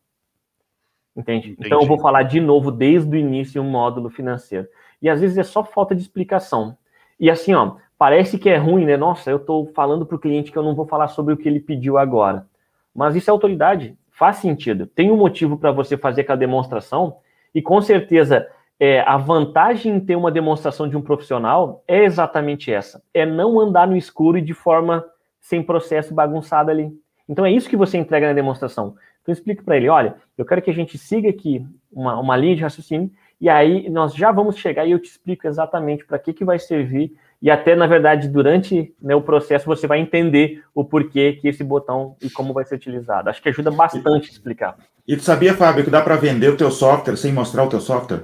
Entende? 1.13 1.49
Entendi. 1.49 1.67
Então 1.67 1.81
eu 1.81 1.85
vou 1.85 1.99
falar 1.99 2.23
de 2.23 2.39
novo 2.39 2.71
desde 2.71 3.13
o 3.13 3.19
início 3.19 3.61
um 3.61 3.69
módulo 3.69 4.09
financeiro 4.09 4.69
e 5.01 5.09
às 5.09 5.19
vezes 5.19 5.37
é 5.37 5.43
só 5.43 5.65
falta 5.65 5.93
de 5.93 6.01
explicação. 6.01 6.77
E 7.19 7.29
assim, 7.29 7.53
ó, 7.53 7.75
parece 7.97 8.37
que 8.37 8.49
é 8.49 8.57
ruim, 8.57 8.85
né? 8.85 8.97
Nossa, 8.97 9.29
eu 9.29 9.37
estou 9.37 9.67
falando 9.73 10.05
para 10.05 10.15
o 10.15 10.19
cliente 10.19 10.51
que 10.51 10.57
eu 10.57 10.63
não 10.63 10.75
vou 10.75 10.85
falar 10.85 11.07
sobre 11.07 11.33
o 11.33 11.37
que 11.37 11.47
ele 11.47 11.59
pediu 11.59 11.97
agora. 11.97 12.45
Mas 12.93 13.15
isso 13.15 13.29
é 13.29 13.31
autoridade, 13.31 13.97
faz 14.11 14.37
sentido. 14.37 14.85
Tem 14.85 15.11
um 15.11 15.17
motivo 15.17 15.57
para 15.57 15.71
você 15.71 15.97
fazer 15.97 16.21
aquela 16.21 16.37
demonstração, 16.37 17.17
e 17.53 17.61
com 17.61 17.81
certeza 17.81 18.47
é, 18.79 19.01
a 19.01 19.17
vantagem 19.17 19.95
em 19.95 19.99
ter 19.99 20.15
uma 20.15 20.31
demonstração 20.31 20.89
de 20.89 20.97
um 20.97 21.01
profissional 21.01 21.83
é 21.87 22.03
exatamente 22.03 22.71
essa: 22.71 23.01
é 23.13 23.25
não 23.25 23.59
andar 23.59 23.87
no 23.87 23.95
escuro 23.95 24.37
e 24.37 24.41
de 24.41 24.53
forma 24.53 25.05
sem 25.39 25.61
processo 25.61 26.13
bagunçado 26.13 26.71
ali. 26.71 26.91
Então 27.27 27.45
é 27.45 27.51
isso 27.51 27.69
que 27.69 27.77
você 27.77 27.97
entrega 27.97 28.27
na 28.27 28.33
demonstração. 28.33 28.95
Então 29.21 29.31
explique 29.31 29.63
para 29.63 29.77
ele: 29.77 29.89
olha, 29.89 30.15
eu 30.37 30.45
quero 30.45 30.61
que 30.61 30.69
a 30.69 30.73
gente 30.73 30.97
siga 30.97 31.29
aqui 31.29 31.65
uma, 31.91 32.19
uma 32.19 32.35
linha 32.35 32.55
de 32.55 32.61
raciocínio 32.61 33.09
e 33.39 33.49
aí 33.49 33.89
nós 33.89 34.13
já 34.13 34.31
vamos 34.31 34.57
chegar 34.57 34.85
e 34.85 34.91
eu 34.91 34.99
te 34.99 35.09
explico 35.09 35.47
exatamente 35.47 36.05
para 36.05 36.19
que, 36.19 36.33
que 36.33 36.45
vai 36.45 36.59
servir. 36.59 37.15
E 37.43 37.51
até, 37.51 37.75
na 37.75 37.85
verdade, 37.85 38.29
durante 38.29 38.95
né, 39.01 39.13
o 39.13 39.21
processo 39.21 39.65
você 39.65 39.85
vai 39.85 39.99
entender 39.99 40.63
o 40.73 40.85
porquê 40.85 41.33
que 41.33 41.49
esse 41.49 41.61
botão 41.61 42.15
e 42.21 42.29
como 42.29 42.53
vai 42.53 42.63
ser 42.63 42.75
utilizado. 42.75 43.29
Acho 43.29 43.41
que 43.41 43.49
ajuda 43.49 43.69
bastante 43.69 44.29
a 44.29 44.31
explicar. 44.31 44.77
E 45.05 45.17
tu 45.17 45.23
sabia, 45.23 45.53
Fábio, 45.53 45.83
que 45.83 45.89
dá 45.89 46.01
para 46.01 46.15
vender 46.15 46.47
o 46.47 46.55
teu 46.55 46.71
software 46.71 47.17
sem 47.17 47.33
mostrar 47.33 47.65
o 47.65 47.69
teu 47.69 47.81
software? 47.81 48.21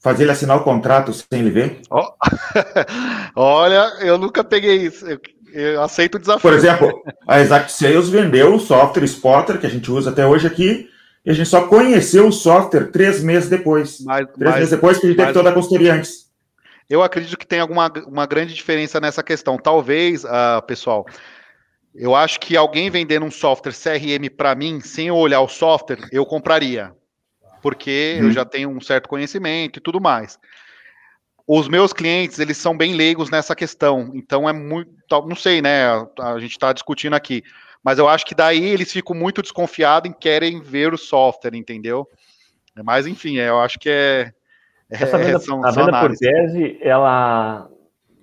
Fazer 0.00 0.22
ele 0.22 0.30
assinar 0.30 0.56
o 0.56 0.62
contrato 0.62 1.12
sem 1.12 1.40
ele 1.40 1.50
ver? 1.50 1.80
Oh. 1.90 2.12
Olha, 3.34 3.90
eu 4.02 4.16
nunca 4.16 4.44
peguei 4.44 4.86
isso. 4.86 5.04
Eu, 5.04 5.20
eu, 5.52 5.82
aceito 5.82 6.14
o 6.14 6.20
desafio. 6.20 6.40
Por 6.40 6.52
exemplo, 6.52 7.02
a 7.26 7.40
Exact 7.40 7.72
Sales 7.72 8.08
vendeu 8.08 8.54
o 8.54 8.60
software 8.60 9.02
Spotter, 9.02 9.58
que 9.58 9.66
a 9.66 9.70
gente 9.70 9.90
usa 9.90 10.10
até 10.10 10.24
hoje 10.24 10.46
aqui, 10.46 10.88
e 11.26 11.30
a 11.32 11.34
gente 11.34 11.48
só 11.48 11.66
conheceu 11.66 12.28
o 12.28 12.32
software 12.32 12.92
três 12.92 13.20
meses 13.20 13.48
depois. 13.48 13.98
Mas, 14.04 14.28
três 14.28 14.50
mas, 14.50 14.54
meses 14.54 14.70
depois 14.70 14.96
que 14.96 15.06
a 15.06 15.08
gente 15.08 15.18
teve 15.18 15.32
toda 15.32 15.50
a 15.50 15.52
consultoria 15.52 15.94
antes. 15.94 16.27
Eu 16.88 17.02
acredito 17.02 17.36
que 17.36 17.46
tem 17.46 17.60
alguma 17.60 17.92
uma 18.06 18.26
grande 18.26 18.54
diferença 18.54 19.00
nessa 19.00 19.22
questão. 19.22 19.58
Talvez, 19.58 20.24
uh, 20.24 20.62
pessoal, 20.66 21.06
eu 21.94 22.14
acho 22.14 22.40
que 22.40 22.56
alguém 22.56 22.90
vendendo 22.90 23.26
um 23.26 23.30
software 23.30 23.72
CRM 23.72 24.28
para 24.34 24.54
mim, 24.54 24.80
sem 24.80 25.08
eu 25.08 25.16
olhar 25.16 25.40
o 25.40 25.48
software, 25.48 26.08
eu 26.10 26.24
compraria. 26.24 26.94
Porque 27.60 28.14
hum. 28.16 28.20
eu 28.20 28.26
uhum. 28.26 28.32
já 28.32 28.44
tenho 28.44 28.70
um 28.70 28.80
certo 28.80 29.08
conhecimento 29.08 29.78
e 29.78 29.82
tudo 29.82 30.00
mais. 30.00 30.38
Os 31.46 31.66
meus 31.66 31.92
clientes, 31.92 32.38
eles 32.38 32.58
são 32.58 32.76
bem 32.76 32.94
leigos 32.94 33.30
nessa 33.30 33.56
questão. 33.56 34.10
Então 34.14 34.48
é 34.48 34.52
muito. 34.52 34.90
Não 35.26 35.36
sei, 35.36 35.62
né? 35.62 35.86
A 36.20 36.38
gente 36.38 36.52
está 36.52 36.72
discutindo 36.72 37.14
aqui. 37.14 37.42
Mas 37.82 37.98
eu 37.98 38.08
acho 38.08 38.26
que 38.26 38.34
daí 38.34 38.64
eles 38.64 38.92
ficam 38.92 39.16
muito 39.16 39.40
desconfiados 39.40 40.10
e 40.10 40.14
querem 40.14 40.60
ver 40.60 40.92
o 40.92 40.98
software, 40.98 41.54
entendeu? 41.54 42.06
Mas 42.84 43.06
enfim, 43.06 43.38
é, 43.38 43.48
eu 43.48 43.60
acho 43.60 43.78
que 43.78 43.88
é. 43.88 44.32
É 44.90 45.02
Essa 45.02 45.18
venda, 45.18 45.38
são, 45.38 45.64
a 45.64 45.70
venda 45.70 46.00
por 46.00 46.16
tese, 46.16 46.78
ela 46.80 47.68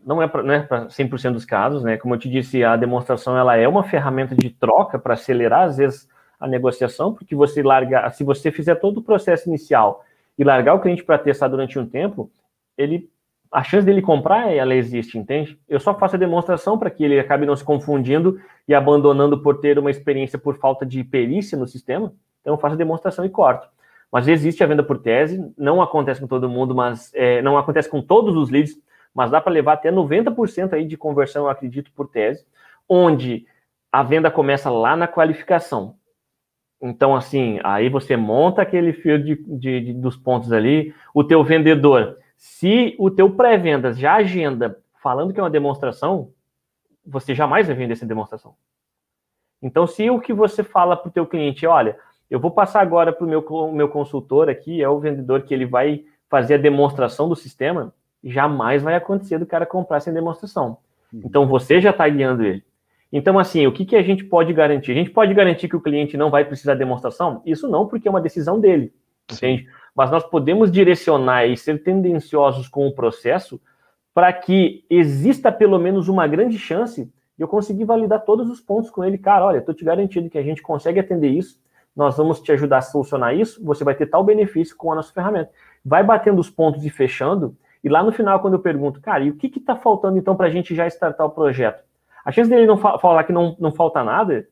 não 0.06 0.22
é 0.22 0.28
para 0.28 0.44
né, 0.44 0.68
100% 0.70 1.34
dos 1.34 1.46
casos, 1.46 1.84
né? 1.84 1.98
Como 1.98 2.14
eu 2.14 2.20
te 2.20 2.30
disse, 2.30 2.64
a 2.64 2.76
demonstração 2.76 3.38
ela 3.38 3.56
é 3.58 3.68
uma 3.68 3.84
ferramenta 3.84 4.36
de 4.36 4.50
troca 4.50 5.00
para 5.00 5.16
acelerar 5.16 5.64
às 5.64 5.78
vezes 5.78 6.08
a 6.40 6.48
negociação, 6.48 7.14
porque 7.14 7.36
você 7.36 7.64
larga, 7.64 8.10
se 8.12 8.24
você 8.24 8.52
fizer 8.52 8.76
todo 8.76 8.98
o 8.98 9.04
processo 9.04 9.50
inicial 9.50 10.04
e 10.38 10.44
largar 10.44 10.76
o 10.76 10.80
cliente 10.80 11.04
para 11.04 11.18
testar 11.18 11.48
durante 11.48 11.80
um 11.80 11.88
tempo, 11.88 12.30
ele 12.78 13.10
a 13.52 13.64
chance 13.64 13.86
dele 13.86 14.02
comprar, 14.02 14.52
ela 14.52 14.76
existe, 14.76 15.18
entende? 15.18 15.58
Eu 15.70 15.80
só 15.80 15.98
faço 15.98 16.18
a 16.18 16.20
demonstração 16.20 16.78
para 16.78 16.90
que 16.90 17.04
ele 17.04 17.18
acabe 17.18 17.46
não 17.46 17.56
se 17.56 17.64
confundindo 17.64 18.38
e 18.68 18.74
abandonando 18.74 19.42
por 19.42 19.62
ter 19.62 19.80
uma 19.80 19.90
experiência 19.90 20.38
por 20.38 20.58
falta 20.58 20.86
de 20.86 21.02
perícia 21.06 21.58
no 21.58 21.66
sistema. 21.66 22.12
Então, 22.42 22.54
eu 22.54 22.58
faço 22.58 22.76
a 22.76 22.78
demonstração 22.78 23.24
e 23.24 23.30
corto. 23.30 23.70
Mas 24.16 24.30
existe 24.30 24.64
a 24.64 24.68
venda 24.68 24.82
por 24.82 24.98
tese, 24.98 25.54
não 25.58 25.82
acontece 25.82 26.22
com 26.22 26.28
todo 26.28 26.48
mundo, 26.48 26.74
mas 26.74 27.12
é, 27.14 27.42
não 27.42 27.58
acontece 27.58 27.90
com 27.90 28.02
todos 28.02 28.38
os 28.38 28.50
leads, 28.50 28.82
mas 29.14 29.30
dá 29.30 29.42
para 29.42 29.52
levar 29.52 29.74
até 29.74 29.92
90% 29.92 30.72
aí 30.72 30.88
de 30.88 30.96
conversão, 30.96 31.44
eu 31.44 31.50
acredito, 31.50 31.92
por 31.92 32.08
tese, 32.08 32.48
onde 32.88 33.46
a 33.92 34.02
venda 34.04 34.32
começa 34.32 34.70
lá 34.70 34.96
na 34.96 35.06
qualificação. 35.06 35.98
Então, 36.82 37.14
assim, 37.14 37.60
aí 37.62 37.90
você 37.90 38.16
monta 38.16 38.62
aquele 38.62 38.94
fio 38.94 39.22
de, 39.22 39.36
de, 39.36 39.82
de 39.82 39.94
dos 39.94 40.16
pontos 40.16 40.54
ali, 40.54 40.96
o 41.14 41.22
teu 41.22 41.44
vendedor 41.44 42.18
se 42.38 42.96
o 42.98 43.12
teu 43.12 43.30
pré-vendas 43.30 44.00
já 44.00 44.14
agenda 44.14 44.82
falando 45.04 45.34
que 45.34 45.42
é 45.42 45.44
uma 45.44 45.50
demonstração, 45.50 46.32
você 47.06 47.36
jamais 47.36 47.68
vai 47.68 47.76
vender 47.76 47.92
essa 47.92 48.06
demonstração. 48.06 48.56
Então, 49.62 49.86
se 49.86 50.10
o 50.10 50.22
que 50.22 50.32
você 50.32 50.64
fala 50.64 50.96
para 50.96 51.10
o 51.10 51.12
teu 51.12 51.28
cliente, 51.28 51.68
olha, 51.68 52.00
eu 52.36 52.40
vou 52.40 52.52
passar 52.52 52.82
agora 52.82 53.14
para 53.14 53.26
o 53.26 53.30
meu, 53.30 53.44
meu 53.72 53.90
consultor 53.90 54.50
aqui, 54.50 54.82
é 54.82 54.90
o 54.90 55.00
vendedor 55.00 55.42
que 55.44 55.54
ele 55.54 55.66
vai 55.66 56.04
fazer 56.30 56.56
a 56.56 56.58
demonstração 56.58 57.30
do 57.30 57.36
sistema, 57.36 57.94
jamais 58.24 58.84
vai 58.84 58.96
acontecer 58.96 59.38
do 59.38 59.46
cara 59.46 59.66
comprar 59.66 60.00
sem 60.00 60.14
demonstração. 60.14 60.78
Uhum. 61.14 61.22
Então, 61.26 61.48
você 61.48 61.80
já 61.80 61.92
está 61.92 62.08
guiando 62.10 62.44
ele. 62.44 62.64
Então, 63.12 63.40
assim, 63.40 63.66
o 63.68 63.72
que, 63.72 63.86
que 63.86 63.96
a 63.96 64.02
gente 64.02 64.24
pode 64.24 64.52
garantir? 64.52 64.92
A 64.92 64.96
gente 64.96 65.12
pode 65.12 65.34
garantir 65.34 65.70
que 65.70 65.76
o 65.76 65.82
cliente 65.82 66.18
não 66.18 66.30
vai 66.30 66.44
precisar 66.44 66.74
de 66.74 66.80
demonstração? 66.80 67.42
Isso 67.46 67.68
não, 67.70 67.88
porque 67.88 68.08
é 68.08 68.12
uma 68.12 68.20
decisão 68.20 68.60
dele, 68.60 68.94
entende? 69.32 69.68
mas 69.96 70.12
nós 70.12 70.24
podemos 70.26 70.70
direcionar 70.70 71.46
e 71.46 71.56
ser 71.56 71.82
tendenciosos 71.82 72.68
com 72.68 72.86
o 72.86 72.94
processo 72.94 73.62
para 74.14 74.32
que 74.34 74.84
exista 74.90 75.52
pelo 75.52 75.80
menos 75.80 76.10
uma 76.10 76.28
grande 76.28 76.60
chance 76.60 77.06
de 77.06 77.44
eu 77.44 77.48
conseguir 77.48 77.86
validar 77.86 78.26
todos 78.26 78.50
os 78.50 78.60
pontos 78.60 78.90
com 78.90 79.04
ele. 79.04 79.18
Cara, 79.18 79.46
olha, 79.46 79.60
estou 79.60 79.74
te 79.74 79.86
garantindo 79.86 80.30
que 80.30 80.38
a 80.38 80.44
gente 80.44 80.62
consegue 80.62 81.00
atender 81.00 81.30
isso, 81.30 81.58
nós 81.96 82.18
vamos 82.18 82.42
te 82.42 82.52
ajudar 82.52 82.78
a 82.78 82.82
solucionar 82.82 83.36
isso, 83.36 83.64
você 83.64 83.84
vai 83.84 83.96
ter 83.96 84.08
tal 84.08 84.24
benefício 84.24 84.76
com 84.76 84.92
a 84.92 84.96
nossa 84.96 85.14
ferramenta. 85.14 85.52
Vai 85.84 86.04
batendo 86.04 86.40
os 86.40 86.50
pontos 86.50 86.86
e 86.86 86.90
fechando, 86.90 87.56
e 87.84 87.90
lá 87.90 88.04
no 88.04 88.12
final, 88.12 88.40
quando 88.40 88.56
eu 88.56 88.60
pergunto, 88.60 89.00
cara, 89.00 89.24
e 89.24 89.30
o 89.30 89.36
que 89.36 89.48
está 89.48 89.76
faltando 89.76 90.18
então 90.18 90.36
para 90.36 90.48
a 90.48 90.50
gente 90.50 90.74
já 90.74 90.88
startar 90.88 91.28
o 91.28 91.30
projeto? 91.30 91.84
A 92.26 92.32
chance 92.32 92.50
dele 92.50 92.66
não 92.66 92.78
fa 92.78 92.98
falar 92.98 93.24
que 93.24 93.32
não, 93.32 93.56
não 93.60 93.72
falta 93.72 94.04
nada 94.04 94.48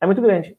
é 0.00 0.06
muito 0.06 0.22
grande. 0.22 0.56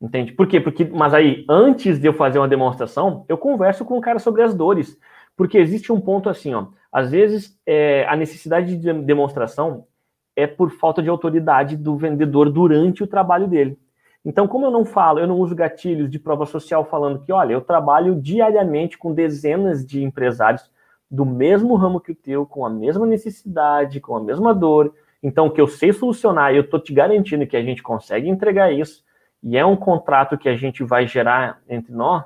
Entende? 0.00 0.32
Por 0.32 0.48
quê? 0.48 0.60
Porque, 0.60 0.84
mas 0.84 1.14
aí, 1.14 1.44
antes 1.48 2.00
de 2.00 2.08
eu 2.08 2.12
fazer 2.12 2.38
uma 2.38 2.48
demonstração, 2.48 3.24
eu 3.28 3.38
converso 3.38 3.84
com 3.84 3.96
o 3.96 4.00
cara 4.00 4.18
sobre 4.18 4.42
as 4.42 4.54
dores. 4.54 4.98
Porque 5.36 5.58
existe 5.58 5.92
um 5.92 6.00
ponto 6.00 6.28
assim, 6.28 6.52
ó. 6.54 6.66
Às 6.90 7.10
vezes, 7.12 7.56
é, 7.64 8.04
a 8.08 8.16
necessidade 8.16 8.76
de 8.76 8.92
demonstração 8.92 9.86
é 10.34 10.46
por 10.46 10.70
falta 10.70 11.02
de 11.02 11.08
autoridade 11.08 11.76
do 11.76 11.96
vendedor 11.96 12.50
durante 12.50 13.04
o 13.04 13.06
trabalho 13.06 13.46
dele. 13.46 13.78
Então, 14.24 14.46
como 14.46 14.66
eu 14.66 14.70
não 14.70 14.84
falo, 14.84 15.18
eu 15.18 15.26
não 15.26 15.38
uso 15.38 15.54
gatilhos 15.54 16.10
de 16.10 16.18
prova 16.18 16.44
social 16.44 16.84
falando 16.84 17.20
que, 17.20 17.32
olha, 17.32 17.54
eu 17.54 17.60
trabalho 17.60 18.20
diariamente 18.20 18.98
com 18.98 19.14
dezenas 19.14 19.84
de 19.84 20.02
empresários 20.02 20.70
do 21.10 21.24
mesmo 21.24 21.74
ramo 21.74 22.00
que 22.00 22.12
o 22.12 22.14
teu, 22.14 22.46
com 22.46 22.64
a 22.64 22.70
mesma 22.70 23.06
necessidade, 23.06 24.00
com 24.00 24.14
a 24.14 24.22
mesma 24.22 24.54
dor. 24.54 24.94
Então, 25.22 25.50
que 25.50 25.60
eu 25.60 25.66
sei 25.66 25.92
solucionar, 25.92 26.54
eu 26.54 26.62
estou 26.62 26.78
te 26.78 26.92
garantindo 26.92 27.46
que 27.46 27.56
a 27.56 27.62
gente 27.62 27.82
consegue 27.82 28.28
entregar 28.28 28.72
isso 28.72 29.02
e 29.42 29.56
é 29.56 29.64
um 29.64 29.76
contrato 29.76 30.36
que 30.36 30.48
a 30.48 30.56
gente 30.56 30.84
vai 30.84 31.06
gerar 31.06 31.62
entre 31.68 31.92
nós, 31.92 32.24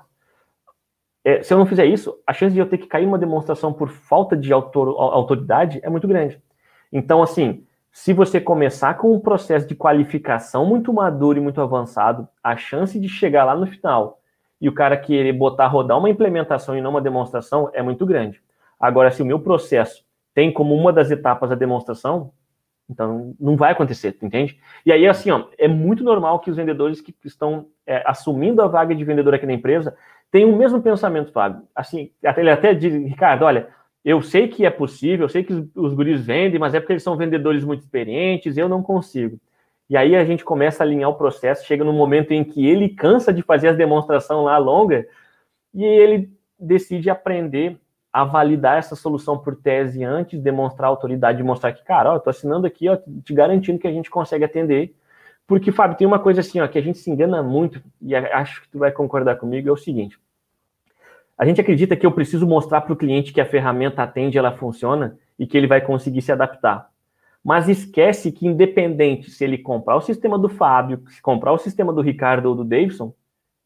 é, 1.25 1.43
se 1.43 1.55
eu 1.55 1.59
não 1.59 1.65
fizer 1.65 1.87
isso, 1.87 2.19
a 2.27 2.35
chance 2.35 2.53
de 2.53 2.61
eu 2.61 2.69
ter 2.69 2.77
que 2.77 2.87
cair 2.87 3.07
uma 3.07 3.19
demonstração 3.19 3.73
por 3.73 3.89
falta 3.89 4.37
de 4.37 4.53
autor, 4.53 4.89
autoridade 4.99 5.81
é 5.83 5.89
muito 5.89 6.07
grande. 6.07 6.41
Então, 6.93 7.23
assim, 7.23 7.67
se 7.95 8.13
você 8.13 8.41
começar 8.41 8.95
com 8.95 9.15
um 9.15 9.21
processo 9.21 9.69
de 9.69 9.75
qualificação 9.77 10.67
muito 10.67 10.93
maduro 10.93 11.39
e 11.39 11.41
muito 11.41 11.61
avançado, 11.61 12.29
a 12.43 12.57
chance 12.57 12.99
de 12.99 13.09
chegar 13.09 13.45
lá 13.45 13.55
no 13.55 13.69
final 13.69 14.19
e 14.61 14.69
o 14.69 14.75
cara 14.75 14.97
querer 14.97 15.33
botar 15.33 15.69
rodar 15.69 15.97
uma 15.97 16.11
implementação 16.11 16.77
e 16.77 16.81
não 16.81 16.91
uma 16.91 17.01
demonstração 17.01 17.71
é 17.73 17.81
muito 17.83 18.05
grande. 18.05 18.43
Agora, 18.81 19.13
se 19.13 19.23
o 19.23 19.25
meu 19.25 19.39
processo 19.39 20.05
tem 20.35 20.53
como 20.53 20.75
uma 20.75 20.93
das 20.93 21.13
etapas 21.13 21.53
a 21.53 21.55
demonstração, 21.55 22.33
então, 22.91 23.33
não 23.39 23.57
vai 23.57 23.71
acontecer, 23.71 24.19
entende? 24.21 24.59
E 24.85 24.91
aí, 24.91 25.07
assim, 25.07 25.31
ó, 25.31 25.47
é 25.57 25.69
muito 25.69 26.03
normal 26.03 26.41
que 26.41 26.51
os 26.51 26.57
vendedores 26.57 27.01
que 27.01 27.15
estão 27.25 27.69
é, 27.87 28.03
assumindo 28.05 28.61
a 28.61 28.67
vaga 28.67 28.93
de 28.93 29.05
vendedor 29.05 29.35
aqui 29.35 29.47
na 29.47 29.53
empresa 29.53 29.97
tenham 30.33 30.51
o 30.51 30.57
mesmo 30.57 30.83
pensamento, 30.83 31.31
Fábio. 31.31 31.63
Assim, 31.73 32.11
ele 32.37 32.51
até 32.51 32.75
diz, 32.75 32.93
Ricardo, 32.93 33.45
olha, 33.45 33.69
eu 34.05 34.21
sei 34.23 34.49
que 34.49 34.67
é 34.67 34.71
possível, 34.71 35.25
eu 35.25 35.29
sei 35.29 35.43
que 35.43 35.53
os, 35.75 35.95
guris 35.95 36.21
vendem, 36.21 36.61
mas 36.61 36.75
é 36.75 36.81
porque 36.81 36.93
eles 36.93 37.03
são 37.03 37.17
vendedores 37.17 37.64
muito 37.64 37.81
experientes, 37.81 38.57
eu 38.57 38.69
não 38.69 38.83
consigo. 38.83 39.38
E 39.88 39.97
aí 39.97 40.14
a 40.14 40.25
gente 40.25 40.45
começa 40.45 40.83
a 40.83 40.87
alinhar 40.87 41.11
o 41.11 41.14
processo, 41.14 41.67
chega 41.67 41.85
no 41.85 41.93
momento 41.93 42.33
em 42.33 42.45
que 42.45 42.67
ele 42.67 42.90
cansa 42.90 43.33
de 43.33 43.43
fazer 43.43 43.69
as 43.69 43.77
demonstrações 43.77 44.45
lá 44.45 44.59
longa 44.59 45.07
e 45.73 45.85
ele 45.85 46.31
decide 46.59 47.11
aprender 47.11 47.79
a 48.12 48.25
validar 48.25 48.79
essa 48.79 48.95
solução 48.95 49.38
por 49.38 49.57
tese 49.57 50.05
antes, 50.05 50.40
demonstrar 50.40 50.88
autoridade, 50.88 51.43
mostrar 51.43 51.73
que, 51.73 51.83
cara, 51.83 52.12
ó, 52.12 52.17
eu 52.17 52.21
tô 52.21 52.31
assinando 52.31 52.67
aqui, 52.67 52.88
ó, 52.88 52.97
te 52.97 53.35
garantindo 53.35 53.79
que 53.79 53.88
a 53.88 53.93
gente 53.93 54.09
consegue 54.09 54.45
atender. 54.45 54.95
Porque, 55.47 55.73
Fábio, 55.73 55.97
tem 55.97 56.07
uma 56.07 56.19
coisa 56.19 56.40
assim, 56.40 56.61
ó, 56.61 56.69
que 56.69 56.79
a 56.79 56.83
gente 56.83 56.99
se 56.99 57.11
engana 57.11 57.43
muito, 57.43 57.83
e 58.01 58.14
acho 58.14 58.62
que 58.62 58.69
tu 58.69 58.79
vai 58.79 58.93
concordar 58.93 59.37
comigo, 59.37 59.69
é 59.69 59.73
o 59.73 59.77
seguinte. 59.77 60.19
A 61.37 61.44
gente 61.44 61.61
acredita 61.61 61.97
que 61.97 62.07
eu 62.07 62.12
preciso 62.12 62.47
mostrar 62.47 62.81
para 62.83 62.92
o 62.92 62.97
cliente 62.97 63.33
que 63.33 63.40
a 63.40 63.47
ferramenta 63.47 64.03
atende, 64.03 64.38
ela 64.38 64.57
funciona, 64.57 65.18
e 65.38 65.47
que 65.47 65.57
ele 65.57 65.66
vai 65.66 65.81
conseguir 65.81 66.23
se 66.23 66.31
adaptar. 66.31 66.88
Mas 67.42 67.68
esquece 67.68 68.33
que, 68.33 68.47
independente 68.47 69.31
se 69.31 69.44
ele 69.44 69.59
comprar 69.59 69.97
o 69.97 70.01
sistema 70.01 70.38
do 70.38 70.49
Fábio, 70.49 71.03
se 71.09 71.20
comprar 71.20 71.53
o 71.53 71.59
sistema 71.59 71.92
do 71.92 72.01
Ricardo 72.01 72.47
ou 72.47 72.55
do 72.55 72.64
Davidson, 72.64 73.12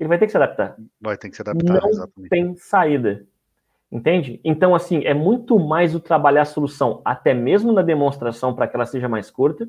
ele 0.00 0.08
vai 0.08 0.18
ter 0.18 0.26
que 0.26 0.32
se 0.32 0.36
adaptar. 0.36 0.76
Vai 1.00 1.16
ter 1.16 1.28
que 1.28 1.36
se 1.36 1.42
adaptar, 1.42 1.80
Não 1.80 1.88
exatamente. 1.88 2.30
tem 2.30 2.56
saída. 2.56 3.24
Entende? 3.90 4.40
Então, 4.44 4.74
assim, 4.74 5.04
é 5.04 5.14
muito 5.14 5.58
mais 5.58 5.94
o 5.94 6.00
trabalhar 6.00 6.42
a 6.42 6.46
solução, 6.46 7.00
até 7.04 7.32
mesmo 7.32 7.72
na 7.72 7.82
demonstração, 7.82 8.54
para 8.54 8.66
que 8.68 8.76
ela 8.76 8.84
seja 8.84 9.08
mais 9.08 9.30
curta, 9.30 9.68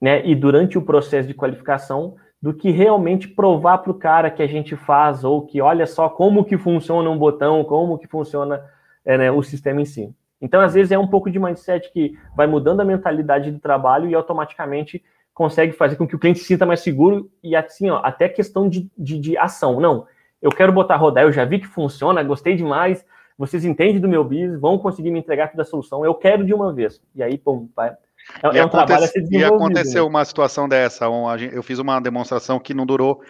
né? 0.00 0.26
E 0.26 0.34
durante 0.34 0.78
o 0.78 0.82
processo 0.82 1.28
de 1.28 1.34
qualificação, 1.34 2.16
do 2.40 2.54
que 2.54 2.70
realmente 2.70 3.28
provar 3.28 3.78
para 3.78 3.90
o 3.90 3.98
cara 3.98 4.30
que 4.30 4.42
a 4.42 4.46
gente 4.46 4.76
faz, 4.76 5.24
ou 5.24 5.44
que 5.44 5.60
olha 5.60 5.86
só 5.86 6.08
como 6.08 6.44
que 6.44 6.56
funciona 6.56 7.10
um 7.10 7.18
botão, 7.18 7.64
como 7.64 7.98
que 7.98 8.06
funciona 8.06 8.62
é, 9.04 9.18
né, 9.18 9.30
o 9.30 9.42
sistema 9.42 9.80
em 9.80 9.84
si. 9.84 10.14
Então, 10.40 10.60
às 10.60 10.74
vezes, 10.74 10.92
é 10.92 10.98
um 10.98 11.08
pouco 11.08 11.30
de 11.30 11.38
mindset 11.38 11.90
que 11.92 12.16
vai 12.36 12.46
mudando 12.46 12.80
a 12.80 12.84
mentalidade 12.84 13.50
do 13.50 13.58
trabalho 13.58 14.08
e 14.08 14.14
automaticamente 14.14 15.02
consegue 15.34 15.72
fazer 15.72 15.96
com 15.96 16.06
que 16.06 16.14
o 16.14 16.18
cliente 16.18 16.40
se 16.40 16.46
sinta 16.46 16.66
mais 16.66 16.80
seguro 16.80 17.30
e 17.42 17.54
assim, 17.54 17.90
ó, 17.90 18.00
até 18.04 18.28
questão 18.28 18.68
de, 18.68 18.90
de, 18.96 19.18
de 19.18 19.38
ação. 19.38 19.80
Não, 19.80 20.06
eu 20.42 20.50
quero 20.50 20.72
botar 20.72 20.96
rodar, 20.96 21.24
eu 21.24 21.32
já 21.32 21.44
vi 21.44 21.58
que 21.58 21.66
funciona, 21.66 22.22
gostei 22.22 22.56
demais, 22.56 23.04
vocês 23.36 23.64
entendem 23.64 24.00
do 24.00 24.08
meu 24.08 24.24
business, 24.24 24.60
vão 24.60 24.78
conseguir 24.78 25.10
me 25.10 25.18
entregar 25.20 25.48
toda 25.48 25.62
a 25.62 25.64
solução, 25.64 26.04
eu 26.04 26.14
quero 26.14 26.44
de 26.44 26.52
uma 26.52 26.72
vez. 26.72 27.00
E 27.14 27.22
aí, 27.22 27.38
pum, 27.38 27.68
vai. 27.74 27.96
É, 28.42 28.56
e 28.56 28.58
é 28.58 28.64
um 28.64 28.68
trabalho 28.68 29.04
a 29.04 29.06
ser 29.06 29.24
E 29.30 29.44
aconteceu 29.44 30.04
né? 30.04 30.10
uma 30.10 30.24
situação 30.24 30.68
dessa, 30.68 31.06
eu 31.52 31.62
fiz 31.62 31.78
uma 31.78 32.00
demonstração 32.00 32.58
que 32.58 32.74
não 32.74 32.86
durou, 32.86 33.20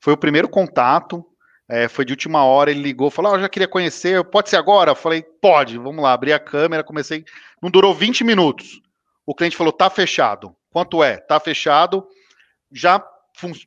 foi 0.00 0.12
o 0.12 0.18
primeiro 0.18 0.48
contato, 0.48 1.24
é, 1.68 1.88
foi 1.88 2.04
de 2.04 2.12
última 2.12 2.44
hora, 2.44 2.70
ele 2.70 2.82
ligou, 2.82 3.10
falou, 3.10 3.32
ah, 3.32 3.36
eu 3.36 3.40
já 3.42 3.48
queria 3.48 3.68
conhecer, 3.68 4.22
pode 4.24 4.50
ser 4.50 4.56
agora? 4.56 4.90
Eu 4.90 4.96
falei, 4.96 5.22
pode, 5.22 5.78
vamos 5.78 6.02
lá, 6.02 6.12
abri 6.12 6.32
a 6.32 6.38
câmera, 6.38 6.82
comecei, 6.82 7.24
não 7.62 7.70
durou 7.70 7.94
20 7.94 8.24
minutos. 8.24 8.80
O 9.24 9.34
cliente 9.34 9.56
falou, 9.56 9.72
tá 9.72 9.88
fechado. 9.88 10.52
Quanto 10.72 11.02
é? 11.04 11.16
Tá 11.16 11.38
fechado. 11.38 12.04
Já 12.72 13.00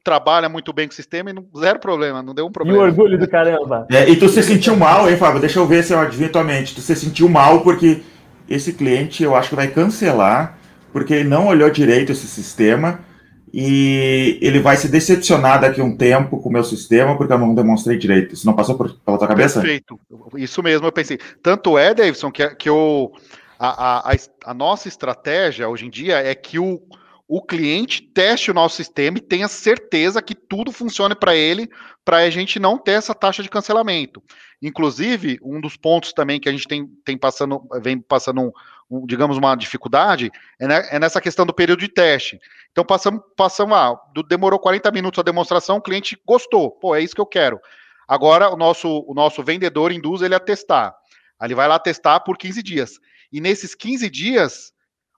trabalha 0.03 0.49
muito 0.49 0.71
bem 0.73 0.87
com 0.87 0.91
o 0.91 0.95
sistema 0.95 1.29
e 1.29 1.33
não, 1.33 1.47
zero 1.57 1.79
problema, 1.79 2.21
não 2.21 2.33
deu 2.33 2.45
um 2.45 2.51
problema. 2.51 2.77
E 2.77 2.81
o 2.81 2.85
orgulho 2.85 3.17
do 3.17 3.27
caramba. 3.27 3.87
É, 3.89 4.09
e 4.09 4.17
tu 4.17 4.27
se 4.29 4.43
sentiu 4.43 4.75
mal, 4.75 5.09
hein, 5.09 5.17
Fábio? 5.17 5.39
Deixa 5.39 5.59
eu 5.59 5.65
ver 5.65 5.83
se 5.83 5.93
eu 5.93 5.99
adivinho 5.99 6.31
tua 6.31 6.43
mente. 6.43 6.75
Tu 6.75 6.81
se 6.81 6.95
sentiu 6.95 7.27
mal 7.29 7.61
porque 7.61 8.03
esse 8.47 8.73
cliente 8.73 9.23
eu 9.23 9.35
acho 9.35 9.49
que 9.49 9.55
vai 9.55 9.67
cancelar, 9.67 10.57
porque 10.93 11.13
ele 11.13 11.27
não 11.27 11.47
olhou 11.47 11.69
direito 11.69 12.11
esse 12.11 12.27
sistema 12.27 13.03
e 13.51 14.37
ele 14.41 14.59
vai 14.59 14.77
se 14.77 14.87
decepcionar 14.87 15.59
daqui 15.59 15.81
a 15.81 15.83
um 15.83 15.97
tempo 15.97 16.39
com 16.39 16.49
o 16.49 16.51
meu 16.51 16.63
sistema 16.63 17.17
porque 17.17 17.33
eu 17.33 17.37
não 17.37 17.53
demonstrei 17.53 17.97
direito. 17.97 18.33
Isso 18.33 18.45
não 18.45 18.55
passou 18.55 18.77
por, 18.77 18.93
pela 18.99 19.17
tua 19.17 19.27
cabeça? 19.27 19.59
Perfeito. 19.59 19.99
Isso 20.37 20.63
mesmo, 20.63 20.87
eu 20.87 20.91
pensei. 20.91 21.19
Tanto 21.41 21.77
é, 21.77 21.93
Davidson, 21.93 22.31
que, 22.31 22.47
que 22.55 22.69
eu, 22.69 23.11
a, 23.59 24.11
a, 24.11 24.15
a 24.45 24.53
nossa 24.53 24.87
estratégia 24.87 25.67
hoje 25.67 25.85
em 25.85 25.89
dia 25.89 26.17
é 26.17 26.33
que 26.33 26.57
o 26.57 26.81
o 27.27 27.41
cliente 27.41 28.01
teste 28.01 28.51
o 28.51 28.53
nosso 28.53 28.75
sistema 28.75 29.17
e 29.17 29.21
tenha 29.21 29.47
certeza 29.47 30.21
que 30.21 30.35
tudo 30.35 30.71
funcione 30.71 31.15
para 31.15 31.35
ele, 31.35 31.69
para 32.03 32.17
a 32.17 32.29
gente 32.29 32.59
não 32.59 32.77
ter 32.77 32.91
essa 32.91 33.15
taxa 33.15 33.41
de 33.41 33.49
cancelamento. 33.49 34.21
Inclusive, 34.61 35.39
um 35.41 35.59
dos 35.59 35.75
pontos 35.75 36.13
também 36.13 36.39
que 36.39 36.47
a 36.47 36.51
gente 36.51 36.67
tem, 36.67 36.85
tem 37.03 37.17
passando, 37.17 37.61
vem 37.81 37.99
passando, 37.99 38.41
um, 38.41 38.51
um, 38.89 39.05
digamos, 39.05 39.37
uma 39.37 39.55
dificuldade, 39.55 40.31
é, 40.59 40.67
né, 40.67 40.87
é, 40.91 40.99
nessa 40.99 41.21
questão 41.21 41.45
do 41.45 41.53
período 41.53 41.79
de 41.79 41.87
teste. 41.87 42.39
Então, 42.71 42.83
passamos, 42.83 43.21
passamos 43.35 43.77
ah, 43.77 43.95
demorou 44.27 44.59
40 44.59 44.91
minutos 44.91 45.19
a 45.19 45.23
demonstração, 45.23 45.77
o 45.77 45.81
cliente 45.81 46.17
gostou, 46.25 46.71
pô, 46.71 46.95
é 46.95 47.01
isso 47.01 47.15
que 47.15 47.21
eu 47.21 47.25
quero. 47.25 47.59
Agora 48.07 48.49
o 48.49 48.57
nosso, 48.57 49.05
o 49.07 49.13
nosso 49.13 49.43
vendedor 49.43 49.91
induz 49.91 50.21
ele 50.21 50.35
a 50.35 50.39
testar. 50.39 50.95
Aí 51.39 51.47
ele 51.47 51.55
vai 51.55 51.67
lá 51.67 51.79
testar 51.79 52.19
por 52.19 52.37
15 52.37 52.61
dias. 52.61 52.99
E 53.31 53.41
nesses 53.41 53.73
15 53.73 54.09
dias, 54.09 54.73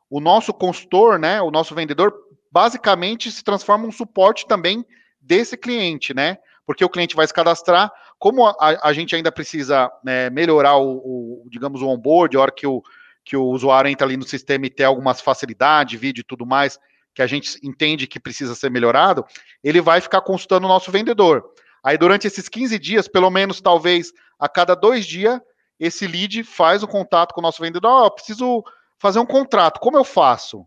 o 0.10 0.20
nosso 0.20 0.54
consultor, 0.54 1.20
né, 1.20 1.42
o 1.42 1.52
nosso 1.52 1.76
vendedor, 1.76 2.14
basicamente 2.52 3.32
se 3.32 3.44
transforma 3.44 3.86
um 3.88 3.92
suporte 3.92 4.48
também 4.48 4.86
desse 5.20 5.58
cliente, 5.58 6.14
né? 6.14 6.38
Porque 6.66 6.86
o 6.86 6.90
cliente 6.90 7.16
vai 7.16 7.28
se 7.28 7.34
cadastrar, 7.34 7.92
como 8.18 8.48
a, 8.48 8.56
a 8.82 8.94
gente 8.94 9.16
ainda 9.16 9.32
precisa 9.32 9.92
né, 10.04 10.30
melhorar 10.30 10.78
o, 10.78 11.44
o, 11.44 11.50
digamos, 11.50 11.82
o 11.82 11.88
onboard, 11.88 12.38
a 12.38 12.40
hora 12.40 12.52
que 12.52 12.66
o, 12.66 12.82
que 13.26 13.36
o 13.36 13.44
usuário 13.44 13.90
entra 13.90 14.06
ali 14.06 14.16
no 14.16 14.24
sistema 14.24 14.68
e 14.68 14.70
tem 14.70 14.86
algumas 14.86 15.20
facilidades, 15.20 16.00
vídeo 16.00 16.22
e 16.22 16.24
tudo 16.24 16.46
mais, 16.46 16.80
que 17.14 17.22
a 17.22 17.28
gente 17.28 17.58
entende 17.64 18.06
que 18.06 18.20
precisa 18.20 18.54
ser 18.54 18.70
melhorado, 18.70 19.26
ele 19.64 19.82
vai 19.82 20.00
ficar 20.00 20.22
consultando 20.22 20.66
o 20.66 20.70
nosso 20.70 20.92
vendedor. 20.92 21.44
Aí, 21.84 21.98
durante 21.98 22.28
esses 22.28 22.48
15 22.48 22.78
dias, 22.78 23.08
pelo 23.08 23.30
menos, 23.30 23.60
talvez, 23.60 24.14
a 24.40 24.48
cada 24.48 24.76
dois 24.76 25.06
dias, 25.06 25.40
esse 25.80 26.08
lead 26.08 26.44
faz 26.44 26.84
o 26.84 26.88
contato 26.88 27.34
com 27.34 27.42
o 27.42 27.44
nosso 27.44 27.62
vendedor. 27.62 27.90
Ó, 27.90 28.10
preciso 28.10 28.64
fazer 28.98 29.20
um 29.20 29.26
contrato, 29.26 29.80
como 29.80 29.98
eu 29.98 30.04
faço? 30.04 30.66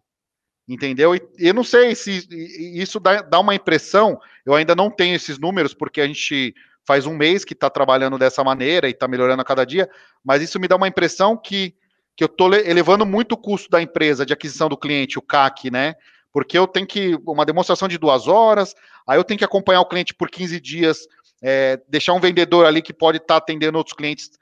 Entendeu? 0.68 1.14
E 1.14 1.22
eu 1.38 1.54
não 1.54 1.64
sei 1.64 1.94
se 1.94 2.26
isso 2.74 3.00
dá 3.00 3.40
uma 3.40 3.54
impressão, 3.54 4.20
eu 4.44 4.54
ainda 4.54 4.74
não 4.74 4.90
tenho 4.90 5.16
esses 5.16 5.38
números, 5.38 5.72
porque 5.72 6.00
a 6.00 6.06
gente 6.06 6.54
faz 6.84 7.06
um 7.06 7.16
mês 7.16 7.44
que 7.44 7.52
está 7.52 7.70
trabalhando 7.70 8.18
dessa 8.18 8.44
maneira 8.44 8.88
e 8.88 8.92
está 8.92 9.08
melhorando 9.08 9.42
a 9.42 9.44
cada 9.44 9.64
dia, 9.64 9.88
mas 10.24 10.42
isso 10.42 10.60
me 10.60 10.68
dá 10.68 10.76
uma 10.76 10.88
impressão 10.88 11.36
que, 11.36 11.74
que 12.18 12.24
eu 12.24 12.26
estou 12.26 12.52
elevando 12.52 13.06
muito 13.06 13.32
o 13.32 13.36
custo 13.36 13.70
da 13.70 13.80
empresa 13.80 14.26
de 14.26 14.32
aquisição 14.32 14.68
do 14.68 14.76
cliente, 14.76 15.20
o 15.20 15.22
CAC, 15.22 15.70
né? 15.70 15.94
porque 16.32 16.58
eu 16.58 16.66
tenho 16.66 16.84
que 16.84 17.16
uma 17.24 17.46
demonstração 17.46 17.86
de 17.86 17.96
duas 17.96 18.26
horas, 18.26 18.74
aí 19.06 19.16
eu 19.16 19.22
tenho 19.22 19.38
que 19.38 19.44
acompanhar 19.44 19.80
o 19.80 19.86
cliente 19.86 20.12
por 20.12 20.28
15 20.28 20.60
dias, 20.60 21.06
é, 21.40 21.80
deixar 21.88 22.14
um 22.14 22.20
vendedor 22.20 22.66
ali 22.66 22.82
que 22.82 22.92
pode 22.92 23.18
estar 23.18 23.34
tá 23.34 23.36
atendendo 23.36 23.78
outros 23.78 23.96
clientes, 23.96 24.32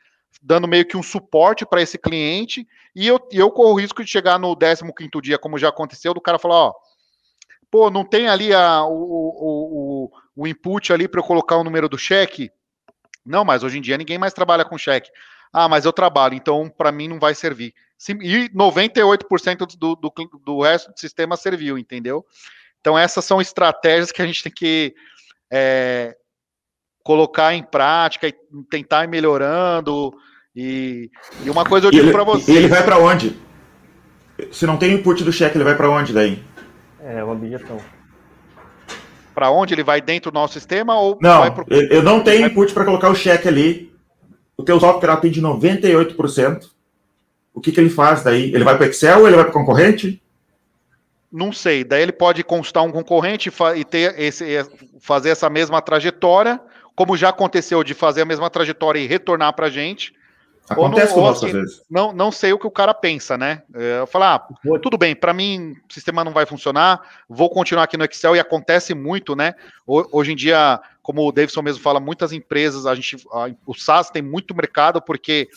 dando 0.43 0.67
meio 0.67 0.87
que 0.87 0.97
um 0.97 1.03
suporte 1.03 1.67
para 1.67 1.83
esse 1.83 1.99
cliente, 1.99 2.67
e 2.95 3.07
eu, 3.07 3.21
eu 3.31 3.51
corro 3.51 3.73
o 3.73 3.79
risco 3.79 4.03
de 4.03 4.11
chegar 4.11 4.39
no 4.39 4.57
15 4.57 4.83
dia, 5.23 5.39
como 5.39 5.59
já 5.59 5.69
aconteceu, 5.69 6.15
do 6.15 6.21
cara 6.21 6.39
falar, 6.39 6.69
ó, 6.69 6.75
pô, 7.71 7.91
não 7.91 8.07
tem 8.07 8.27
ali 8.27 8.55
a, 8.55 8.85
o, 8.85 8.91
o, 8.91 10.05
o, 10.05 10.11
o 10.35 10.47
input 10.47 10.95
ali 10.95 11.07
para 11.07 11.21
eu 11.21 11.25
colocar 11.25 11.57
o 11.57 11.65
número 11.65 11.91
do 11.91 11.99
cheque? 11.99 12.51
Não, 13.23 13.45
mas 13.45 13.63
hoje 13.63 13.77
em 13.77 13.83
dia 13.83 13.99
ninguém 13.99 14.17
mais 14.17 14.33
trabalha 14.33 14.65
com 14.65 14.79
cheque. 14.79 15.11
Ah, 15.53 15.69
mas 15.69 15.85
eu 15.85 15.93
trabalho, 15.93 16.35
então 16.35 16.69
para 16.69 16.93
mim 16.93 17.09
não 17.09 17.19
vai 17.19 17.35
servir. 17.35 17.73
E 18.23 18.49
98% 18.51 19.59
do, 19.79 19.97
do, 19.97 20.13
do 20.45 20.61
resto 20.61 20.93
do 20.93 21.01
sistema 21.01 21.37
serviu, 21.37 21.79
entendeu? 21.79 22.25
Então, 22.81 22.97
essas 22.97 23.25
são 23.25 23.41
estratégias 23.41 24.13
que 24.13 24.23
a 24.23 24.27
gente 24.27 24.45
tem 24.45 24.53
que 24.53 24.95
é, 25.51 26.15
colocar 27.03 27.55
em 27.55 27.63
prática 27.63 28.29
e 28.29 28.35
tentar 28.71 29.05
ir 29.05 29.09
melhorando. 29.09 30.15
E, 30.55 31.11
e 31.45 31.51
uma 31.51 31.65
coisa 31.65 31.87
eu 31.87 31.91
digo 31.91 32.13
para 32.13 32.23
você. 32.23 32.53
E 32.53 32.57
ele 32.57 32.69
vai 32.69 32.85
para 32.85 32.99
onde? 32.99 33.37
Se 34.53 34.67
não 34.67 34.77
tem 34.77 34.93
input 34.93 35.25
do 35.25 35.33
cheque, 35.33 35.57
ele 35.57 35.65
vai 35.65 35.75
para 35.75 35.91
onde 35.91 36.13
daí? 36.13 36.43
É 37.01 37.25
uma 37.25 37.33
objeção. 37.33 37.81
Para 39.35 39.51
onde 39.51 39.75
ele 39.75 39.83
vai 39.83 40.01
dentro 40.01 40.31
do 40.31 40.35
nosso 40.35 40.55
sistema 40.55 40.99
ou 40.99 41.19
não? 41.21 41.51
Pro... 41.53 41.67
Eu 41.69 42.03
não 42.03 42.23
tenho 42.23 42.47
input 42.47 42.73
para 42.73 42.85
colocar 42.85 43.11
o 43.11 43.15
cheque 43.17 43.49
ali. 43.49 43.96
O 44.57 44.63
teu 44.63 44.81
software 44.81 45.11
atende 45.11 45.41
98% 45.41 46.77
o 47.57 47.61
que, 47.61 47.73
que 47.73 47.81
ele 47.81 47.89
faz 47.89 48.23
daí? 48.23 48.55
Ele 48.55 48.63
vai 48.63 48.77
para 48.77 48.87
o 48.87 48.91
Excel 48.91 49.21
ou 49.21 49.27
ele 49.27 49.35
vai 49.35 49.47
para 49.47 49.51
o 49.51 49.55
concorrente? 49.55 50.23
Não 51.33 51.51
sei. 51.51 51.83
Daí 51.83 52.03
ele 52.03 52.13
pode 52.13 52.45
consultar 52.45 52.83
um 52.83 52.93
concorrente 52.93 53.51
e 53.75 53.85
ter 53.85 54.21
esse, 54.21 54.45
fazer 55.01 55.31
essa 55.31 55.49
mesma 55.49 55.81
trajetória, 55.81 56.61
como 56.95 57.17
já 57.17 57.31
aconteceu 57.31 57.83
de 57.83 57.95
fazer 57.95 58.21
a 58.21 58.27
mesma 58.27 58.51
trajetória 58.51 59.01
e 59.01 59.07
retornar 59.07 59.55
para 59.55 59.69
a 59.69 59.71
gente. 59.71 60.13
Acontece 60.69 61.15
ou 61.15 61.23
não, 61.23 61.29
assim, 61.31 61.51
vezes. 61.51 61.83
Não, 61.89 62.13
não 62.13 62.31
sei 62.31 62.53
o 62.53 62.59
que 62.59 62.67
o 62.67 62.71
cara 62.71 62.93
pensa, 62.93 63.39
né? 63.39 63.63
É, 63.75 64.01
eu 64.01 64.07
falar, 64.07 64.35
ah, 64.35 64.79
tudo 64.83 64.99
bem, 64.99 65.15
para 65.17 65.33
mim 65.33 65.77
o 65.89 65.93
sistema 65.93 66.25
não 66.25 66.33
vai 66.33 66.45
funcionar, 66.45 67.01
vou 67.29 67.49
continuar 67.49 67.85
aqui 67.85 67.97
no 67.97 68.05
Excel 68.05 68.37
e 68.37 68.41
acontece 68.41 68.93
muito, 68.93 69.35
né? 69.35 69.55
Hoje 69.87 70.33
em 70.33 70.37
dia, 70.37 70.81
como 71.07 71.25
o 71.25 71.31
Davidson 71.31 71.63
mesmo 71.63 71.81
fala, 71.81 72.01
muitas 72.01 72.33
empresas, 72.33 72.85
a 72.85 72.93
gente, 72.93 73.17
a, 73.33 73.49
o 73.65 73.73
SaaS 73.73 74.11
tem 74.11 74.21
muito 74.21 74.55
mercado 74.57 75.01
porque 75.01 75.49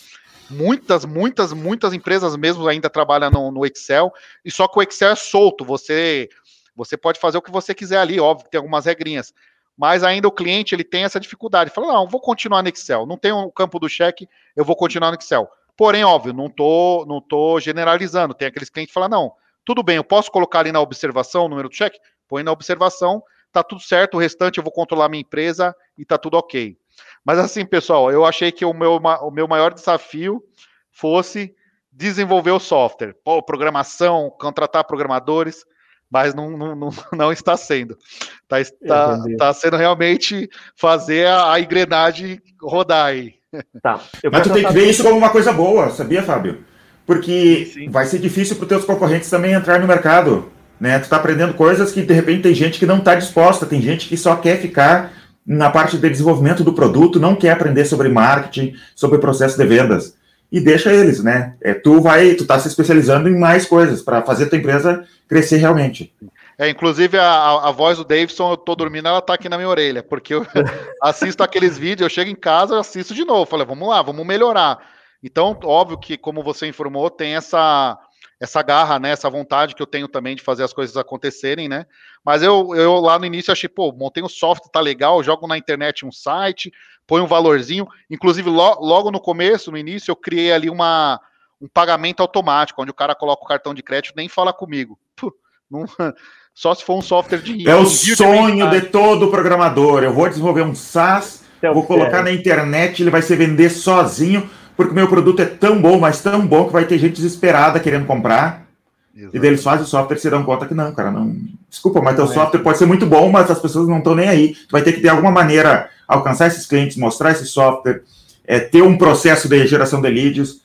Muitas, 0.52 1.06
muitas, 1.06 1.54
muitas 1.54 1.94
empresas 1.94 2.36
mesmo 2.36 2.68
ainda 2.68 2.90
trabalham 2.90 3.30
no, 3.30 3.52
no, 3.52 3.66
Excel, 3.68 4.12
e 4.44 4.50
só 4.50 4.68
que 4.68 4.80
o 4.80 4.82
Excel 4.82 5.12
é 5.12 5.16
solto, 5.16 5.64
você, 5.64 6.28
você 6.76 6.98
pode 6.98 7.20
fazer 7.20 7.38
o 7.38 7.42
que 7.44 7.52
você 7.52 7.76
quiser 7.76 8.00
ali, 8.00 8.20
óbvio 8.20 8.46
que 8.46 8.50
tem 8.50 8.58
algumas 8.58 8.86
regrinhas, 8.86 9.32
mas 9.78 10.04
ainda 10.04 10.28
o 10.28 10.32
cliente 10.32 10.74
ele 10.74 10.84
tem 10.84 11.04
essa 11.04 11.20
dificuldade. 11.20 11.70
Fala, 11.70 11.94
não, 11.94 12.08
vou 12.08 12.20
continuar 12.20 12.64
no 12.64 12.70
Excel, 12.70 13.06
não 13.06 13.16
tem 13.16 13.32
o 13.32 13.52
campo 13.52 13.78
do 13.78 13.88
cheque, 13.88 14.28
eu 14.56 14.66
vou 14.66 14.76
continuar 14.76 15.12
no 15.12 15.18
Excel. 15.20 15.48
Porém, 15.78 16.04
óbvio, 16.04 16.34
não 16.34 16.50
tô, 16.50 17.06
não 17.08 17.22
tô 17.22 17.60
generalizando. 17.60 18.34
Tem 18.34 18.48
aqueles 18.48 18.72
clientes 18.72 18.90
que 18.90 18.94
falam, 19.00 19.08
não, 19.08 19.34
tudo 19.64 19.84
bem, 19.84 19.98
eu 19.98 20.04
posso 20.04 20.32
colocar 20.32 20.62
ali 20.62 20.72
na 20.72 20.82
observação 20.82 21.46
o 21.46 21.48
número 21.48 21.70
do 21.70 21.76
cheque? 21.76 22.00
Põe 22.28 22.42
na 22.42 22.52
observação, 22.52 23.24
tá 23.52 23.64
tudo 23.64 23.82
certo, 23.82 24.16
o 24.16 24.20
restante 24.20 24.58
eu 24.58 24.64
vou 24.64 24.74
controlar 24.74 25.10
minha 25.10 25.22
empresa 25.22 25.76
e 25.98 26.06
tá 26.06 26.18
tudo 26.18 26.38
ok. 26.38 26.78
Mas 27.26 27.40
assim, 27.40 27.66
pessoal, 27.66 28.12
eu 28.12 28.26
achei 28.26 28.52
que 28.52 28.66
o 28.66 28.74
meu, 28.74 28.96
o 28.98 29.32
meu 29.32 29.48
maior 29.48 29.74
desafio 29.74 30.44
fosse 30.92 31.54
desenvolver 31.92 32.52
o 32.52 32.60
software. 32.60 33.16
Pô, 33.24 33.42
programação, 33.42 34.32
contratar 34.40 34.86
programadores, 34.86 35.66
mas 36.10 36.34
não, 36.34 36.52
não, 36.52 36.90
não, 37.14 37.32
está 37.32 37.56
sendo. 37.56 37.98
Está 38.44 38.62
está, 38.62 39.20
tá 39.38 39.54
sendo 39.54 39.78
realmente 39.78 40.50
fazer 40.76 41.28
a, 41.28 41.54
a 41.54 41.60
engrenagem 41.60 42.42
rodar 42.62 43.08
aí. 43.08 43.36
Tá. 43.82 44.00
Mas 44.32 44.44
tu 44.44 44.54
tem 44.54 44.66
que 44.66 44.74
ver 44.74 44.90
isso 44.90 45.04
como 45.04 45.18
uma 45.18 45.30
coisa 45.30 45.52
boa, 45.52 45.90
sabia, 45.90 46.24
Fábio? 46.24 46.64
Porque 47.06 47.66
sim. 47.66 47.90
vai 47.90 48.06
ser 48.06 48.20
difícil 48.20 48.56
para 48.56 48.64
os 48.64 48.70
teus 48.70 48.86
concorrentes 48.86 49.30
também 49.30 49.54
entrar 49.54 49.80
no 49.80 49.88
mercado. 49.88 50.52
Né? 50.80 50.98
Tu 51.00 51.04
está 51.04 51.18
aprendendo 51.18 51.54
coisas 51.54 51.92
que 51.92 52.02
de 52.02 52.14
repente 52.14 52.44
tem 52.44 52.54
gente 52.54 52.80
que 52.80 52.86
não 52.86 53.00
está 53.00 53.16
disposta, 53.16 53.66
tem 53.66 53.82
gente 53.82 54.08
que 54.08 54.16
só 54.16 54.36
quer 54.36 54.60
ficar 54.60 55.12
na 55.46 55.70
parte 55.70 55.98
de 55.98 56.10
desenvolvimento 56.10 56.64
do 56.64 56.74
produto, 56.74 57.20
não 57.20 57.36
quer 57.36 57.52
aprender 57.52 57.86
sobre 57.86 58.08
marketing, 58.08 58.76
sobre 58.96 59.18
processo 59.18 59.58
de 59.58 59.66
vendas. 59.66 60.16
E 60.52 60.60
deixa 60.60 60.92
eles, 60.92 61.24
né? 61.24 61.56
É, 61.62 61.74
tu 61.74 62.02
vai, 62.02 62.34
tu 62.34 62.46
tá 62.46 62.58
se 62.58 62.68
especializando 62.68 63.30
em 63.30 63.38
mais 63.38 63.66
coisas 63.66 64.02
para 64.02 64.22
fazer 64.22 64.46
a 64.46 64.50
tua 64.50 64.58
empresa 64.58 65.06
crescer 65.28 65.58
realmente. 65.58 66.14
É, 66.58 66.70
inclusive 66.70 67.18
a, 67.18 67.68
a 67.68 67.72
voz 67.72 67.98
do 67.98 68.04
Davidson, 68.04 68.52
eu 68.52 68.58
tô 68.58 68.76
dormindo, 68.76 69.08
ela 69.08 69.22
tá 69.22 69.36
aqui 69.36 69.48
na 69.48 69.58
minha 69.58 69.70
orelha, 69.70 70.04
porque 70.04 70.34
eu 70.34 70.46
assisto 71.02 71.44
aqueles 71.44 71.78
vídeos, 71.78 72.02
eu 72.02 72.10
chego 72.10 72.30
em 72.30 72.36
casa, 72.36 72.76
eu 72.76 72.80
assisto 72.80 73.14
de 73.14 73.24
novo. 73.24 73.46
Falei, 73.46 73.66
vamos 73.66 73.88
lá, 73.88 74.02
vamos 74.02 74.26
melhorar. 74.26 74.80
Então, 75.24 75.58
óbvio 75.64 75.98
que, 75.98 76.18
como 76.18 76.44
você 76.44 76.68
informou, 76.68 77.10
tem 77.10 77.36
essa 77.36 77.98
essa 78.40 78.62
garra, 78.62 78.98
né, 78.98 79.12
essa 79.12 79.30
vontade 79.30 79.76
que 79.76 79.82
eu 79.82 79.88
tenho 79.88 80.08
também 80.08 80.36
de 80.36 80.42
fazer 80.42 80.64
as 80.64 80.72
coisas 80.72 80.96
acontecerem, 80.96 81.68
né? 81.68 81.86
Mas 82.24 82.42
eu, 82.42 82.74
eu 82.74 82.94
lá 83.00 83.20
no 83.20 83.26
início 83.26 83.52
achei, 83.52 83.68
pô, 83.68 83.92
montei 83.92 84.24
um 84.24 84.30
software, 84.30 84.72
tá 84.72 84.80
legal, 84.80 85.22
jogo 85.22 85.46
na 85.46 85.58
internet 85.58 86.06
um 86.06 86.12
site, 86.12 86.72
põe 87.06 87.22
um 87.22 87.28
valorzinho. 87.28 87.86
Inclusive, 88.10 88.50
lo, 88.50 88.80
logo 88.80 89.12
no 89.12 89.20
começo, 89.20 89.72
no 89.72 89.78
início, 89.78 90.12
eu 90.12 90.16
criei 90.16 90.54
ali 90.54 90.70
uma, 90.70 91.20
um 91.62 91.68
pagamento 91.68 92.22
automático, 92.22 92.82
onde 92.82 92.92
o 92.92 92.96
cara 92.96 93.14
coloca 93.14 93.44
o 93.44 93.48
cartão 93.48 93.74
de 93.74 93.84
crédito 93.84 94.16
nem 94.16 94.30
fala 94.30 94.54
comigo. 94.54 94.98
Puh, 95.18 95.34
não, 95.70 95.84
só 96.56 96.74
se 96.74 96.84
for 96.84 96.98
um 96.98 97.02
software 97.02 97.42
de. 97.42 97.68
É 97.68 97.76
o 97.76 97.86
sonho 97.86 98.70
de, 98.70 98.80
de 98.80 98.88
todo 98.88 99.30
programador. 99.30 100.02
Eu 100.02 100.14
vou 100.14 100.30
desenvolver 100.30 100.62
um 100.62 100.74
SaaS, 100.74 101.44
é 101.62 101.70
vou 101.74 101.86
colocar 101.86 102.24
na 102.24 102.32
internet, 102.32 103.04
ele 103.04 103.12
vai 103.12 103.22
se 103.22 103.36
vender 103.36 103.70
sozinho 103.70 104.50
porque 104.80 104.94
o 104.94 104.96
meu 104.96 105.10
produto 105.10 105.42
é 105.42 105.46
tão 105.46 105.82
bom, 105.82 106.00
mas 106.00 106.22
tão 106.22 106.48
bom 106.48 106.66
que 106.66 106.72
vai 106.72 106.86
ter 106.86 106.98
gente 106.98 107.16
desesperada 107.16 107.82
querendo 107.82 108.06
comprar. 108.06 108.66
Exato. 109.14 109.36
E 109.36 109.38
daí 109.38 109.50
eles 109.50 109.62
fazem 109.62 109.84
o 109.84 109.86
software 109.86 110.16
e 110.16 110.20
se 110.22 110.30
dão 110.30 110.42
conta 110.46 110.66
que 110.66 110.74
não, 110.74 110.94
cara, 110.94 111.12
não. 111.12 111.36
Desculpa, 111.70 112.02
mas 112.02 112.16
teu 112.16 112.24
é. 112.24 112.28
software 112.30 112.62
pode 112.62 112.78
ser 112.78 112.86
muito 112.86 113.06
bom, 113.06 113.30
mas 113.30 113.52
as 113.52 113.60
pessoas 113.60 113.90
não 113.90 113.98
estão 113.98 114.16
nem 114.16 114.30
aí. 114.30 114.54
Tu 114.54 114.72
vai 114.72 114.82
ter 114.82 114.94
que, 114.94 115.02
de 115.02 115.10
alguma 115.10 115.32
maneira, 115.32 115.90
alcançar 116.08 116.48
esses 116.48 116.66
clientes, 116.66 116.96
mostrar 116.96 117.32
esse 117.32 117.46
software, 117.46 118.04
é, 118.48 118.58
ter 118.58 118.82
um 118.82 118.98
processo 118.98 119.50
de 119.50 119.68
geração 119.68 120.00
de 120.00 120.10
leads. 120.10 120.62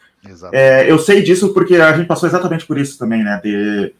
É, 0.52 0.88
eu 0.88 1.00
sei 1.00 1.20
disso 1.20 1.52
porque 1.52 1.74
a 1.74 1.96
gente 1.96 2.06
passou 2.06 2.28
exatamente 2.28 2.64
por 2.66 2.78
isso 2.78 2.96
também, 2.96 3.24
né? 3.24 3.40
De... 3.42 3.92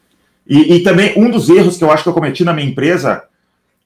E, 0.47 0.75
e 0.75 0.79
também 0.81 1.11
um 1.17 1.29
dos 1.29 1.49
erros 1.49 1.75
que 1.75 1.83
eu 1.83 1.91
acho 1.91 2.03
que 2.03 2.09
eu 2.09 2.13
cometi 2.13 2.45
na 2.45 2.53
minha 2.53 2.69
empresa 2.69 3.21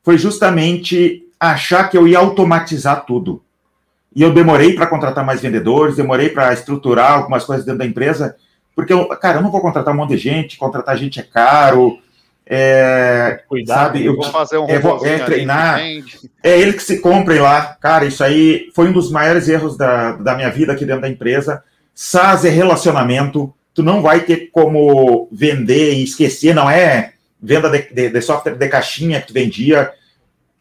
foi 0.04 0.16
justamente 0.16 1.24
achar 1.40 1.90
que 1.90 1.98
eu 1.98 2.08
ia 2.08 2.20
automatizar 2.20 3.04
tudo. 3.04 3.42
E 4.20 4.22
eu 4.22 4.34
demorei 4.34 4.74
para 4.74 4.86
contratar 4.86 5.26
mais 5.26 5.40
vendedores, 5.40 5.96
demorei 5.96 6.28
para 6.28 6.52
estruturar 6.52 7.14
algumas 7.14 7.46
coisas 7.46 7.64
dentro 7.64 7.80
da 7.80 7.86
empresa, 7.86 8.36
porque 8.76 8.92
eu, 8.92 9.08
cara, 9.08 9.38
eu 9.38 9.42
não 9.42 9.50
vou 9.50 9.62
contratar 9.62 9.94
um 9.94 9.98
monte 9.98 10.10
de 10.10 10.18
gente, 10.18 10.58
contratar 10.58 10.98
gente 10.98 11.22
é 11.22 11.24
caro. 11.24 11.98
É, 12.46 13.44
Cuidado, 13.48 13.78
sabe, 13.78 14.06
eu 14.06 14.18
vou 14.18 14.26
fazer 14.26 14.58
um 14.58 14.68
é, 14.68 14.78
vou, 14.78 15.06
é 15.06 15.20
treinar. 15.20 15.80
É 16.44 16.60
ele 16.60 16.74
que 16.74 16.84
se 16.84 17.00
compre 17.00 17.40
lá. 17.40 17.78
Cara, 17.80 18.04
isso 18.04 18.22
aí 18.22 18.70
foi 18.76 18.90
um 18.90 18.92
dos 18.92 19.10
maiores 19.10 19.48
erros 19.48 19.78
da, 19.78 20.12
da 20.18 20.36
minha 20.36 20.50
vida 20.52 20.74
aqui 20.74 20.84
dentro 20.84 21.04
da 21.04 21.10
empresa. 21.10 21.64
SaaS 21.96 22.44
é 22.44 22.50
relacionamento. 22.50 23.54
Tu 23.74 23.82
não 23.82 24.02
vai 24.02 24.20
ter 24.20 24.50
como 24.52 25.30
vender 25.32 25.94
e 25.94 26.04
esquecer, 26.04 26.54
não 26.54 26.70
é 26.70 27.14
venda 27.42 27.70
de, 27.70 27.84
de, 27.94 28.10
de 28.10 28.22
software 28.22 28.56
de 28.56 28.68
caixinha 28.68 29.22
que 29.22 29.28
tu 29.28 29.34
vendia 29.34 29.94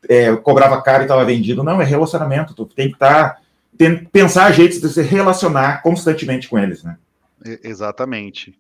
é, 0.09 0.35
cobrava 0.37 0.81
caro 0.83 1.03
e 1.03 1.05
estava 1.05 1.25
vendido. 1.25 1.63
Não, 1.65 1.81
é 1.81 1.85
relacionamento. 1.85 2.55
Tu 2.55 2.67
tem 2.67 2.89
que 2.89 2.95
estar. 2.95 3.35
Tá, 3.35 3.39
pensar 4.13 4.53
jeitos 4.53 4.81
de 4.81 4.89
se 4.89 5.03
relacionar 5.03 5.83
constantemente 5.83 6.49
com 6.49 6.59
eles, 6.59 6.83
né? 6.83 6.99
Exatamente. 7.63 8.59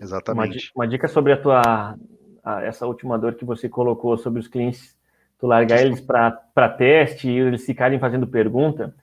Exatamente. 0.00 0.72
Uma, 0.74 0.84
uma 0.84 0.88
dica 0.88 1.08
sobre 1.08 1.32
a 1.32 1.36
tua. 1.36 1.96
A, 2.42 2.62
essa 2.62 2.86
última 2.86 3.18
dor 3.18 3.34
que 3.34 3.44
você 3.44 3.68
colocou 3.68 4.16
sobre 4.16 4.40
os 4.40 4.48
clientes, 4.48 4.96
tu 5.38 5.46
largar 5.46 5.82
eles 5.82 6.00
para 6.00 6.68
teste 6.68 7.28
e 7.28 7.38
eles 7.38 7.66
ficarem 7.66 7.98
fazendo 7.98 8.26
pergunta. 8.26 8.94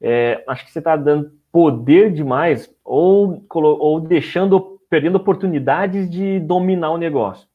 É, 0.00 0.42
acho 0.48 0.64
que 0.64 0.72
você 0.72 0.80
está 0.80 0.96
dando 0.96 1.30
poder 1.52 2.12
demais 2.12 2.72
ou, 2.84 3.44
ou 3.54 4.00
deixando, 4.00 4.80
perdendo 4.88 5.16
oportunidades 5.16 6.10
de 6.10 6.40
dominar 6.40 6.90
o 6.90 6.98
negócio. 6.98 7.46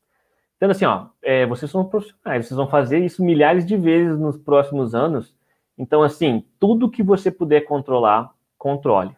Então, 0.56 0.70
assim, 0.70 0.86
ó, 0.86 1.08
é, 1.22 1.46
vocês 1.46 1.70
são 1.70 1.84
profissionais, 1.84 2.46
vocês 2.46 2.56
vão 2.56 2.68
fazer 2.68 3.00
isso 3.00 3.24
milhares 3.24 3.66
de 3.66 3.76
vezes 3.76 4.18
nos 4.18 4.38
próximos 4.38 4.96
anos. 4.96 5.35
Então, 5.78 6.04
assim, 6.04 6.46
tudo 6.60 6.90
que 6.90 7.04
você 7.04 7.30
puder 7.30 7.62
controlar, 7.62 8.32
controle. 8.58 9.16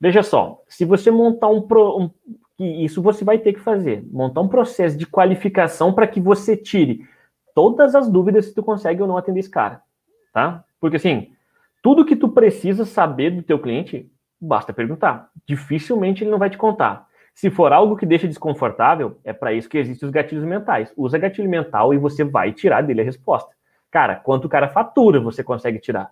Veja 0.00 0.22
só, 0.22 0.62
se 0.68 0.84
você 0.84 1.10
montar 1.10 1.48
um, 1.48 1.62
pro, 1.62 1.98
um 1.98 2.10
isso 2.58 3.02
você 3.02 3.24
vai 3.24 3.38
ter 3.38 3.52
que 3.52 3.60
fazer, 3.60 4.04
montar 4.10 4.40
um 4.40 4.48
processo 4.48 4.96
de 4.96 5.06
qualificação 5.06 5.92
para 5.92 6.06
que 6.06 6.20
você 6.20 6.56
tire 6.56 7.06
todas 7.54 7.94
as 7.94 8.08
dúvidas 8.08 8.46
se 8.46 8.54
tu 8.54 8.62
consegue 8.62 9.02
ou 9.02 9.08
não 9.08 9.16
atender 9.16 9.40
esse 9.40 9.50
cara, 9.50 9.82
tá? 10.32 10.64
Porque 10.80 10.96
assim, 10.96 11.32
tudo 11.82 12.04
que 12.04 12.16
tu 12.16 12.28
precisa 12.28 12.84
saber 12.84 13.30
do 13.30 13.42
teu 13.42 13.58
cliente, 13.58 14.10
basta 14.40 14.72
perguntar. 14.72 15.30
Dificilmente 15.46 16.22
ele 16.22 16.30
não 16.30 16.38
vai 16.38 16.50
te 16.50 16.58
contar. 16.58 17.06
Se 17.34 17.50
for 17.50 17.72
algo 17.72 17.96
que 17.96 18.04
deixa 18.04 18.28
desconfortável, 18.28 19.18
é 19.24 19.32
para 19.32 19.52
isso 19.52 19.68
que 19.68 19.78
existem 19.78 20.06
os 20.06 20.12
gatilhos 20.12 20.44
mentais. 20.44 20.92
Usa 20.96 21.18
gatilho 21.18 21.48
mental 21.48 21.94
e 21.94 21.98
você 21.98 22.24
vai 22.24 22.52
tirar 22.52 22.82
dele 22.82 23.00
a 23.00 23.04
resposta. 23.04 23.54
Cara, 23.92 24.16
quanto 24.16 24.46
o 24.46 24.48
cara 24.48 24.68
fatura, 24.68 25.20
você 25.20 25.44
consegue 25.44 25.78
tirar. 25.78 26.10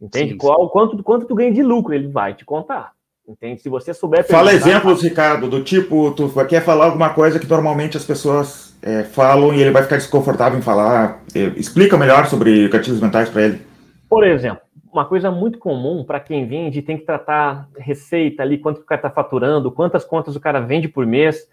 Entende? 0.00 0.32
Sim, 0.32 0.38
Qual, 0.38 0.68
quanto, 0.70 1.00
quanto 1.02 1.26
tu 1.26 1.34
ganha 1.34 1.52
de 1.52 1.62
lucro, 1.62 1.94
ele 1.94 2.08
vai 2.08 2.34
te 2.34 2.44
contar. 2.44 2.92
Entende? 3.28 3.60
Se 3.60 3.68
você 3.68 3.94
souber. 3.94 4.26
Fala 4.26 4.52
exemplos, 4.52 5.02
Ricardo, 5.02 5.48
do 5.48 5.62
tipo, 5.62 6.10
tu 6.12 6.30
quer 6.46 6.62
falar 6.62 6.86
alguma 6.86 7.10
coisa 7.10 7.38
que 7.38 7.46
normalmente 7.46 7.96
as 7.96 8.04
pessoas 8.04 8.76
é, 8.82 9.04
falam 9.04 9.54
e 9.54 9.60
ele 9.60 9.70
vai 9.70 9.82
ficar 9.82 9.96
desconfortável 9.96 10.58
em 10.58 10.62
falar. 10.62 11.22
É, 11.34 11.40
explica 11.58 11.96
melhor 11.96 12.26
sobre 12.26 12.68
gatilhos 12.68 13.00
mentais 13.00 13.28
para 13.28 13.42
ele. 13.42 13.62
Por 14.08 14.26
exemplo, 14.26 14.62
uma 14.92 15.04
coisa 15.04 15.30
muito 15.30 15.58
comum 15.58 16.04
para 16.04 16.20
quem 16.20 16.46
vende 16.46 16.82
tem 16.82 16.96
que 16.96 17.04
tratar 17.04 17.68
receita 17.76 18.42
ali, 18.42 18.58
quanto 18.58 18.80
o 18.80 18.84
cara 18.84 18.98
está 18.98 19.10
faturando, 19.10 19.72
quantas 19.72 20.04
contas 20.04 20.36
o 20.36 20.40
cara 20.40 20.60
vende 20.60 20.88
por 20.88 21.06
mês. 21.06 21.48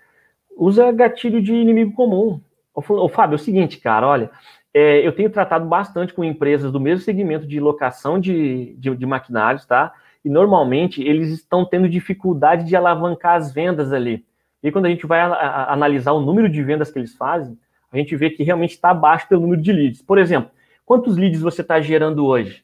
Usa 0.58 0.92
gatilho 0.92 1.42
de 1.42 1.54
inimigo 1.54 1.94
comum. 1.94 2.40
Ô, 2.74 3.10
Fábio, 3.10 3.36
é 3.36 3.40
o 3.40 3.40
seguinte, 3.40 3.80
cara, 3.80 4.08
olha, 4.08 4.30
é, 4.74 5.06
eu 5.06 5.12
tenho 5.12 5.30
tratado 5.30 5.66
bastante 5.66 6.14
com 6.14 6.24
empresas 6.24 6.72
do 6.72 6.80
mesmo 6.80 7.04
segmento 7.04 7.46
de 7.46 7.60
locação 7.60 8.20
de, 8.20 8.74
de, 8.78 8.96
de 8.96 9.06
maquinários, 9.06 9.66
tá? 9.66 9.94
E 10.24 10.30
normalmente 10.30 11.02
eles 11.02 11.30
estão 11.30 11.66
tendo 11.66 11.90
dificuldade 11.90 12.66
de 12.66 12.76
alavancar 12.76 13.36
as 13.36 13.52
vendas 13.52 13.92
ali. 13.92 14.26
E 14.64 14.72
quando 14.72 14.86
a 14.86 14.90
gente 14.90 15.06
vai 15.06 15.20
a, 15.20 15.28
a, 15.28 15.74
analisar 15.74 16.14
o 16.14 16.22
número 16.22 16.48
de 16.48 16.64
vendas 16.64 16.92
que 16.92 17.00
eles 17.00 17.16
fazem, 17.16 17.58
a 17.92 17.98
gente 17.98 18.16
vê 18.16 18.30
que 18.30 18.44
realmente 18.44 18.72
está 18.72 18.92
abaixo 18.92 19.28
pelo 19.28 19.42
número 19.42 19.62
de 19.62 19.74
leads. 19.74 20.02
Por 20.02 20.18
exemplo, 20.18 20.52
quantos 20.86 21.18
leads 21.18 21.42
você 21.42 21.62
está 21.62 21.82
gerando 21.82 22.26
hoje? 22.26 22.64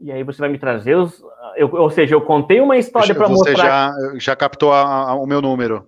E 0.00 0.10
aí 0.10 0.24
você 0.24 0.40
vai 0.40 0.48
me 0.48 0.58
trazer 0.58 0.96
os. 0.96 1.22
Eu, 1.54 1.72
ou 1.72 1.88
seja, 1.90 2.14
eu 2.14 2.20
contei 2.20 2.60
uma 2.60 2.76
história 2.76 3.14
para 3.14 3.28
mostrar. 3.28 3.92
Você 3.92 4.10
já, 4.10 4.18
já 4.18 4.36
captou 4.36 4.72
a, 4.72 5.14
o 5.14 5.26
meu 5.26 5.40
número. 5.40 5.86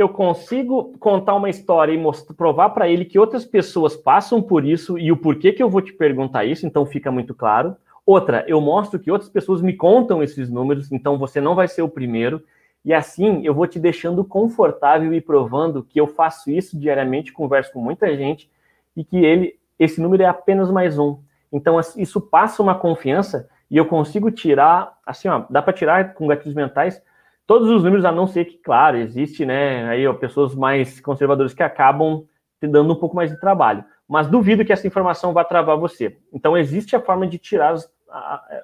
Eu 0.00 0.08
consigo 0.08 0.96
contar 0.98 1.34
uma 1.34 1.50
história 1.50 1.92
e 1.92 1.98
mostrar, 1.98 2.34
provar 2.34 2.70
para 2.70 2.88
ele 2.88 3.04
que 3.04 3.18
outras 3.18 3.44
pessoas 3.44 3.94
passam 3.94 4.40
por 4.40 4.64
isso 4.64 4.98
e 4.98 5.12
o 5.12 5.16
porquê 5.18 5.52
que 5.52 5.62
eu 5.62 5.68
vou 5.68 5.82
te 5.82 5.92
perguntar 5.92 6.46
isso, 6.46 6.66
então 6.66 6.86
fica 6.86 7.12
muito 7.12 7.34
claro. 7.34 7.76
Outra, 8.06 8.42
eu 8.48 8.58
mostro 8.62 8.98
que 8.98 9.10
outras 9.10 9.28
pessoas 9.28 9.60
me 9.60 9.74
contam 9.74 10.22
esses 10.22 10.48
números, 10.48 10.90
então 10.90 11.18
você 11.18 11.38
não 11.38 11.54
vai 11.54 11.68
ser 11.68 11.82
o 11.82 11.88
primeiro. 11.88 12.42
E 12.82 12.94
assim 12.94 13.44
eu 13.44 13.52
vou 13.52 13.66
te 13.66 13.78
deixando 13.78 14.24
confortável 14.24 15.12
e 15.12 15.20
provando 15.20 15.84
que 15.84 16.00
eu 16.00 16.06
faço 16.06 16.50
isso 16.50 16.78
diariamente, 16.78 17.30
converso 17.30 17.70
com 17.70 17.82
muita 17.82 18.16
gente 18.16 18.50
e 18.96 19.04
que 19.04 19.18
ele, 19.18 19.58
esse 19.78 20.00
número 20.00 20.22
é 20.22 20.26
apenas 20.26 20.70
mais 20.70 20.98
um. 20.98 21.18
Então, 21.52 21.78
isso 21.94 22.22
passa 22.22 22.62
uma 22.62 22.74
confiança 22.74 23.50
e 23.70 23.76
eu 23.76 23.84
consigo 23.84 24.30
tirar, 24.30 24.96
assim, 25.04 25.28
ó, 25.28 25.44
dá 25.50 25.60
para 25.60 25.74
tirar 25.74 26.14
com 26.14 26.26
gatilhos 26.26 26.54
mentais 26.54 27.02
todos 27.50 27.68
os 27.68 27.82
números, 27.82 28.04
a 28.04 28.12
não 28.12 28.28
ser 28.28 28.44
que, 28.44 28.58
claro, 28.58 28.96
existe, 28.96 29.44
né, 29.44 29.88
aí, 29.88 30.06
ó, 30.06 30.14
pessoas 30.14 30.54
mais 30.54 31.00
conservadoras 31.00 31.52
que 31.52 31.64
acabam 31.64 32.24
te 32.60 32.68
dando 32.68 32.92
um 32.92 32.94
pouco 32.94 33.16
mais 33.16 33.28
de 33.28 33.40
trabalho. 33.40 33.84
Mas 34.06 34.28
duvido 34.28 34.64
que 34.64 34.72
essa 34.72 34.86
informação 34.86 35.32
vá 35.32 35.42
travar 35.42 35.76
você. 35.76 36.16
Então, 36.32 36.56
existe 36.56 36.94
a 36.94 37.00
forma 37.00 37.26
de 37.26 37.38
tirar 37.38 37.72
as, 37.72 37.90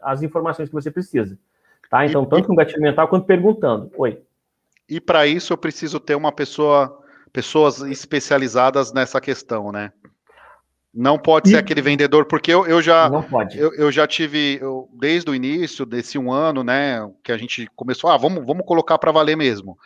as 0.00 0.22
informações 0.22 0.68
que 0.68 0.72
você 0.72 0.88
precisa. 0.88 1.36
Tá? 1.90 2.06
Então, 2.06 2.22
e, 2.22 2.28
tanto 2.28 2.46
com 2.46 2.54
gatilho 2.54 2.80
mental 2.80 3.08
quanto 3.08 3.26
perguntando. 3.26 3.90
Oi. 3.96 4.22
E 4.88 5.00
para 5.00 5.26
isso 5.26 5.52
eu 5.52 5.58
preciso 5.58 5.98
ter 5.98 6.14
uma 6.14 6.30
pessoa, 6.30 7.02
pessoas 7.32 7.80
especializadas 7.80 8.92
nessa 8.92 9.20
questão, 9.20 9.72
né? 9.72 9.92
Não 10.96 11.18
pode 11.18 11.50
e... 11.50 11.52
ser 11.52 11.58
aquele 11.58 11.82
vendedor, 11.82 12.24
porque 12.24 12.50
eu, 12.50 12.66
eu 12.66 12.80
já 12.80 13.10
não 13.10 13.22
pode. 13.22 13.58
Eu, 13.58 13.74
eu 13.74 13.92
já 13.92 14.06
tive, 14.06 14.58
eu, 14.62 14.88
desde 14.94 15.30
o 15.30 15.34
início 15.34 15.84
desse 15.84 16.16
um 16.16 16.32
ano, 16.32 16.64
né, 16.64 17.06
que 17.22 17.30
a 17.30 17.36
gente 17.36 17.68
começou, 17.76 18.08
ah, 18.08 18.16
vamos, 18.16 18.46
vamos 18.46 18.64
colocar 18.64 18.96
para 18.96 19.12
valer 19.12 19.36
mesmo. 19.36 19.78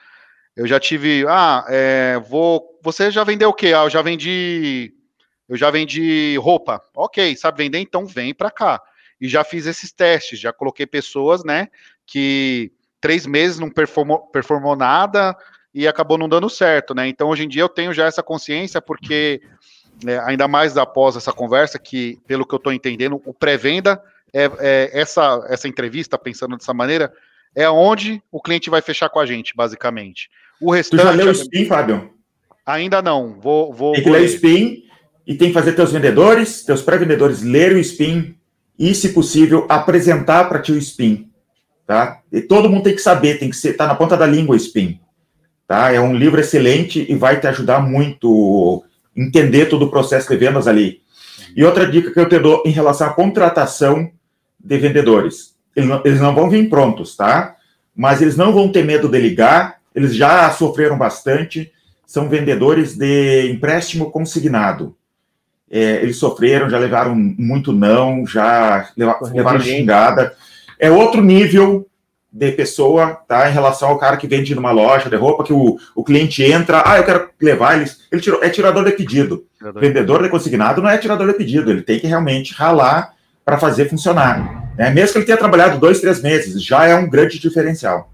Eu 0.54 0.68
já 0.68 0.78
tive, 0.78 1.24
ah, 1.28 1.64
é, 1.68 2.16
vou, 2.28 2.78
você 2.80 3.11
já 3.11 3.24
vendeu 3.24 3.48
o 3.48 3.52
quê? 3.52 3.72
Ah, 3.74 3.82
eu 3.82 3.90
já 3.90 4.00
vendi, 4.02 4.94
eu 5.48 5.56
já 5.56 5.68
vendi 5.68 6.36
roupa. 6.36 6.80
Ok, 6.94 7.36
sabe 7.36 7.64
vender? 7.64 7.80
Então 7.80 8.06
vem 8.06 8.32
para 8.32 8.50
cá. 8.50 8.80
E 9.20 9.28
já 9.28 9.42
fiz 9.42 9.66
esses 9.66 9.90
testes, 9.90 10.38
já 10.38 10.52
coloquei 10.52 10.86
pessoas, 10.86 11.42
né, 11.42 11.66
que 12.06 12.70
três 13.00 13.26
meses 13.26 13.58
não 13.58 13.68
performou, 13.68 14.20
performou 14.28 14.76
nada 14.76 15.36
e 15.74 15.88
acabou 15.88 16.16
não 16.16 16.28
dando 16.28 16.48
certo, 16.48 16.94
né? 16.94 17.08
Então 17.08 17.28
hoje 17.28 17.44
em 17.44 17.48
dia 17.48 17.62
eu 17.62 17.68
tenho 17.68 17.92
já 17.92 18.06
essa 18.06 18.22
consciência 18.22 18.80
porque 18.80 19.40
é, 20.07 20.18
ainda 20.20 20.46
mais 20.48 20.76
após 20.76 21.16
essa 21.16 21.32
conversa, 21.32 21.78
que, 21.78 22.18
pelo 22.26 22.46
que 22.46 22.55
eu 22.55 22.59
estou 22.59 22.72
entendendo, 22.72 23.20
o 23.24 23.34
pré-venda 23.34 24.03
é, 24.32 24.51
é, 24.59 24.90
essa, 24.92 25.44
essa 25.48 25.68
entrevista, 25.68 26.18
pensando 26.18 26.57
dessa 26.57 26.72
maneira, 26.72 27.12
é 27.55 27.68
onde 27.68 28.22
o 28.30 28.40
cliente 28.40 28.70
vai 28.70 28.80
fechar 28.80 29.09
com 29.09 29.18
a 29.18 29.26
gente, 29.26 29.55
basicamente. 29.55 30.30
O 30.61 30.70
restante. 30.70 31.01
Tu 31.01 31.07
já 31.07 31.11
leu 31.12 31.30
o 31.30 31.34
SPIN, 31.34 31.66
Fábio? 31.66 32.11
Ainda 32.64 33.03
não. 33.03 33.38
Vou, 33.40 33.72
vou, 33.72 33.92
tem 33.92 34.05
que 34.05 34.11
ler 34.11 34.22
o 34.22 34.28
SPIN 34.28 34.84
e 35.26 35.34
tem 35.34 35.48
que 35.48 35.55
fazer 35.55 35.72
teus 35.72 35.92
vendedores, 35.92 36.64
teus 36.64 36.82
pré-vendedores 36.82 37.42
lerem 37.42 37.78
o 37.78 37.84
SPIN 37.84 38.36
e, 38.78 38.94
se 38.94 39.11
possível, 39.11 39.66
apresentar 39.68 40.48
para 40.48 40.61
ti 40.61 40.72
o 40.72 40.80
SPIN. 40.80 41.28
Tá? 41.86 42.20
E 42.30 42.40
todo 42.40 42.68
mundo 42.70 42.84
tem 42.84 42.94
que 42.94 43.03
saber, 43.03 43.38
tem 43.38 43.51
que 43.51 43.57
ser, 43.57 43.72
tá 43.72 43.86
na 43.86 43.94
ponta 43.94 44.16
da 44.16 44.26
língua 44.26 44.55
o 44.55 44.59
SPIN. 44.59 45.01
Tá? 45.66 45.92
É 45.92 46.01
um 46.01 46.14
livro 46.14 46.40
excelente 46.40 47.05
e 47.09 47.14
vai 47.16 47.40
te 47.40 47.46
ajudar 47.48 47.80
muito 47.80 48.84
entender 49.20 49.66
todo 49.66 49.84
o 49.84 49.90
processo 49.90 50.28
de 50.28 50.36
vendas 50.36 50.66
ali. 50.66 51.02
E 51.54 51.64
outra 51.64 51.86
dica 51.86 52.10
que 52.10 52.20
eu 52.20 52.28
te 52.28 52.38
dou 52.38 52.62
em 52.64 52.70
relação 52.70 53.06
à 53.06 53.10
contratação 53.10 54.10
de 54.58 54.78
vendedores. 54.78 55.54
Eles 55.74 56.20
não, 56.20 56.34
vão 56.34 56.50
vir 56.50 56.68
prontos, 56.68 57.16
tá? 57.16 57.56
Mas 57.94 58.20
eles 58.20 58.36
não 58.36 58.52
vão 58.52 58.70
ter 58.70 58.84
medo 58.84 59.08
de 59.08 59.18
ligar, 59.18 59.76
eles 59.94 60.14
já 60.14 60.50
sofreram 60.50 60.96
bastante, 60.96 61.72
são 62.06 62.28
vendedores 62.28 62.96
de 62.96 63.50
empréstimo 63.50 64.10
consignado. 64.10 64.96
É, 65.70 66.02
eles 66.02 66.16
sofreram, 66.16 66.68
já 66.68 66.78
levaram 66.78 67.14
muito 67.14 67.72
não, 67.72 68.26
já 68.26 68.90
levaram 68.96 69.60
xingada. 69.60 70.34
É 70.78 70.90
outro 70.90 71.22
nível 71.22 71.86
de 72.33 72.53
pessoa, 72.53 73.20
tá? 73.26 73.49
Em 73.49 73.53
relação 73.53 73.89
ao 73.89 73.99
cara 73.99 74.16
que 74.16 74.26
vende 74.26 74.55
numa 74.55 74.70
loja 74.70 75.11
de 75.11 75.16
roupa, 75.16 75.43
que 75.43 75.53
o, 75.53 75.78
o 75.95 76.05
cliente 76.05 76.45
entra, 76.45 76.83
ah, 76.87 76.99
eu 76.99 77.05
quero 77.05 77.28
levar, 77.41 77.76
ele, 77.76 77.91
ele 78.11 78.20
tirou, 78.20 78.43
é 78.43 78.49
tirador 78.49 78.85
de 78.85 78.93
pedido. 78.93 79.45
Tirador 79.59 79.83
Vendedor 79.83 80.22
de 80.22 80.28
consignado 80.28 80.81
não 80.81 80.89
é 80.89 80.97
tirador 80.97 81.26
de 81.26 81.35
pedido, 81.35 81.70
ele 81.70 81.83
tem 81.83 81.99
que 81.99 82.07
realmente 82.07 82.55
ralar 82.55 83.14
para 83.45 83.59
fazer 83.59 83.89
funcionar. 83.89 84.72
Né? 84.76 84.91
Mesmo 84.91 85.12
que 85.12 85.18
ele 85.18 85.26
tenha 85.26 85.39
trabalhado 85.39 85.78
dois, 85.78 86.01
três 86.01 86.22
meses, 86.22 86.62
já 86.62 86.87
é 86.87 86.95
um 86.95 87.09
grande 87.09 87.39
diferencial. 87.39 88.12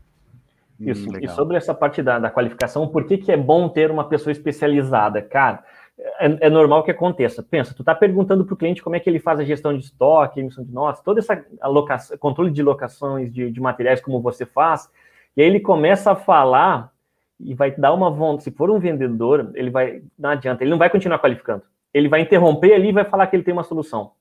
Isso. 0.81 1.09
Hum, 1.09 1.19
e 1.21 1.29
sobre 1.29 1.57
essa 1.57 1.75
parte 1.75 2.03
da, 2.03 2.19
da 2.19 2.31
qualificação, 2.31 2.89
por 2.89 3.05
que, 3.05 3.19
que 3.19 3.33
é 3.33 3.37
bom 3.37 3.69
ter 3.69 3.91
uma 3.91 4.09
pessoa 4.09 4.33
especializada? 4.33 5.23
Cara, 5.23 5.63
é, 5.99 6.47
é, 6.47 6.51
normal 6.51 6.83
que 6.83 6.91
aconteça. 6.91 7.43
Pensa, 7.43 7.75
tu 7.75 7.83
está 7.83 7.95
perguntando 7.95 8.45
para 8.45 8.53
o 8.53 8.57
cliente 8.57 8.83
como 8.83 8.97
é 8.97 9.01
que 9.01 9.09
ele 9.09 9.19
faz 9.19 9.41
a 9.41 9.45
gestão 9.45 9.73
de 9.73 9.85
estoque, 9.85 10.41
emissão 10.41 10.63
de 10.63 10.73
notas, 10.73 11.03
toda 11.03 11.21
essa 11.21 11.45
alocação, 11.61 12.19
controle 12.19 12.51
de 12.51 12.63
locações 12.63 13.33
de, 13.33 13.51
de, 13.51 13.61
materiais 13.61 14.01
como 14.01 14.21
você 14.21 14.45
faz, 14.45 14.91
e 15.37 15.43
aí 15.43 15.49
ele 15.49 15.61
começa 15.61 16.13
a 16.13 16.17
falar 16.17 16.93
e 17.41 17.55
vai 17.55 17.71
dar 17.71 17.93
uma 17.93 18.11
vontade. 18.11 18.45
Se 18.45 18.51
for 18.51 18.71
um 18.71 18.79
vendedor, 18.79 19.51
ele 19.55 19.71
vai, 19.71 20.03
não 20.19 20.31
adianta, 20.31 20.63
ele 20.63 20.71
não 20.71 20.79
vai 20.79 20.91
continuar 20.91 21.19
qualificando. 21.19 21.63
Ele 21.93 22.09
vai 22.09 22.21
interromper 22.21 22.75
ali 22.75 22.89
e 22.89 22.93
vai 22.93 23.05
falar 23.05 23.27
que 23.27 23.37
ele 23.37 23.43
tem 23.43 23.55
uma 23.55 23.65
solução. 23.65 24.13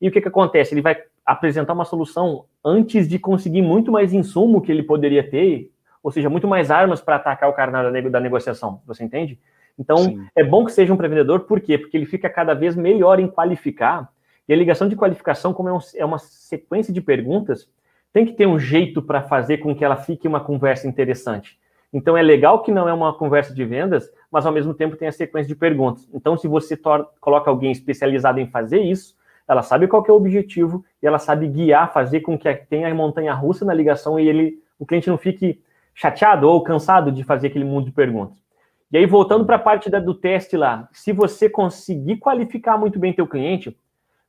E 0.00 0.08
o 0.08 0.12
que, 0.12 0.20
que 0.20 0.28
acontece? 0.28 0.74
Ele 0.74 0.82
vai 0.82 0.96
apresentar 1.24 1.74
uma 1.74 1.84
solução 1.84 2.46
antes 2.64 3.08
de 3.08 3.18
conseguir 3.18 3.62
muito 3.62 3.92
mais 3.92 4.12
insumo 4.12 4.60
que 4.60 4.72
ele 4.72 4.82
poderia 4.82 5.28
ter, 5.28 5.70
ou 6.02 6.10
seja, 6.10 6.28
muito 6.28 6.48
mais 6.48 6.70
armas 6.70 7.00
para 7.00 7.16
atacar 7.16 7.48
o 7.48 7.52
cara 7.52 7.90
da 7.90 8.20
negociação. 8.20 8.82
Você 8.86 9.04
entende? 9.04 9.38
Então, 9.78 9.98
Sim. 9.98 10.26
é 10.36 10.44
bom 10.44 10.64
que 10.64 10.72
seja 10.72 10.92
um 10.92 10.96
pré-vendedor, 10.96 11.40
por 11.40 11.60
quê? 11.60 11.78
Porque 11.78 11.96
ele 11.96 12.06
fica 12.06 12.28
cada 12.28 12.54
vez 12.54 12.76
melhor 12.76 13.18
em 13.18 13.28
qualificar. 13.28 14.10
E 14.48 14.52
a 14.52 14.56
ligação 14.56 14.88
de 14.88 14.96
qualificação, 14.96 15.52
como 15.52 15.68
é, 15.68 15.72
um, 15.72 15.78
é 15.96 16.04
uma 16.04 16.18
sequência 16.18 16.92
de 16.92 17.00
perguntas, 17.00 17.68
tem 18.12 18.26
que 18.26 18.32
ter 18.32 18.46
um 18.46 18.58
jeito 18.58 19.00
para 19.00 19.22
fazer 19.22 19.58
com 19.58 19.74
que 19.74 19.84
ela 19.84 19.96
fique 19.96 20.28
uma 20.28 20.40
conversa 20.40 20.86
interessante. 20.86 21.58
Então, 21.92 22.16
é 22.16 22.22
legal 22.22 22.62
que 22.62 22.72
não 22.72 22.88
é 22.88 22.92
uma 22.92 23.12
conversa 23.12 23.54
de 23.54 23.64
vendas, 23.64 24.10
mas 24.30 24.46
ao 24.46 24.52
mesmo 24.52 24.72
tempo 24.72 24.96
tem 24.96 25.08
a 25.08 25.12
sequência 25.12 25.48
de 25.48 25.54
perguntas. 25.54 26.08
Então, 26.12 26.36
se 26.36 26.48
você 26.48 26.78
coloca 27.20 27.50
alguém 27.50 27.70
especializado 27.70 28.40
em 28.40 28.46
fazer 28.46 28.80
isso, 28.80 29.14
ela 29.46 29.62
sabe 29.62 29.86
qual 29.86 30.04
é 30.06 30.12
o 30.12 30.16
objetivo 30.16 30.84
e 31.02 31.06
ela 31.06 31.18
sabe 31.18 31.46
guiar, 31.48 31.92
fazer 31.92 32.20
com 32.20 32.38
que 32.38 32.52
tenha 32.54 32.90
a 32.90 32.94
montanha 32.94 33.34
russa 33.34 33.64
na 33.64 33.74
ligação 33.74 34.18
e 34.18 34.26
ele, 34.26 34.62
o 34.78 34.86
cliente 34.86 35.10
não 35.10 35.18
fique 35.18 35.60
chateado 35.94 36.48
ou 36.48 36.62
cansado 36.62 37.12
de 37.12 37.22
fazer 37.24 37.48
aquele 37.48 37.64
mundo 37.64 37.86
de 37.86 37.92
perguntas. 37.92 38.41
E 38.92 38.98
aí, 38.98 39.06
voltando 39.06 39.46
para 39.46 39.56
a 39.56 39.58
parte 39.58 39.88
da, 39.88 39.98
do 39.98 40.12
teste 40.12 40.54
lá, 40.54 40.86
se 40.92 41.12
você 41.12 41.48
conseguir 41.48 42.18
qualificar 42.18 42.76
muito 42.76 42.98
bem 42.98 43.14
teu 43.14 43.26
cliente, 43.26 43.74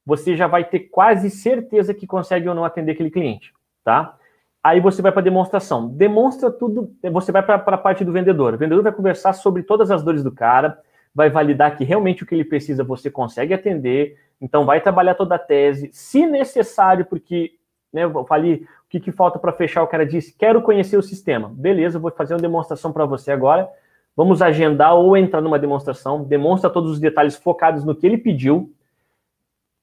você 0.05 0.38
já 0.38 0.47
vai 0.47 0.64
ter 0.64 0.80
quase 0.80 1.30
certeza 1.30 1.93
que 1.93 2.07
consegue 2.07 2.47
ou 2.47 2.55
não 2.55 2.64
atender 2.64 2.93
aquele 2.93 3.11
cliente, 3.11 3.53
tá? 3.84 4.18
Aí 4.64 4.80
você 4.80 5.01
vai 5.01 5.11
para 5.11 5.20
a 5.20 5.24
demonstração. 5.24 5.89
Demonstra 5.89 6.49
tudo, 6.49 6.95
você 7.11 7.30
vai 7.30 7.43
para 7.43 7.55
a 7.55 7.78
parte 7.78 8.05
do 8.05 8.14
vendedor. 8.14 8.53
O 8.53 8.57
vendedor 8.57 8.82
vai 8.82 8.93
conversar 8.93 9.34
sobre 9.34 9.64
todas 9.64 9.91
as 9.91 10.01
dores 10.01 10.24
do 10.24 10.32
cara, 10.32 10.80
vai 11.14 11.30
validar 11.30 11.76
que 11.76 11.84
realmente 11.84 12.24
o 12.24 12.26
que 12.26 12.34
ele 12.34 12.45
precisa 12.45 12.86
você 12.86 13.11
consegue 13.11 13.53
atender, 13.53 14.18
então 14.39 14.66
vai 14.66 14.80
trabalhar 14.80 15.16
toda 15.16 15.36
a 15.36 15.39
tese, 15.39 15.89
se 15.91 16.26
necessário, 16.26 17.05
porque 17.05 17.51
né, 17.91 18.05
eu 18.05 18.26
falei 18.26 18.66
o 18.86 18.89
que, 18.89 18.99
que 19.01 19.11
falta 19.11 19.38
para 19.38 19.51
fechar, 19.51 19.84
o 19.84 19.88
cara 19.88 20.05
disse, 20.05 20.34
quero 20.38 20.61
conhecer 20.61 20.95
o 20.95 21.03
sistema. 21.03 21.51
Beleza, 21.53 21.99
vou 21.99 22.11
fazer 22.11 22.34
uma 22.34 22.39
demonstração 22.39 22.93
para 22.93 23.05
você 23.05 23.30
agora. 23.30 23.70
Vamos 24.16 24.41
agendar 24.41 24.95
ou 24.95 25.18
entrar 25.18 25.41
numa 25.41 25.57
demonstração, 25.57 26.24
demonstra 26.24 26.70
todos 26.70 26.91
os 26.91 26.99
detalhes 26.99 27.36
focados 27.36 27.84
no 27.84 27.95
que 27.95 28.05
ele 28.05 28.18
pediu. 28.18 28.74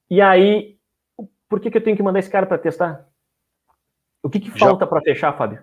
E 0.08 0.20
aí, 0.20 0.76
por 1.48 1.58
que, 1.58 1.70
que 1.70 1.76
eu 1.76 1.82
tenho 1.82 1.96
que 1.96 2.02
mandar 2.02 2.20
esse 2.20 2.30
cara 2.30 2.46
para 2.46 2.58
testar? 2.58 3.08
O 4.22 4.30
que, 4.30 4.38
que 4.38 4.50
falta 4.50 4.86
para 4.86 5.00
fechar, 5.00 5.32
Fábio? 5.32 5.62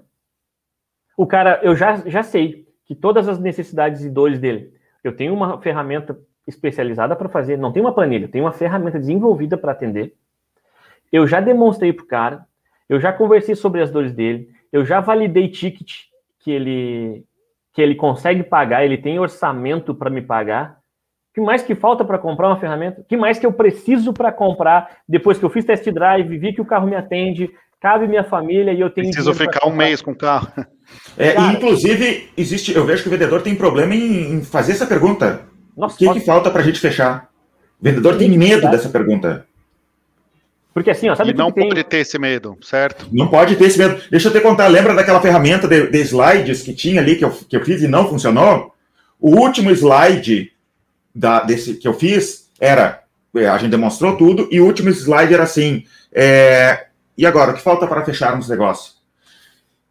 O 1.16 1.26
cara, 1.26 1.60
eu 1.64 1.76
já, 1.76 1.98
já 2.06 2.24
sei 2.24 2.68
que 2.86 2.94
todas 2.94 3.28
as 3.28 3.40
necessidades 3.40 4.04
e 4.04 4.10
dores 4.10 4.40
dele, 4.40 4.74
eu 5.04 5.16
tenho 5.16 5.34
uma 5.34 5.60
ferramenta 5.62 6.20
especializada 6.46 7.16
para 7.16 7.30
fazer, 7.30 7.58
não 7.58 7.72
tem 7.72 7.82
uma 7.82 7.94
planilha, 7.94 8.28
tem 8.28 8.42
uma 8.42 8.54
ferramenta 8.54 9.00
desenvolvida 9.00 9.58
para 9.58 9.72
atender. 9.72 10.16
Eu 11.12 11.28
já 11.28 11.40
demonstrei 11.40 11.94
para 11.94 12.04
o 12.04 12.08
cara, 12.08 12.48
eu 12.88 13.00
já 13.00 13.12
conversei 13.12 13.56
sobre 13.56 13.82
as 13.82 13.92
dores 13.92 14.14
dele, 14.14 14.50
eu 14.72 14.86
já 14.86 15.00
validei 15.00 15.50
ticket 15.50 16.06
que 16.40 16.52
ele 16.52 17.26
que 17.78 17.82
ele 17.84 17.94
consegue 17.94 18.42
pagar, 18.42 18.84
ele 18.84 18.98
tem 18.98 19.20
orçamento 19.20 19.94
para 19.94 20.10
me 20.10 20.20
pagar. 20.20 20.80
O 21.30 21.36
que 21.36 21.42
mais 21.42 21.62
que 21.62 21.76
falta 21.76 22.04
para 22.04 22.18
comprar 22.18 22.48
uma 22.48 22.60
ferramenta? 22.60 23.02
O 23.02 23.04
que 23.04 23.16
mais 23.16 23.38
que 23.38 23.46
eu 23.46 23.54
preciso 23.54 24.12
para 24.12 24.32
comprar 24.32 24.98
depois 25.08 25.38
que 25.38 25.46
eu 25.46 25.50
fiz 25.52 25.64
test 25.64 25.88
drive, 25.92 26.40
vi 26.40 26.54
que 26.54 26.60
o 26.62 26.66
carro 26.66 26.88
me 26.88 26.96
atende, 26.96 27.52
cabe 27.80 28.08
minha 28.08 28.24
família 28.24 28.74
e 28.74 28.80
eu 28.80 28.90
tenho. 28.90 29.06
Preciso 29.06 29.32
ficar 29.32 29.68
um 29.68 29.76
mês 29.76 30.02
com 30.02 30.10
o 30.10 30.16
carro. 30.16 30.48
É, 31.18 31.34
Cara, 31.34 31.54
inclusive, 31.54 32.30
existe, 32.38 32.74
eu 32.74 32.86
vejo 32.86 33.04
que 33.04 33.10
o 33.10 33.12
vendedor 33.12 33.42
tem 33.42 33.54
problema 33.54 33.94
em, 33.94 34.42
fazer 34.42 34.72
essa 34.72 34.88
pergunta. 34.88 35.42
Nossa, 35.76 35.96
o 35.96 35.98
que, 36.00 36.06
pode... 36.06 36.20
que 36.20 36.26
falta 36.26 36.50
para 36.50 36.62
a 36.62 36.66
gente 36.66 36.80
fechar? 36.80 37.30
O 37.80 37.84
vendedor 37.84 38.18
tem 38.18 38.30
medo 38.30 38.72
dessa 38.72 38.90
pergunta. 38.90 39.46
Porque 40.78 40.92
assim, 40.92 41.10
ó, 41.10 41.16
sabe 41.16 41.32
e 41.32 41.34
não 41.34 41.52
pode 41.52 41.74
tem... 41.74 41.84
ter 41.86 41.98
esse 41.98 42.20
medo, 42.20 42.56
certo? 42.62 43.08
Não 43.12 43.28
pode 43.28 43.56
ter 43.56 43.66
esse 43.66 43.80
medo. 43.80 44.00
Deixa 44.12 44.28
eu 44.28 44.32
te 44.32 44.40
contar, 44.40 44.68
lembra 44.68 44.94
daquela 44.94 45.20
ferramenta 45.20 45.68
de, 45.68 45.88
de 45.88 45.98
slides 46.02 46.62
que 46.62 46.72
tinha 46.72 47.02
ali, 47.02 47.16
que 47.16 47.26
eu, 47.26 47.32
que 47.32 47.58
eu 47.58 47.66
fiz 47.66 47.82
e 47.82 47.88
não 47.88 48.08
funcionou? 48.08 48.76
O 49.20 49.38
último 49.38 49.72
slide 49.72 50.52
da, 51.16 51.42
desse, 51.42 51.74
que 51.78 51.88
eu 51.88 51.96
fiz 51.96 52.52
era, 52.60 53.02
é, 53.36 53.48
a 53.48 53.58
gente 53.58 53.72
demonstrou 53.72 54.18
tudo, 54.18 54.48
e 54.52 54.62
o 54.62 54.66
último 54.68 54.92
slide 54.92 55.34
era 55.34 55.42
assim, 55.42 55.84
é, 56.14 56.86
e 57.18 57.26
agora, 57.26 57.54
o 57.54 57.56
que 57.56 57.62
falta 57.64 57.88
para 57.88 58.06
fecharmos 58.06 58.46
o 58.46 58.52
negócio? 58.52 58.94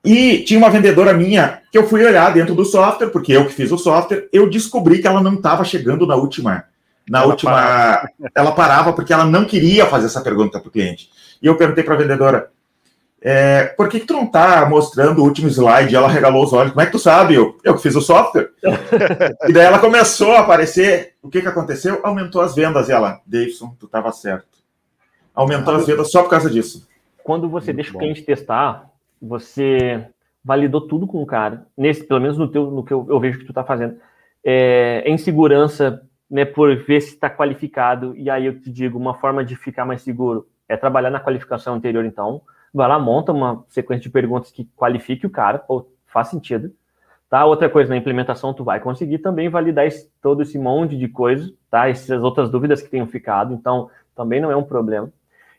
E 0.05 0.45
tinha 0.45 0.57
uma 0.57 0.70
vendedora 0.70 1.12
minha 1.12 1.62
que 1.72 1.78
eu 1.78 1.89
fui 1.89 2.05
olhar 2.05 2.32
dentro 2.32 2.55
do 2.55 2.64
software, 2.64 3.09
porque 3.09 3.32
eu 3.32 3.45
que 3.45 3.55
fiz 3.55 3.72
o 3.72 3.78
software, 3.78 4.28
eu 4.32 4.49
descobri 4.49 5.01
que 5.01 5.09
ela 5.09 5.20
não 5.20 5.34
estava 5.34 5.64
chegando 5.64 6.07
na 6.07 6.14
última. 6.14 6.62
Na 7.09 7.20
ela 7.20 7.28
última. 7.28 7.52
Parava. 7.52 8.09
Ela 8.34 8.52
parava 8.52 8.92
porque 8.92 9.12
ela 9.12 9.24
não 9.24 9.44
queria 9.44 9.86
fazer 9.86 10.07
essa 10.07 10.20
pergunta 10.20 10.59
para 10.59 10.68
o 10.68 10.72
cliente. 10.72 11.09
E 11.40 11.46
eu 11.46 11.57
perguntei 11.57 11.84
para 11.84 11.94
a 11.94 11.98
vendedora: 11.98 12.50
é, 13.20 13.64
por 13.64 13.88
que, 13.88 14.00
que 14.00 14.07
tu 14.07 14.14
não 14.14 14.24
está 14.24 14.68
mostrando 14.68 15.20
o 15.20 15.24
último 15.24 15.48
slide? 15.48 15.94
Ela 15.94 16.09
regalou 16.09 16.44
os 16.44 16.52
olhos. 16.52 16.72
Como 16.72 16.82
é 16.82 16.86
que 16.86 16.92
tu 16.92 16.98
sabe? 16.98 17.34
Eu, 17.34 17.59
eu 17.64 17.74
que 17.74 17.82
fiz 17.82 17.94
o 17.94 18.00
software. 18.00 18.50
e 19.48 19.52
daí 19.52 19.64
ela 19.66 19.78
começou 19.78 20.32
a 20.32 20.40
aparecer. 20.40 21.14
O 21.22 21.28
que, 21.28 21.40
que 21.40 21.48
aconteceu? 21.48 22.00
Aumentou 22.02 22.42
as 22.42 22.54
vendas. 22.54 22.88
E 22.88 22.92
ela, 22.92 23.20
Davidson, 23.26 23.74
tu 23.78 23.86
estava 23.86 24.12
certo. 24.12 24.57
Aumentou 25.34 25.74
as 25.74 25.86
vendas 25.86 26.11
só 26.11 26.22
por 26.22 26.30
causa 26.30 26.50
disso. 26.50 26.86
Quando 27.22 27.48
você 27.48 27.72
Muito 27.72 27.76
deixa 27.76 27.92
bom. 27.92 27.98
o 27.98 28.00
cliente 28.00 28.22
testar, 28.22 28.90
você 29.20 30.07
validou 30.44 30.82
tudo 30.82 31.07
com 31.09 31.20
o 31.20 31.26
cara, 31.26 31.66
nesse, 31.76 32.04
pelo 32.04 32.20
menos 32.20 32.38
no, 32.38 32.46
teu, 32.46 32.70
no 32.70 32.84
que 32.84 32.92
eu, 32.92 33.04
eu 33.11 33.18
vejo 33.18 33.40
que 33.40 33.44
tu 33.44 33.50
está 33.50 33.64
fazendo, 33.64 33.96
é, 34.44 35.02
em 35.04 35.18
segurança, 35.18 36.05
né, 36.31 36.45
por 36.45 36.74
ver 36.85 37.01
se 37.01 37.14
está 37.14 37.31
qualificado, 37.31 38.14
e 38.16 38.29
aí 38.29 38.47
eu 38.47 38.61
te 38.61 38.70
digo, 38.70 38.99
uma 38.99 39.14
forma 39.14 39.45
de 39.45 39.57
ficar 39.57 39.85
mais 39.85 40.03
seguro 40.03 40.47
é 40.68 40.77
trabalhar 40.77 41.11
na 41.11 41.20
qualificação 41.20 41.74
anterior, 41.74 42.05
então, 42.05 42.43
vai 42.74 42.89
lá, 42.89 42.99
monta 42.99 43.33
uma 43.33 43.64
sequência 43.68 44.03
de 44.03 44.11
perguntas 44.11 44.51
que 44.51 44.64
qualifique 44.77 45.27
o 45.27 45.31
cara, 45.31 45.64
ou 45.68 45.91
faz 46.07 46.29
sentido, 46.29 46.72
tá? 47.31 47.45
Outra 47.45 47.68
coisa, 47.68 47.91
na 47.91 47.97
implementação, 47.97 48.53
tu 48.53 48.64
vai 48.64 48.81
conseguir 48.81 49.18
também 49.18 49.49
validar 49.49 49.87
esse, 49.87 50.11
todo 50.20 50.43
esse 50.43 50.59
monte 50.59 50.97
de 50.97 51.09
coisas, 51.09 51.53
tá? 51.70 51.89
Essas 51.89 52.22
outras 52.22 52.51
dúvidas 52.51 52.83
que 52.83 52.91
tenham 52.91 53.07
ficado, 53.07 53.55
então, 53.55 53.89
também 54.14 54.41
não 54.41 54.51
é 54.51 54.57
um 54.57 54.64
problema. 54.64 55.11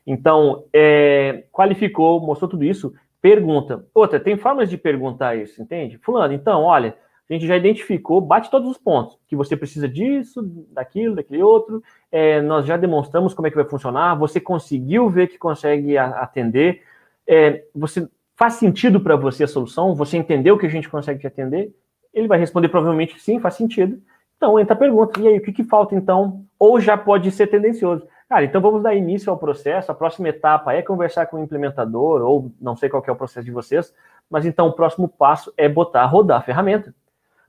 Então, 0.06 0.66
é, 0.74 1.44
qualificou, 1.52 2.20
mostrou 2.20 2.50
tudo 2.50 2.64
isso, 2.64 2.94
pergunta. 3.22 3.86
Outra, 3.94 4.20
tem 4.20 4.38
formas 4.38 4.70
de 4.70 4.78
perguntar 4.78 5.36
isso, 5.36 5.62
entende? 5.62 5.98
Fulano, 5.98 6.34
então, 6.34 6.64
olha, 6.64 6.96
a 7.30 7.34
gente 7.34 7.46
já 7.46 7.58
identificou, 7.58 8.22
bate 8.22 8.50
todos 8.50 8.70
os 8.70 8.78
pontos, 8.78 9.18
que 9.28 9.36
você 9.36 9.58
precisa 9.58 9.88
disso, 9.88 10.42
daquilo, 10.72 11.16
daquele 11.16 11.44
outro, 11.44 11.84
é, 12.12 12.42
nós 12.42 12.66
já 12.66 12.78
demonstramos 12.78 13.34
como 13.34 13.48
é 13.48 13.52
que 13.52 13.58
vai 13.58 13.66
funcionar, 13.66 14.16
você 14.16 14.40
conseguiu 14.40 15.10
ver 15.10 15.28
que 15.28 15.38
consegue 15.38 15.98
atender, 15.98 16.82
é, 17.28 17.64
você 17.76 18.08
faz 18.36 18.54
sentido 18.54 19.02
para 19.02 19.16
você 19.16 19.44
a 19.44 19.48
solução, 19.48 19.96
você 19.96 20.16
entendeu 20.16 20.58
que 20.58 20.66
a 20.66 20.70
gente 20.70 20.88
consegue 20.88 21.20
te 21.20 21.28
atender? 21.28 21.76
Ele 22.14 22.28
vai 22.28 22.40
responder 22.40 22.70
provavelmente 22.70 23.20
sim, 23.20 23.40
faz 23.40 23.56
sentido. 23.56 24.02
Então 24.38 24.60
entra 24.60 24.74
a 24.74 24.78
pergunta, 24.78 25.20
e 25.20 25.28
aí, 25.28 25.38
o 25.38 25.42
que, 25.42 25.52
que 25.52 25.64
falta 25.64 25.96
então? 25.96 26.46
Ou 26.58 26.80
já 26.80 26.96
pode 26.96 27.32
ser 27.32 27.48
tendencioso. 27.48 28.08
Cara, 28.30 28.46
então 28.46 28.62
vamos 28.62 28.84
dar 28.84 28.94
início 28.94 29.32
ao 29.32 29.38
processo. 29.38 29.92
A 29.92 29.96
próxima 29.96 30.30
etapa 30.30 30.74
é 30.74 30.82
conversar 30.82 31.26
com 31.26 31.38
o 31.38 31.44
implementador, 31.44 32.22
ou 32.22 32.52
não 32.62 32.76
sei 32.76 32.90
qual 32.90 33.04
é 33.06 33.12
o 33.12 33.16
processo 33.16 33.46
de 33.46 33.52
vocês, 33.52 33.94
mas 34.30 34.46
então 34.46 34.68
o 34.68 34.74
próximo 34.74 35.08
passo 35.08 35.52
é 35.58 35.68
botar, 35.68 36.06
rodar 36.06 36.40
a 36.40 36.44
ferramenta. 36.44 36.94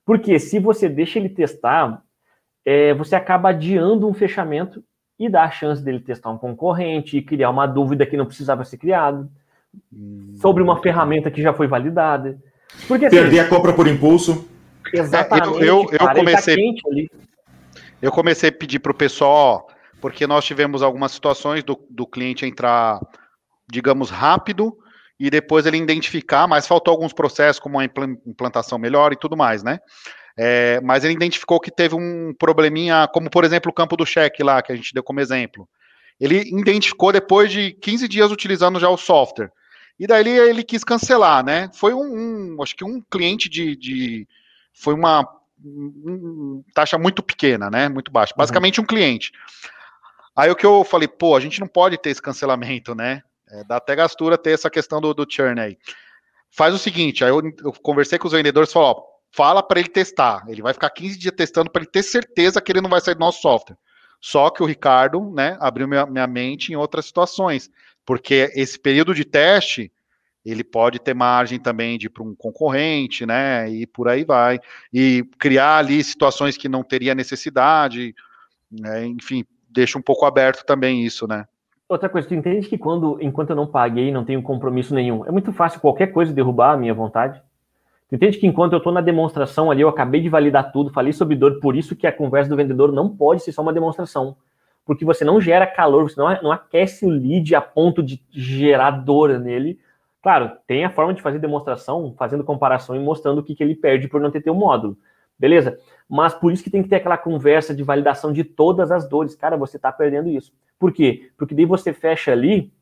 Porque 0.09 0.39
se 0.39 0.59
você 0.59 0.89
deixa 0.89 1.19
ele 1.19 1.29
testar, 1.29 2.03
é, 2.65 2.95
você 2.95 3.15
acaba 3.15 3.51
adiando 3.51 4.09
um 4.09 4.15
fechamento 4.15 4.83
e 5.19 5.29
dá 5.29 5.45
a 5.45 5.51
chance 5.51 5.85
dele 5.85 6.01
testar 6.01 6.31
um 6.31 6.39
concorrente 6.39 7.19
e 7.19 7.21
criar 7.21 7.51
uma 7.51 7.67
dúvida 7.67 8.07
que 8.07 8.17
não 8.17 8.25
precisava 8.25 8.65
ser 8.65 8.79
criada 8.79 9.29
sobre 10.41 10.63
uma 10.63 10.81
ferramenta 10.81 11.31
que 11.31 11.43
já 11.43 11.53
foi 11.53 11.67
validada. 11.67 12.39
Porque, 12.87 13.05
assim, 13.05 13.17
Perder 13.17 13.41
a 13.41 13.49
compra 13.51 13.75
por 13.75 13.87
impulso. 13.87 14.49
Exatamente. 14.91 15.59
eu, 15.59 15.61
eu, 15.63 15.89
eu 15.93 15.99
cara, 15.99 16.15
tá 16.15 16.21
comecei. 16.21 16.57
Tá 16.57 17.17
eu 18.01 18.11
comecei 18.11 18.49
a 18.49 18.53
pedir 18.53 18.79
para 18.79 18.93
o 18.93 18.97
pessoal 18.97 19.69
porque 20.01 20.27
nós 20.27 20.43
tivemos 20.43 20.83
algumas 20.83 21.13
situações 21.13 21.63
do, 21.63 21.79
do 21.91 22.07
cliente 22.07 22.47
entrar, 22.47 22.99
digamos, 23.71 24.09
rápido 24.09 24.75
e 25.19 25.31
depois 25.31 25.67
ele 25.67 25.77
identificar, 25.77 26.47
mas 26.47 26.67
faltou 26.67 26.93
alguns 26.93 27.13
processos, 27.13 27.61
como 27.61 27.79
a 27.79 27.85
implantação 27.85 28.79
melhor 28.79 29.13
e 29.13 29.17
tudo 29.17 29.37
mais, 29.37 29.63
né? 29.63 29.81
É, 30.37 30.81
mas 30.83 31.03
ele 31.03 31.15
identificou 31.15 31.59
que 31.59 31.71
teve 31.71 31.97
um 31.97 32.33
probleminha, 32.39 33.09
como 33.13 33.29
por 33.29 33.45
exemplo 33.45 33.71
o 33.71 33.75
campo 33.75 33.97
do 33.97 34.07
cheque 34.07 34.43
lá, 34.45 34.63
que 34.63 34.71
a 34.71 34.77
gente 34.77 34.95
deu 34.95 35.03
como 35.03 35.21
exemplo. 35.21 35.69
Ele 36.21 36.39
identificou 36.61 37.13
depois 37.13 37.51
de 37.51 37.73
15 37.73 38.07
dias 38.07 38.31
utilizando 38.31 38.79
já 38.79 38.89
o 38.89 38.97
software. 38.97 39.51
E 39.99 40.07
daí 40.07 40.21
ele, 40.21 40.31
ele 40.31 40.63
quis 40.63 40.85
cancelar, 40.85 41.45
né? 41.45 41.69
Foi 41.75 41.93
um, 41.93 42.55
um 42.57 42.63
acho 42.63 42.77
que 42.77 42.85
um 42.85 43.01
cliente 43.01 43.49
de, 43.49 43.75
de 43.75 44.29
foi 44.73 44.95
uma 44.95 45.29
um, 45.65 46.63
taxa 46.73 46.97
muito 46.97 47.21
pequena, 47.21 47.69
né? 47.69 47.89
Muito 47.89 48.13
baixa. 48.13 48.33
Uhum. 48.33 48.39
Basicamente 48.39 48.81
um 48.81 48.87
cliente. 48.87 49.33
Aí 50.37 50.51
o 50.51 50.57
que 50.57 50.65
eu 50.65 50.85
falei, 50.85 51.09
pô, 51.09 51.35
a 51.35 51.41
gente 51.41 51.59
não 51.59 51.67
pode 51.67 51.99
ter 51.99 52.11
esse 52.11 52.23
cancelamento, 52.23 52.95
né? 52.95 53.23
É, 53.51 53.65
dá 53.65 53.77
até 53.77 53.95
gastura 53.97 54.37
ter 54.37 54.51
essa 54.51 54.71
questão 54.71 55.01
do, 55.01 55.15
do 55.15 55.27
churn 55.29 55.61
aí. 55.61 55.79
Faz 56.51 56.75
o 56.75 56.79
seguinte, 56.79 57.25
aí 57.25 57.31
eu, 57.31 57.43
eu 57.65 57.73
conversei 57.83 58.19
com 58.19 58.27
os 58.27 58.33
vendedores 58.33 58.71
e 58.71 58.73
falei, 58.73 58.89
ó, 58.91 59.03
fala 59.31 59.63
para 59.63 59.81
ele 59.81 59.89
testar. 59.89 60.45
Ele 60.49 60.63
vai 60.63 60.73
ficar 60.73 60.91
15 60.91 61.19
dias 61.19 61.35
testando 61.37 61.71
para 61.71 61.83
ele 61.83 61.91
ter 61.91 62.03
certeza 62.03 62.61
que 62.61 62.73
ele 62.73 62.81
não 62.81 62.91
vai 62.91 63.01
sair 63.01 63.15
do 63.15 63.21
nosso 63.21 63.41
software. 63.41 63.77
Só 64.21 64.51
que 64.51 64.63
o 64.63 64.67
Ricardo, 64.67 65.31
né, 65.31 65.57
abriu 65.61 65.87
minha, 65.87 66.07
minha 66.07 66.27
mente 66.27 66.73
em 66.73 66.77
outras 66.77 67.07
situações, 67.07 67.71
porque 68.05 68.51
esse 68.55 68.79
período 68.79 69.15
de 69.15 69.25
teste, 69.25 69.93
ele 70.45 70.65
pode 70.65 70.99
ter 70.99 71.15
margem 71.15 71.59
também 71.59 71.99
de 71.99 72.07
ir 72.07 72.11
para 72.11 72.23
um 72.23 72.35
concorrente, 72.35 73.27
né? 73.27 73.71
E 73.71 73.87
por 73.87 74.09
aí 74.09 74.25
vai. 74.25 74.59
E 74.93 75.25
criar 75.39 75.79
ali 75.79 76.03
situações 76.03 76.57
que 76.57 76.69
não 76.69 76.83
teria 76.83 77.15
necessidade, 77.15 78.15
né, 78.71 79.07
enfim, 79.07 79.45
deixa 79.69 79.99
um 79.99 80.03
pouco 80.03 80.25
aberto 80.25 80.65
também 80.65 81.05
isso, 81.05 81.27
né? 81.27 81.47
Outra 81.89 82.09
coisa, 82.09 82.29
tu 82.29 82.35
entende 82.35 82.69
que 82.69 82.77
quando, 82.77 83.17
enquanto 83.19 83.51
eu 83.51 83.57
não 83.57 83.67
paguei, 83.67 84.13
não 84.13 84.23
tenho 84.23 84.43
compromisso 84.43 84.95
nenhum, 84.95 85.25
é 85.25 85.31
muito 85.31 85.53
fácil 85.53 85.81
qualquer 85.81 86.09
coisa 86.09 86.35
derrubar 86.35 86.75
a 86.75 86.77
minha 86.77 86.93
vontade. 86.93 87.41
Tu 88.09 88.15
entende 88.15 88.37
que 88.37 88.47
enquanto 88.47 88.75
eu 88.75 88.79
estou 88.79 88.93
na 88.93 89.01
demonstração 89.01 89.71
ali, 89.71 89.81
eu 89.81 89.89
acabei 89.89 90.21
de 90.21 90.29
validar 90.29 90.71
tudo, 90.71 90.93
falei 90.93 91.15
sobre 91.15 91.35
dor, 91.35 91.61
por 91.61 91.75
isso 91.75 91.97
que 91.97 92.07
a 92.07 92.13
conversa 92.13 92.51
do 92.51 92.57
vendedor 92.57 92.93
não 92.93 93.09
pode 93.09 93.43
ser 93.43 93.53
só 93.53 93.63
uma 93.63 93.73
demonstração. 93.73 94.37
Porque 94.85 95.05
você 95.05 95.25
não 95.25 95.41
gera 95.41 95.67
calor, 95.67 96.11
você 96.11 96.21
não, 96.21 96.53
aquece 96.53 97.07
o 97.07 97.11
lead 97.11 97.55
a 97.55 97.61
ponto 97.61 98.03
de 98.03 98.23
gerar 98.31 98.91
dor 98.91 99.39
nele. 99.39 99.79
Claro, 100.23 100.53
tem 100.67 100.85
a 100.85 100.91
forma 100.91 101.15
de 101.15 101.23
fazer 101.23 101.39
demonstração, 101.39 102.15
fazendo 102.19 102.45
comparação 102.45 102.97
e 102.97 102.99
mostrando 102.99 103.39
o 103.39 103.43
que, 103.43 103.55
que 103.55 103.63
ele 103.63 103.75
perde 103.75 104.09
por 104.09 104.21
não 104.21 104.31
ter 104.31 104.43
teu 104.43 104.55
módulo. 104.55 104.97
Beleza? 105.39 105.79
Mas 106.09 106.35
por 106.35 106.53
isso 106.53 106.65
que 106.65 106.71
tem 106.71 106.83
que 106.83 106.89
ter 106.89 106.97
aquela 106.97 107.17
conversa 107.17 107.75
de 107.75 107.83
validação 107.83 108.33
de 108.33 108.45
todas 108.45 108.91
as 108.91 109.09
dores. 109.09 109.35
Cara, 109.35 109.57
você 109.57 109.77
está 109.77 109.93
perdendo 109.93 110.29
isso. 110.29 110.53
Por 110.79 110.93
quê? 110.93 111.31
Porque 111.37 111.55
daí 111.55 111.65
você 111.65 111.93
fecha 111.93 112.33
ali 112.33 112.73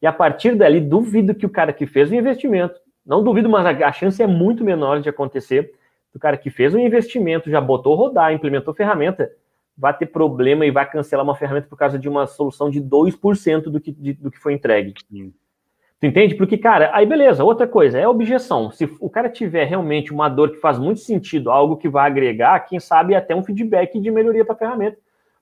e 0.00 0.06
a 0.06 0.12
partir 0.12 0.54
dali 0.54 0.80
duvido 0.80 1.34
que 1.34 1.46
o 1.46 1.50
cara 1.50 1.72
que 1.72 1.86
fez 1.86 2.10
o 2.10 2.14
investimento, 2.14 2.78
não 3.04 3.22
duvido, 3.22 3.48
mas 3.48 3.64
a, 3.80 3.92
chance 3.92 4.22
é 4.22 4.26
muito 4.26 4.64
menor 4.64 5.00
de 5.00 5.08
acontecer. 5.08 5.72
O 6.14 6.18
cara 6.18 6.36
que 6.36 6.50
fez 6.50 6.74
o 6.74 6.78
investimento, 6.78 7.50
já 7.50 7.60
botou 7.60 7.94
rodar, 7.94 8.32
implementou 8.32 8.74
ferramenta, 8.74 9.30
vai 9.76 9.96
ter 9.96 10.06
problema 10.06 10.66
e 10.66 10.70
vai 10.70 10.88
cancelar 10.88 11.24
uma 11.24 11.36
ferramenta 11.36 11.68
por 11.68 11.76
causa 11.76 11.98
de 11.98 12.08
uma 12.08 12.26
solução 12.26 12.68
de 12.68 12.80
2% 12.80 13.64
do 13.64 13.80
que, 13.80 13.92
de, 13.92 14.14
do 14.14 14.30
que 14.30 14.38
foi 14.38 14.54
entregue. 14.54 14.94
Sim. 15.10 15.32
Tu 15.98 16.06
entende? 16.06 16.34
Porque, 16.34 16.58
cara, 16.58 16.90
aí 16.92 17.06
beleza, 17.06 17.44
outra 17.44 17.66
coisa, 17.66 17.98
é 17.98 18.06
objeção. 18.06 18.70
Se 18.70 18.84
o 19.00 19.08
cara 19.08 19.30
tiver 19.30 19.64
realmente 19.64 20.12
uma 20.12 20.28
dor 20.28 20.50
que 20.50 20.58
faz 20.58 20.78
muito 20.78 21.00
sentido, 21.00 21.50
algo 21.50 21.76
que 21.76 21.88
vai 21.88 22.06
agregar, 22.06 22.60
quem 22.60 22.78
sabe 22.78 23.14
até 23.14 23.34
um 23.34 23.42
feedback 23.42 23.98
de 23.98 24.10
melhoria 24.10 24.44
para 24.44 24.54
a 24.54 24.58
ferramenta. 24.58 24.98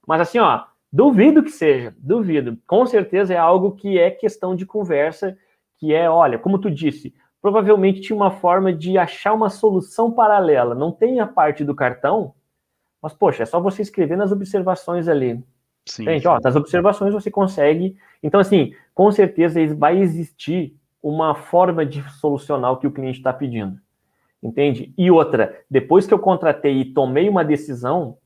Mas 0.07 0.21
assim, 0.21 0.39
ó, 0.39 0.63
duvido 0.95 1.43
que 1.43 1.51
seja, 1.51 1.93
duvido. 1.99 2.57
Com 2.69 2.87
certeza 2.87 3.35
é 3.35 3.37
algo 3.37 3.73
que 3.73 3.99
é 3.99 4.13
questão 4.13 4.55
de 4.55 4.65
conversa, 4.65 5.37
que 5.77 5.93
é, 5.93 6.09
olha, 6.09 6.39
como 6.39 6.57
tu 6.57 6.71
disse, 6.71 7.13
provavelmente 7.43 8.01
tinha 8.01 8.15
uma 8.15 8.31
forma 8.31 8.73
de 8.73 8.97
achar 8.97 9.33
uma 9.33 9.51
solução 9.51 10.13
paralela. 10.13 10.73
Não 10.73 10.93
tem 10.93 11.19
a 11.19 11.27
parte 11.27 11.65
do 11.65 11.75
cartão, 11.75 12.33
mas, 13.03 13.13
poxa, 13.13 13.43
é 13.43 13.47
só 13.47 13.61
você 13.61 13.83
escrever 13.83 14.17
nas 14.17 14.31
observações 14.31 15.09
ali. 15.09 15.43
Sim, 15.85 16.05
Gente, 16.05 16.29
ó, 16.29 16.39
das 16.39 16.55
observações 16.55 17.13
você 17.13 17.29
consegue. 17.29 17.97
Então, 18.23 18.39
assim, 18.39 18.73
com 18.95 19.11
certeza 19.11 19.75
vai 19.75 19.99
existir 19.99 20.77
uma 21.03 21.35
forma 21.35 21.85
de 21.85 22.09
solucionar 22.13 22.71
o 22.71 22.77
que 22.77 22.87
o 22.87 22.93
cliente 22.93 23.19
está 23.19 23.33
pedindo. 23.33 23.79
Entende? 24.41 24.95
E 24.97 25.11
outra, 25.11 25.61
depois 25.69 26.07
que 26.07 26.15
eu 26.15 26.21
contratei 26.21 26.81
e 26.81 26.95
tomei 26.95 27.29
uma 27.29 27.45
decisão, 27.45 28.17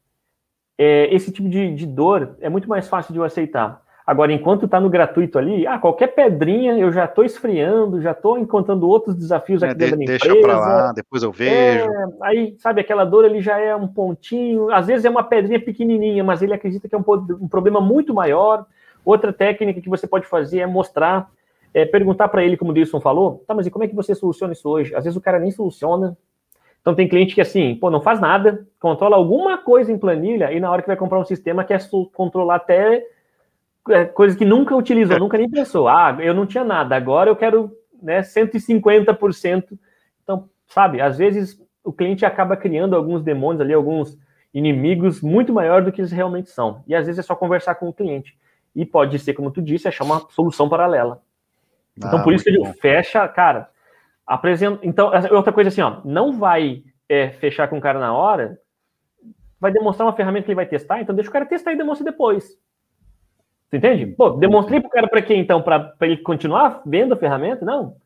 é, 0.78 1.12
esse 1.12 1.32
tipo 1.32 1.48
de, 1.48 1.74
de 1.74 1.84
dor 1.84 2.36
é 2.40 2.48
muito 2.48 2.68
mais 2.68 2.88
fácil 2.88 3.12
de 3.12 3.18
eu 3.18 3.24
aceitar. 3.24 3.82
Agora, 4.06 4.32
enquanto 4.32 4.64
está 4.64 4.80
no 4.80 4.88
gratuito 4.88 5.38
ali, 5.38 5.66
ah, 5.66 5.78
qualquer 5.78 6.06
pedrinha 6.14 6.78
eu 6.78 6.90
já 6.90 7.04
estou 7.04 7.24
esfriando, 7.24 8.00
já 8.00 8.12
estou 8.12 8.38
encontrando 8.38 8.88
outros 8.88 9.14
desafios 9.14 9.62
aqui 9.62 9.72
é, 9.72 9.74
dentro 9.74 9.90
da 9.90 9.96
minha 9.98 10.08
deixa 10.08 10.34
para 10.40 10.58
lá, 10.58 10.92
depois 10.92 11.22
eu 11.22 11.30
vejo. 11.30 11.84
É, 11.84 12.08
aí, 12.22 12.56
sabe, 12.58 12.80
aquela 12.80 13.04
dor 13.04 13.26
ali 13.26 13.42
já 13.42 13.58
é 13.58 13.76
um 13.76 13.86
pontinho, 13.86 14.72
às 14.72 14.86
vezes 14.86 15.04
é 15.04 15.10
uma 15.10 15.22
pedrinha 15.22 15.60
pequenininha, 15.60 16.24
mas 16.24 16.40
ele 16.40 16.54
acredita 16.54 16.88
que 16.88 16.94
é 16.94 16.98
um, 16.98 17.04
um 17.38 17.48
problema 17.48 17.82
muito 17.82 18.14
maior. 18.14 18.64
Outra 19.04 19.30
técnica 19.30 19.80
que 19.80 19.90
você 19.90 20.06
pode 20.06 20.26
fazer 20.26 20.60
é 20.60 20.66
mostrar, 20.66 21.30
é, 21.74 21.84
perguntar 21.84 22.28
para 22.28 22.42
ele, 22.42 22.56
como 22.56 22.70
o 22.70 22.74
Dilson 22.74 23.00
falou, 23.02 23.44
tá, 23.46 23.52
mas 23.52 23.66
e 23.66 23.70
como 23.70 23.84
é 23.84 23.88
que 23.88 23.94
você 23.94 24.14
soluciona 24.14 24.54
isso 24.54 24.66
hoje? 24.70 24.94
Às 24.94 25.04
vezes 25.04 25.18
o 25.18 25.20
cara 25.20 25.38
nem 25.38 25.50
soluciona. 25.50 26.16
Então 26.80 26.94
tem 26.94 27.08
cliente 27.08 27.34
que 27.34 27.40
assim, 27.40 27.74
pô, 27.74 27.90
não 27.90 28.00
faz 28.00 28.20
nada, 28.20 28.66
controla 28.80 29.16
alguma 29.16 29.58
coisa 29.58 29.92
em 29.92 29.98
planilha 29.98 30.52
e 30.52 30.60
na 30.60 30.70
hora 30.70 30.82
que 30.82 30.88
vai 30.88 30.96
comprar 30.96 31.18
um 31.18 31.24
sistema 31.24 31.64
quer 31.64 31.80
controlar 32.14 32.56
até 32.56 33.04
é, 33.90 34.04
coisas 34.04 34.38
que 34.38 34.44
nunca 34.44 34.74
utilizou, 34.74 35.16
é. 35.16 35.20
nunca 35.20 35.38
nem 35.38 35.50
pensou. 35.50 35.88
Ah, 35.88 36.16
eu 36.20 36.34
não 36.34 36.46
tinha 36.46 36.64
nada, 36.64 36.96
agora 36.96 37.30
eu 37.30 37.36
quero 37.36 37.70
né, 38.02 38.20
150%. 38.20 39.78
Então, 40.22 40.48
sabe, 40.66 41.00
às 41.00 41.18
vezes 41.18 41.60
o 41.82 41.92
cliente 41.92 42.24
acaba 42.24 42.56
criando 42.56 42.94
alguns 42.94 43.22
demônios 43.22 43.60
ali, 43.60 43.72
alguns 43.72 44.18
inimigos 44.52 45.20
muito 45.20 45.52
maior 45.52 45.82
do 45.82 45.92
que 45.92 46.00
eles 46.00 46.12
realmente 46.12 46.50
são. 46.50 46.82
E 46.86 46.94
às 46.94 47.06
vezes 47.06 47.18
é 47.18 47.22
só 47.22 47.34
conversar 47.34 47.74
com 47.76 47.88
o 47.88 47.92
cliente. 47.92 48.36
E 48.74 48.84
pode 48.84 49.18
ser, 49.18 49.34
como 49.34 49.50
tu 49.50 49.62
disse, 49.62 49.88
achar 49.88 50.04
uma 50.04 50.20
solução 50.30 50.68
paralela. 50.68 51.22
Então, 51.96 52.18
ah, 52.18 52.22
por 52.22 52.32
isso 52.32 52.44
que 52.44 52.50
ele 52.50 52.58
bom. 52.58 52.72
fecha, 52.74 53.26
cara, 53.26 53.68
apresenta. 54.28 54.86
Então, 54.86 55.10
outra 55.30 55.52
coisa 55.52 55.68
assim, 55.68 55.80
ó, 55.80 56.00
não 56.04 56.32
vai 56.32 56.82
é, 57.08 57.30
fechar 57.30 57.66
com 57.68 57.78
o 57.78 57.80
cara 57.80 57.98
na 57.98 58.12
hora, 58.12 58.58
vai 59.58 59.72
demonstrar 59.72 60.06
uma 60.06 60.14
ferramenta 60.14 60.44
que 60.44 60.50
ele 60.50 60.56
vai 60.56 60.66
testar, 60.66 61.00
então 61.00 61.14
deixa 61.14 61.30
o 61.30 61.32
cara 61.32 61.46
testar 61.46 61.72
e 61.72 61.76
demonstra 61.76 62.04
depois. 62.04 62.56
Você 63.68 63.78
entende? 63.78 64.06
Pô, 64.06 64.30
demonstrei 64.30 64.80
para 64.80 64.88
o 64.88 64.90
cara 64.90 65.08
para 65.08 65.22
quê, 65.22 65.34
então? 65.34 65.62
Para 65.62 65.94
ele 66.02 66.18
continuar 66.18 66.82
vendo 66.86 67.14
a 67.14 67.16
ferramenta? 67.16 67.64
Não. 67.64 67.96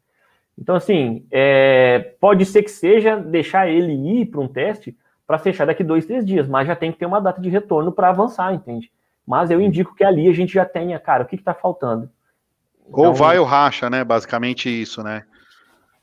Então, 0.59 0.75
assim, 0.75 1.27
é, 1.31 2.15
pode 2.21 2.45
ser 2.45 2.63
que 2.63 2.71
seja 2.71 3.17
deixar 3.17 3.69
ele 3.69 3.93
ir 3.93 4.27
para 4.27 4.41
um 4.41 4.49
teste 4.49 4.97
para 5.27 5.39
fechar 5.39 5.67
daqui 5.67 5.85
dois, 5.85 6.05
três 6.05 6.27
dias, 6.27 6.49
mas 6.49 6.67
já 6.67 6.77
tem 6.77 6.93
que 6.93 6.99
ter 6.99 7.07
uma 7.07 7.21
data 7.21 7.41
de 7.41 7.49
retorno 7.49 7.93
para 7.93 8.09
avançar, 8.09 8.53
entende? 8.53 8.91
Mas 9.27 9.51
eu 9.51 9.61
indico 9.61 9.95
que 9.95 10.05
ali 10.05 10.29
a 10.29 10.33
gente 10.33 10.53
já 10.53 10.65
tenha, 10.65 10.99
cara, 10.99 11.23
o 11.23 11.27
que 11.27 11.37
está 11.37 11.55
faltando. 11.55 12.11
Então, 12.89 13.05
ou 13.05 13.15
vai 13.15 13.39
ou 13.39 13.47
racha, 13.47 13.89
né? 13.89 14.03
Basicamente 14.05 14.69
isso, 14.69 15.03
né? 15.03 15.25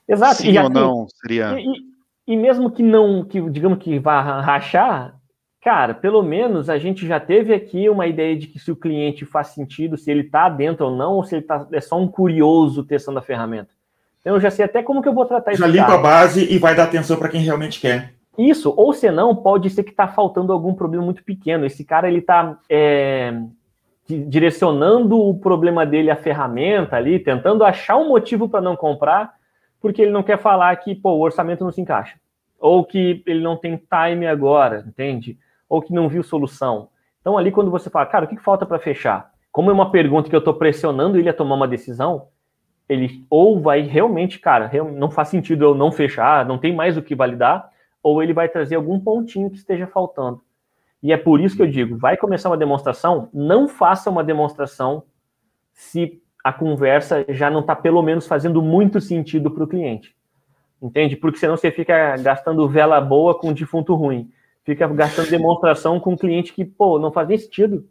Exato. 0.10 0.36
Sim 0.36 0.51
e 0.51 0.60
ou 0.60 0.70
não 0.70 1.07
seria. 1.07 1.55
E, 1.60 2.34
e, 2.34 2.36
mesmo 2.36 2.72
que 2.72 2.82
não, 2.82 3.24
que 3.24 3.39
digamos 3.49 3.78
que 3.78 3.99
vá 3.99 4.41
rachar, 4.41 5.20
Cara, 5.62 5.93
pelo 5.93 6.24
menos 6.24 6.70
a 6.70 6.78
gente 6.78 7.05
já 7.05 7.20
teve 7.20 7.53
aqui 7.53 7.89
uma 7.89 8.07
ideia 8.07 8.36
de 8.36 8.47
que 8.47 8.57
se 8.57 8.72
o 8.72 8.76
cliente 8.78 9.26
faz 9.26 9.47
sentido, 9.47 9.97
se 9.97 10.10
ele 10.10 10.22
está 10.22 10.47
dentro 10.47 10.86
ou 10.86 10.95
não, 10.95 11.16
ou 11.16 11.24
se 11.26 11.36
ele 11.36 11.41
tá, 11.41 11.68
é 11.74 11.82
só 11.82 11.99
um 11.99 12.07
curioso 12.07 12.84
testando 12.84 13.20
a 13.20 13.22
ferramenta. 13.22 13.70
Então 14.22 14.36
eu 14.36 14.39
já 14.39 14.49
sei 14.49 14.64
até 14.64 14.82
como 14.82 15.01
que 15.01 15.10
eu 15.10 15.14
vou 15.14 15.26
tratar 15.26 15.51
isso. 15.51 15.62
Já 15.62 15.68
limpa 15.68 15.95
a 15.95 15.97
base 15.97 16.49
e 16.49 16.57
vai 16.57 16.74
dar 16.76 16.86
atenção 16.86 17.18
para 17.18 17.28
quem 17.28 17.41
realmente 17.41 17.82
quer. 17.82 18.14
Isso, 18.38 18.74
ou 18.78 18.93
senão 18.93 19.36
pode 19.36 19.70
ser 19.70 19.84
que 19.84 19.89
está 19.89 20.07
faltando 20.07 20.53
algum 20.53 20.74
problema 20.74 21.03
muito 21.03 21.24
pequeno. 21.26 21.66
Esse 21.66 21.84
cara 21.84 22.07
ele 22.07 22.20
está 22.20 22.57
é, 22.70 23.34
direcionando 24.07 25.20
o 25.20 25.38
problema 25.38 25.86
dele 25.86 26.10
à 26.10 26.16
ferramenta 26.16 26.95
ali, 26.95 27.20
tentando 27.20 27.66
achar 27.66 27.97
um 27.97 28.07
motivo 28.07 28.47
para 28.47 28.62
não 28.62 28.78
comprar, 28.78 29.34
porque 29.80 30.01
ele 30.01 30.11
não 30.11 30.23
quer 30.23 30.39
falar 30.39 30.75
que 30.77 30.95
pô, 30.95 31.11
o 31.11 31.21
orçamento 31.21 31.63
não 31.63 31.71
se 31.71 31.82
encaixa. 31.82 32.19
Ou 32.59 32.84
que 32.84 33.23
ele 33.25 33.41
não 33.41 33.55
tem 33.55 33.77
time 33.77 34.27
agora, 34.27 34.84
entende? 34.88 35.38
ou 35.69 35.82
que 35.82 35.93
não 35.93 36.09
viu 36.09 36.23
solução. 36.23 36.89
Então, 37.21 37.38
ali, 37.38 37.51
quando 37.51 37.69
você 37.69 37.89
fala, 37.89 38.07
cara, 38.07 38.25
o 38.25 38.27
que 38.27 38.38
falta 38.38 38.65
para 38.65 38.80
fechar? 38.80 39.32
Como 39.51 39.69
é 39.69 39.73
uma 39.73 39.91
pergunta 39.91 40.30
que 40.30 40.36
eu 40.36 40.39
estou 40.39 40.55
pressionando 40.55 41.17
ele 41.17 41.30
a 41.30 41.34
tomar 41.34 41.55
uma 41.55 41.67
decisão, 41.67 42.27
ele 42.88 43.25
ou 43.30 43.61
vai 43.61 43.82
realmente, 43.82 44.39
cara, 44.39 44.71
não 44.91 45.11
faz 45.11 45.27
sentido 45.27 45.63
eu 45.63 45.75
não 45.75 45.91
fechar, 45.91 46.45
não 46.45 46.57
tem 46.57 46.75
mais 46.75 46.97
o 46.97 47.03
que 47.03 47.13
validar, 47.13 47.69
ou 48.01 48.23
ele 48.23 48.34
vai 48.34 48.49
trazer 48.49 48.75
algum 48.75 48.99
pontinho 48.99 49.49
que 49.49 49.57
esteja 49.57 49.86
faltando. 49.86 50.41
E 51.03 51.13
é 51.13 51.17
por 51.17 51.39
isso 51.39 51.55
que 51.55 51.61
eu 51.61 51.69
digo, 51.69 51.97
vai 51.97 52.17
começar 52.17 52.49
uma 52.49 52.57
demonstração, 52.57 53.30
não 53.34 53.67
faça 53.67 54.09
uma 54.09 54.23
demonstração 54.23 55.03
se 55.71 56.21
a 56.43 56.53
conversa 56.53 57.25
já 57.29 57.49
não 57.49 57.59
está 57.59 57.75
pelo 57.75 58.01
menos 58.01 58.27
fazendo 58.27 58.61
muito 58.61 58.99
sentido 59.01 59.51
para 59.51 59.63
o 59.63 59.67
cliente. 59.67 60.15
Entende? 60.81 61.15
Porque 61.15 61.37
senão 61.37 61.57
você 61.57 61.71
fica 61.71 62.15
gastando 62.17 62.67
vela 62.67 63.01
boa 63.01 63.37
com 63.37 63.51
defunto 63.51 63.93
ruim 63.95 64.31
fica 64.69 64.87
gastando 64.87 65.29
demonstração 65.29 65.99
com 65.99 66.13
um 66.13 66.17
cliente 66.17 66.53
que, 66.53 66.63
pô, 66.63 66.99
não 66.99 67.11
faz 67.11 67.27
nem 67.27 67.37
sentido. 67.37 67.87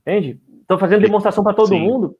Entende? 0.00 0.40
Estão 0.60 0.78
fazendo 0.78 1.02
demonstração 1.02 1.44
para 1.44 1.54
todo 1.54 1.68
sim. 1.68 1.80
mundo. 1.80 2.16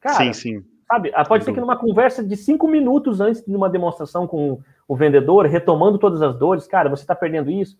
Cara, 0.00 0.16
sim, 0.16 0.32
sim. 0.32 0.64
Sabe? 0.86 1.12
Ah, 1.14 1.24
pode 1.24 1.44
ser 1.44 1.52
que 1.52 1.60
numa 1.60 1.76
conversa 1.76 2.24
de 2.24 2.36
cinco 2.36 2.66
minutos 2.66 3.20
antes 3.20 3.44
de 3.44 3.54
uma 3.54 3.68
demonstração 3.68 4.26
com 4.26 4.60
o 4.86 4.96
vendedor, 4.96 5.44
retomando 5.46 5.98
todas 5.98 6.22
as 6.22 6.38
dores, 6.38 6.66
cara, 6.66 6.88
você 6.88 7.02
está 7.02 7.14
perdendo 7.14 7.50
isso? 7.50 7.76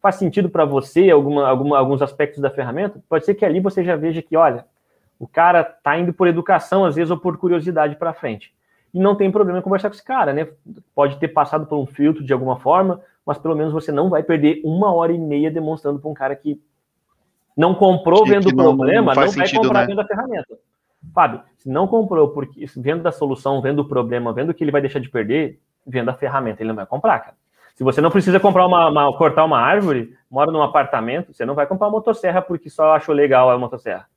Faz 0.00 0.14
sentido 0.14 0.48
para 0.48 0.64
você 0.64 1.10
alguma, 1.10 1.48
alguma, 1.48 1.78
alguns 1.78 2.00
aspectos 2.00 2.40
da 2.40 2.50
ferramenta? 2.50 3.02
Pode 3.08 3.24
ser 3.24 3.34
que 3.34 3.44
ali 3.44 3.58
você 3.58 3.82
já 3.82 3.96
veja 3.96 4.22
que, 4.22 4.36
olha, 4.36 4.64
o 5.22 5.28
cara 5.28 5.60
está 5.60 5.96
indo 5.96 6.12
por 6.12 6.26
educação, 6.26 6.84
às 6.84 6.96
vezes, 6.96 7.08
ou 7.08 7.16
por 7.16 7.36
curiosidade 7.36 7.94
para 7.94 8.12
frente. 8.12 8.52
E 8.92 8.98
não 8.98 9.14
tem 9.14 9.30
problema 9.30 9.62
conversar 9.62 9.88
com 9.88 9.94
esse 9.94 10.04
cara, 10.04 10.32
né? 10.32 10.48
Pode 10.96 11.16
ter 11.18 11.28
passado 11.28 11.64
por 11.64 11.78
um 11.78 11.86
filtro 11.86 12.24
de 12.24 12.32
alguma 12.32 12.56
forma, 12.56 13.00
mas 13.24 13.38
pelo 13.38 13.54
menos 13.54 13.72
você 13.72 13.92
não 13.92 14.10
vai 14.10 14.24
perder 14.24 14.60
uma 14.64 14.92
hora 14.92 15.12
e 15.12 15.18
meia 15.18 15.48
demonstrando 15.48 16.00
para 16.00 16.10
um 16.10 16.14
cara 16.14 16.34
que 16.34 16.60
não 17.56 17.72
comprou 17.72 18.26
vendo 18.26 18.48
o 18.48 18.56
problema, 18.56 19.14
não, 19.14 19.22
não, 19.22 19.30
vai 19.30 19.48
comprar 19.48 19.82
né? 19.82 19.86
vendo 19.86 20.00
a 20.00 20.04
ferramenta. 20.04 20.58
Fábio, 21.14 21.40
se 21.56 21.68
não 21.68 21.86
comprou 21.86 22.30
porque 22.30 22.66
vendo 22.76 23.04
da 23.04 23.12
solução, 23.12 23.62
vendo 23.62 23.78
o 23.78 23.88
problema, 23.88 24.32
vendo 24.32 24.52
que 24.52 24.64
ele 24.64 24.72
vai 24.72 24.80
deixar 24.80 24.98
de 24.98 25.08
perder, 25.08 25.60
vendo 25.86 26.08
a 26.08 26.14
ferramenta, 26.14 26.64
ele 26.64 26.70
não 26.70 26.76
vai 26.76 26.86
comprar, 26.86 27.20
cara. 27.20 27.36
Se 27.76 27.84
você 27.84 28.00
não 28.00 28.10
precisa 28.10 28.40
comprar 28.40 28.66
uma, 28.66 28.88
uma 28.88 29.16
cortar 29.16 29.44
uma 29.44 29.60
árvore, 29.60 30.16
mora 30.28 30.50
num 30.50 30.62
apartamento, 30.62 31.32
você 31.32 31.46
não 31.46 31.54
vai 31.54 31.64
comprar 31.64 31.86
uma 31.86 31.92
motosserra 31.92 32.42
porque 32.42 32.68
só 32.68 32.96
achou 32.96 33.14
legal 33.14 33.48
a 33.48 33.56
motosserra. 33.56 34.10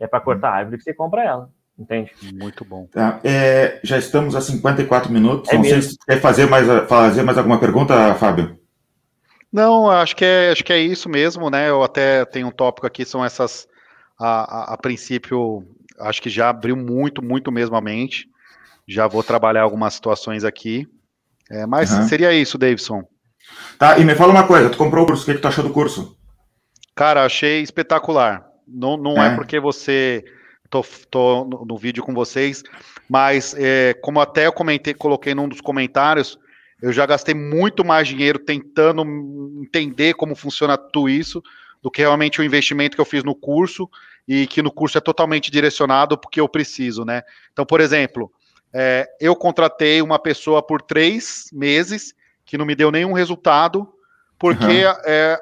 É 0.00 0.06
para 0.06 0.20
cortar 0.20 0.48
a 0.48 0.54
árvore 0.54 0.78
que 0.78 0.84
você 0.84 0.94
compra 0.94 1.22
ela. 1.22 1.50
Entende? 1.78 2.12
Muito 2.34 2.64
bom. 2.64 2.86
Tá. 2.86 3.20
É, 3.24 3.80
já 3.82 3.96
estamos 3.96 4.34
a 4.34 4.40
54 4.40 5.10
minutos. 5.10 5.50
É 5.50 5.54
Não 5.54 5.62
mesmo. 5.62 5.82
sei 5.82 5.92
se 5.92 5.98
quer 5.98 6.20
fazer 6.20 6.46
mais, 6.46 6.66
fazer 6.88 7.22
mais 7.22 7.38
alguma 7.38 7.58
pergunta, 7.58 8.14
Fábio. 8.16 8.58
Não, 9.52 9.90
acho 9.90 10.14
que 10.14 10.24
é, 10.24 10.50
acho 10.50 10.62
que 10.62 10.72
é 10.72 10.78
isso 10.78 11.08
mesmo, 11.08 11.48
né? 11.48 11.70
Eu 11.70 11.82
até 11.82 12.24
tenho 12.24 12.48
um 12.48 12.52
tópico 12.52 12.86
aqui, 12.86 13.04
são 13.04 13.24
essas. 13.24 13.66
A, 14.18 14.72
a, 14.72 14.74
a 14.74 14.76
princípio, 14.76 15.64
acho 15.98 16.20
que 16.20 16.28
já 16.28 16.50
abriu 16.50 16.76
muito, 16.76 17.22
muito 17.22 17.50
mesmo 17.50 17.74
a 17.74 17.80
mente. 17.80 18.28
Já 18.86 19.06
vou 19.06 19.22
trabalhar 19.22 19.62
algumas 19.62 19.94
situações 19.94 20.44
aqui. 20.44 20.86
É, 21.50 21.66
mas 21.66 21.90
uhum. 21.90 22.06
seria 22.06 22.32
isso, 22.32 22.58
Davidson. 22.58 23.02
Tá, 23.78 23.98
e 23.98 24.04
me 24.04 24.14
fala 24.14 24.32
uma 24.32 24.46
coisa, 24.46 24.68
tu 24.68 24.76
comprou 24.76 25.04
o 25.04 25.06
curso, 25.06 25.22
o 25.22 25.26
que, 25.26 25.34
que 25.34 25.40
tu 25.40 25.48
achou 25.48 25.64
do 25.64 25.72
curso? 25.72 26.16
Cara, 26.94 27.24
achei 27.24 27.62
espetacular. 27.62 28.49
Não, 28.72 28.96
não 28.96 29.22
é. 29.22 29.28
é 29.28 29.34
porque 29.34 29.58
você. 29.58 30.24
Tô, 30.68 30.84
tô 31.10 31.44
no, 31.44 31.64
no, 31.64 31.76
vídeo 31.76 32.00
com 32.00 32.14
vocês, 32.14 32.62
mas 33.08 33.56
é, 33.58 33.92
como 34.00 34.20
até 34.20 34.46
eu 34.46 34.52
comentei, 34.52 34.94
coloquei 34.94 35.34
num 35.34 35.48
dos 35.48 35.60
comentários, 35.60 36.38
eu 36.80 36.92
já 36.92 37.04
gastei 37.06 37.34
muito 37.34 37.84
mais 37.84 38.06
dinheiro 38.06 38.38
tentando 38.38 39.02
entender 39.60 40.14
como 40.14 40.36
funciona 40.36 40.78
tudo 40.78 41.08
isso 41.08 41.42
do 41.82 41.90
que 41.90 42.02
realmente 42.02 42.40
o 42.40 42.44
investimento 42.44 42.96
que 42.96 43.00
eu 43.00 43.06
fiz 43.06 43.24
no 43.24 43.34
curso 43.34 43.90
e 44.28 44.46
que 44.46 44.62
no 44.62 44.70
curso 44.70 44.96
é 44.96 45.00
totalmente 45.00 45.50
direcionado 45.50 46.16
porque 46.16 46.40
eu 46.40 46.48
preciso, 46.48 47.04
né? 47.04 47.22
Então, 47.52 47.66
por 47.66 47.80
exemplo, 47.80 48.30
é, 48.72 49.08
eu 49.20 49.34
contratei 49.34 50.00
uma 50.00 50.20
pessoa 50.20 50.62
por 50.62 50.80
três 50.80 51.46
meses 51.52 52.14
que 52.44 52.56
não 52.56 52.64
me 52.64 52.76
deu 52.76 52.92
nenhum 52.92 53.12
resultado 53.12 53.92
porque 54.38 54.84
uhum. 54.84 54.94
é, 55.04 55.38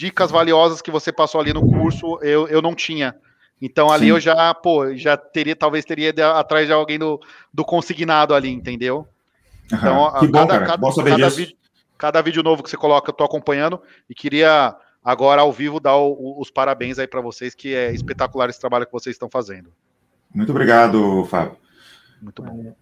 dicas 0.00 0.30
valiosas 0.30 0.80
que 0.80 0.90
você 0.90 1.12
passou 1.12 1.42
ali 1.42 1.52
no 1.52 1.60
curso 1.60 2.18
eu, 2.22 2.48
eu 2.48 2.62
não 2.62 2.74
tinha. 2.74 3.14
Então 3.60 3.92
ali 3.92 4.06
Sim. 4.06 4.12
eu 4.12 4.20
já, 4.20 4.54
pô, 4.54 4.96
já 4.96 5.14
teria, 5.14 5.54
talvez 5.54 5.84
teria 5.84 6.08
ido 6.08 6.22
atrás 6.22 6.66
de 6.66 6.72
alguém 6.72 6.98
do, 6.98 7.20
do 7.52 7.62
consignado 7.66 8.34
ali, 8.34 8.48
entendeu? 8.48 9.06
Então, 9.66 10.10
bom, 10.22 10.46
cada. 10.46 10.58
Cada, 10.60 11.04
cada. 11.04 11.28
Vídeo, 11.28 11.56
cada 11.98 12.22
vídeo 12.22 12.42
novo 12.42 12.62
que 12.62 12.70
você 12.70 12.78
coloca, 12.78 13.10
eu 13.10 13.14
tô 13.14 13.24
acompanhando 13.24 13.78
e 14.08 14.14
queria 14.14 14.74
agora 15.04 15.42
ao 15.42 15.52
vivo 15.52 15.78
dar 15.78 15.96
o, 15.96 16.12
o, 16.12 16.40
os 16.40 16.50
parabéns 16.50 16.98
aí 16.98 17.06
para 17.06 17.20
vocês, 17.20 17.54
que 17.54 17.74
é 17.74 17.92
espetacular 17.92 18.48
esse 18.48 18.58
trabalho 18.58 18.86
que 18.86 18.92
vocês 18.92 19.14
estão 19.14 19.28
fazendo. 19.30 19.70
Muito 20.34 20.50
obrigado, 20.50 21.26
Fábio. 21.26 21.58
Muito 22.22 22.42
bom. 22.42 22.74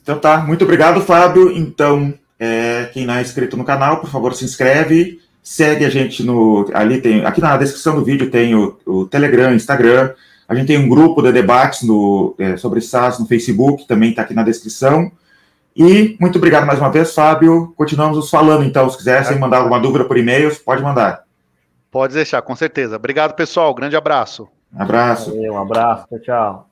Então 0.00 0.16
tá, 0.16 0.38
muito 0.38 0.62
obrigado, 0.62 1.00
Fábio. 1.00 1.50
Então, 1.50 2.16
é, 2.38 2.88
quem 2.92 3.04
não 3.04 3.14
é 3.14 3.20
inscrito 3.20 3.56
no 3.56 3.64
canal, 3.64 4.00
por 4.00 4.08
favor, 4.08 4.32
se 4.32 4.44
inscreve, 4.44 5.20
segue 5.42 5.84
a 5.84 5.90
gente 5.90 6.22
no. 6.22 6.70
Ali 6.72 7.00
tem. 7.00 7.24
Aqui 7.24 7.40
na 7.40 7.56
descrição 7.56 7.96
do 7.96 8.04
vídeo 8.04 8.30
tem 8.30 8.54
o, 8.54 8.78
o 8.86 9.06
Telegram, 9.06 9.54
Instagram. 9.54 10.12
A 10.48 10.54
gente 10.54 10.66
tem 10.66 10.78
um 10.78 10.88
grupo 10.88 11.22
de 11.22 11.32
debates 11.32 11.82
no, 11.82 12.34
é, 12.38 12.56
sobre 12.56 12.80
SaaS 12.80 13.18
no 13.18 13.26
Facebook, 13.26 13.86
também 13.86 14.10
está 14.10 14.22
aqui 14.22 14.34
na 14.34 14.42
descrição. 14.42 15.10
E 15.74 16.16
muito 16.20 16.36
obrigado 16.36 16.66
mais 16.66 16.78
uma 16.78 16.90
vez, 16.90 17.14
Fábio. 17.14 17.72
Continuamos 17.76 18.16
nos 18.16 18.30
falando, 18.30 18.64
então. 18.64 18.88
Se 18.88 18.96
quiserem 18.96 19.38
mandar 19.38 19.58
alguma 19.58 19.80
dúvida 19.80 20.04
por 20.04 20.16
e-mail, 20.18 20.54
pode 20.64 20.82
mandar. 20.82 21.24
Pode 21.90 22.14
deixar, 22.14 22.40
com 22.42 22.54
certeza. 22.54 22.96
Obrigado, 22.96 23.34
pessoal. 23.34 23.74
Grande 23.74 23.96
abraço. 23.96 24.48
abraço. 24.74 25.30
Valeu, 25.30 25.54
um 25.54 25.58
abraço. 25.58 26.06
Tchau, 26.08 26.20
tchau. 26.20 26.71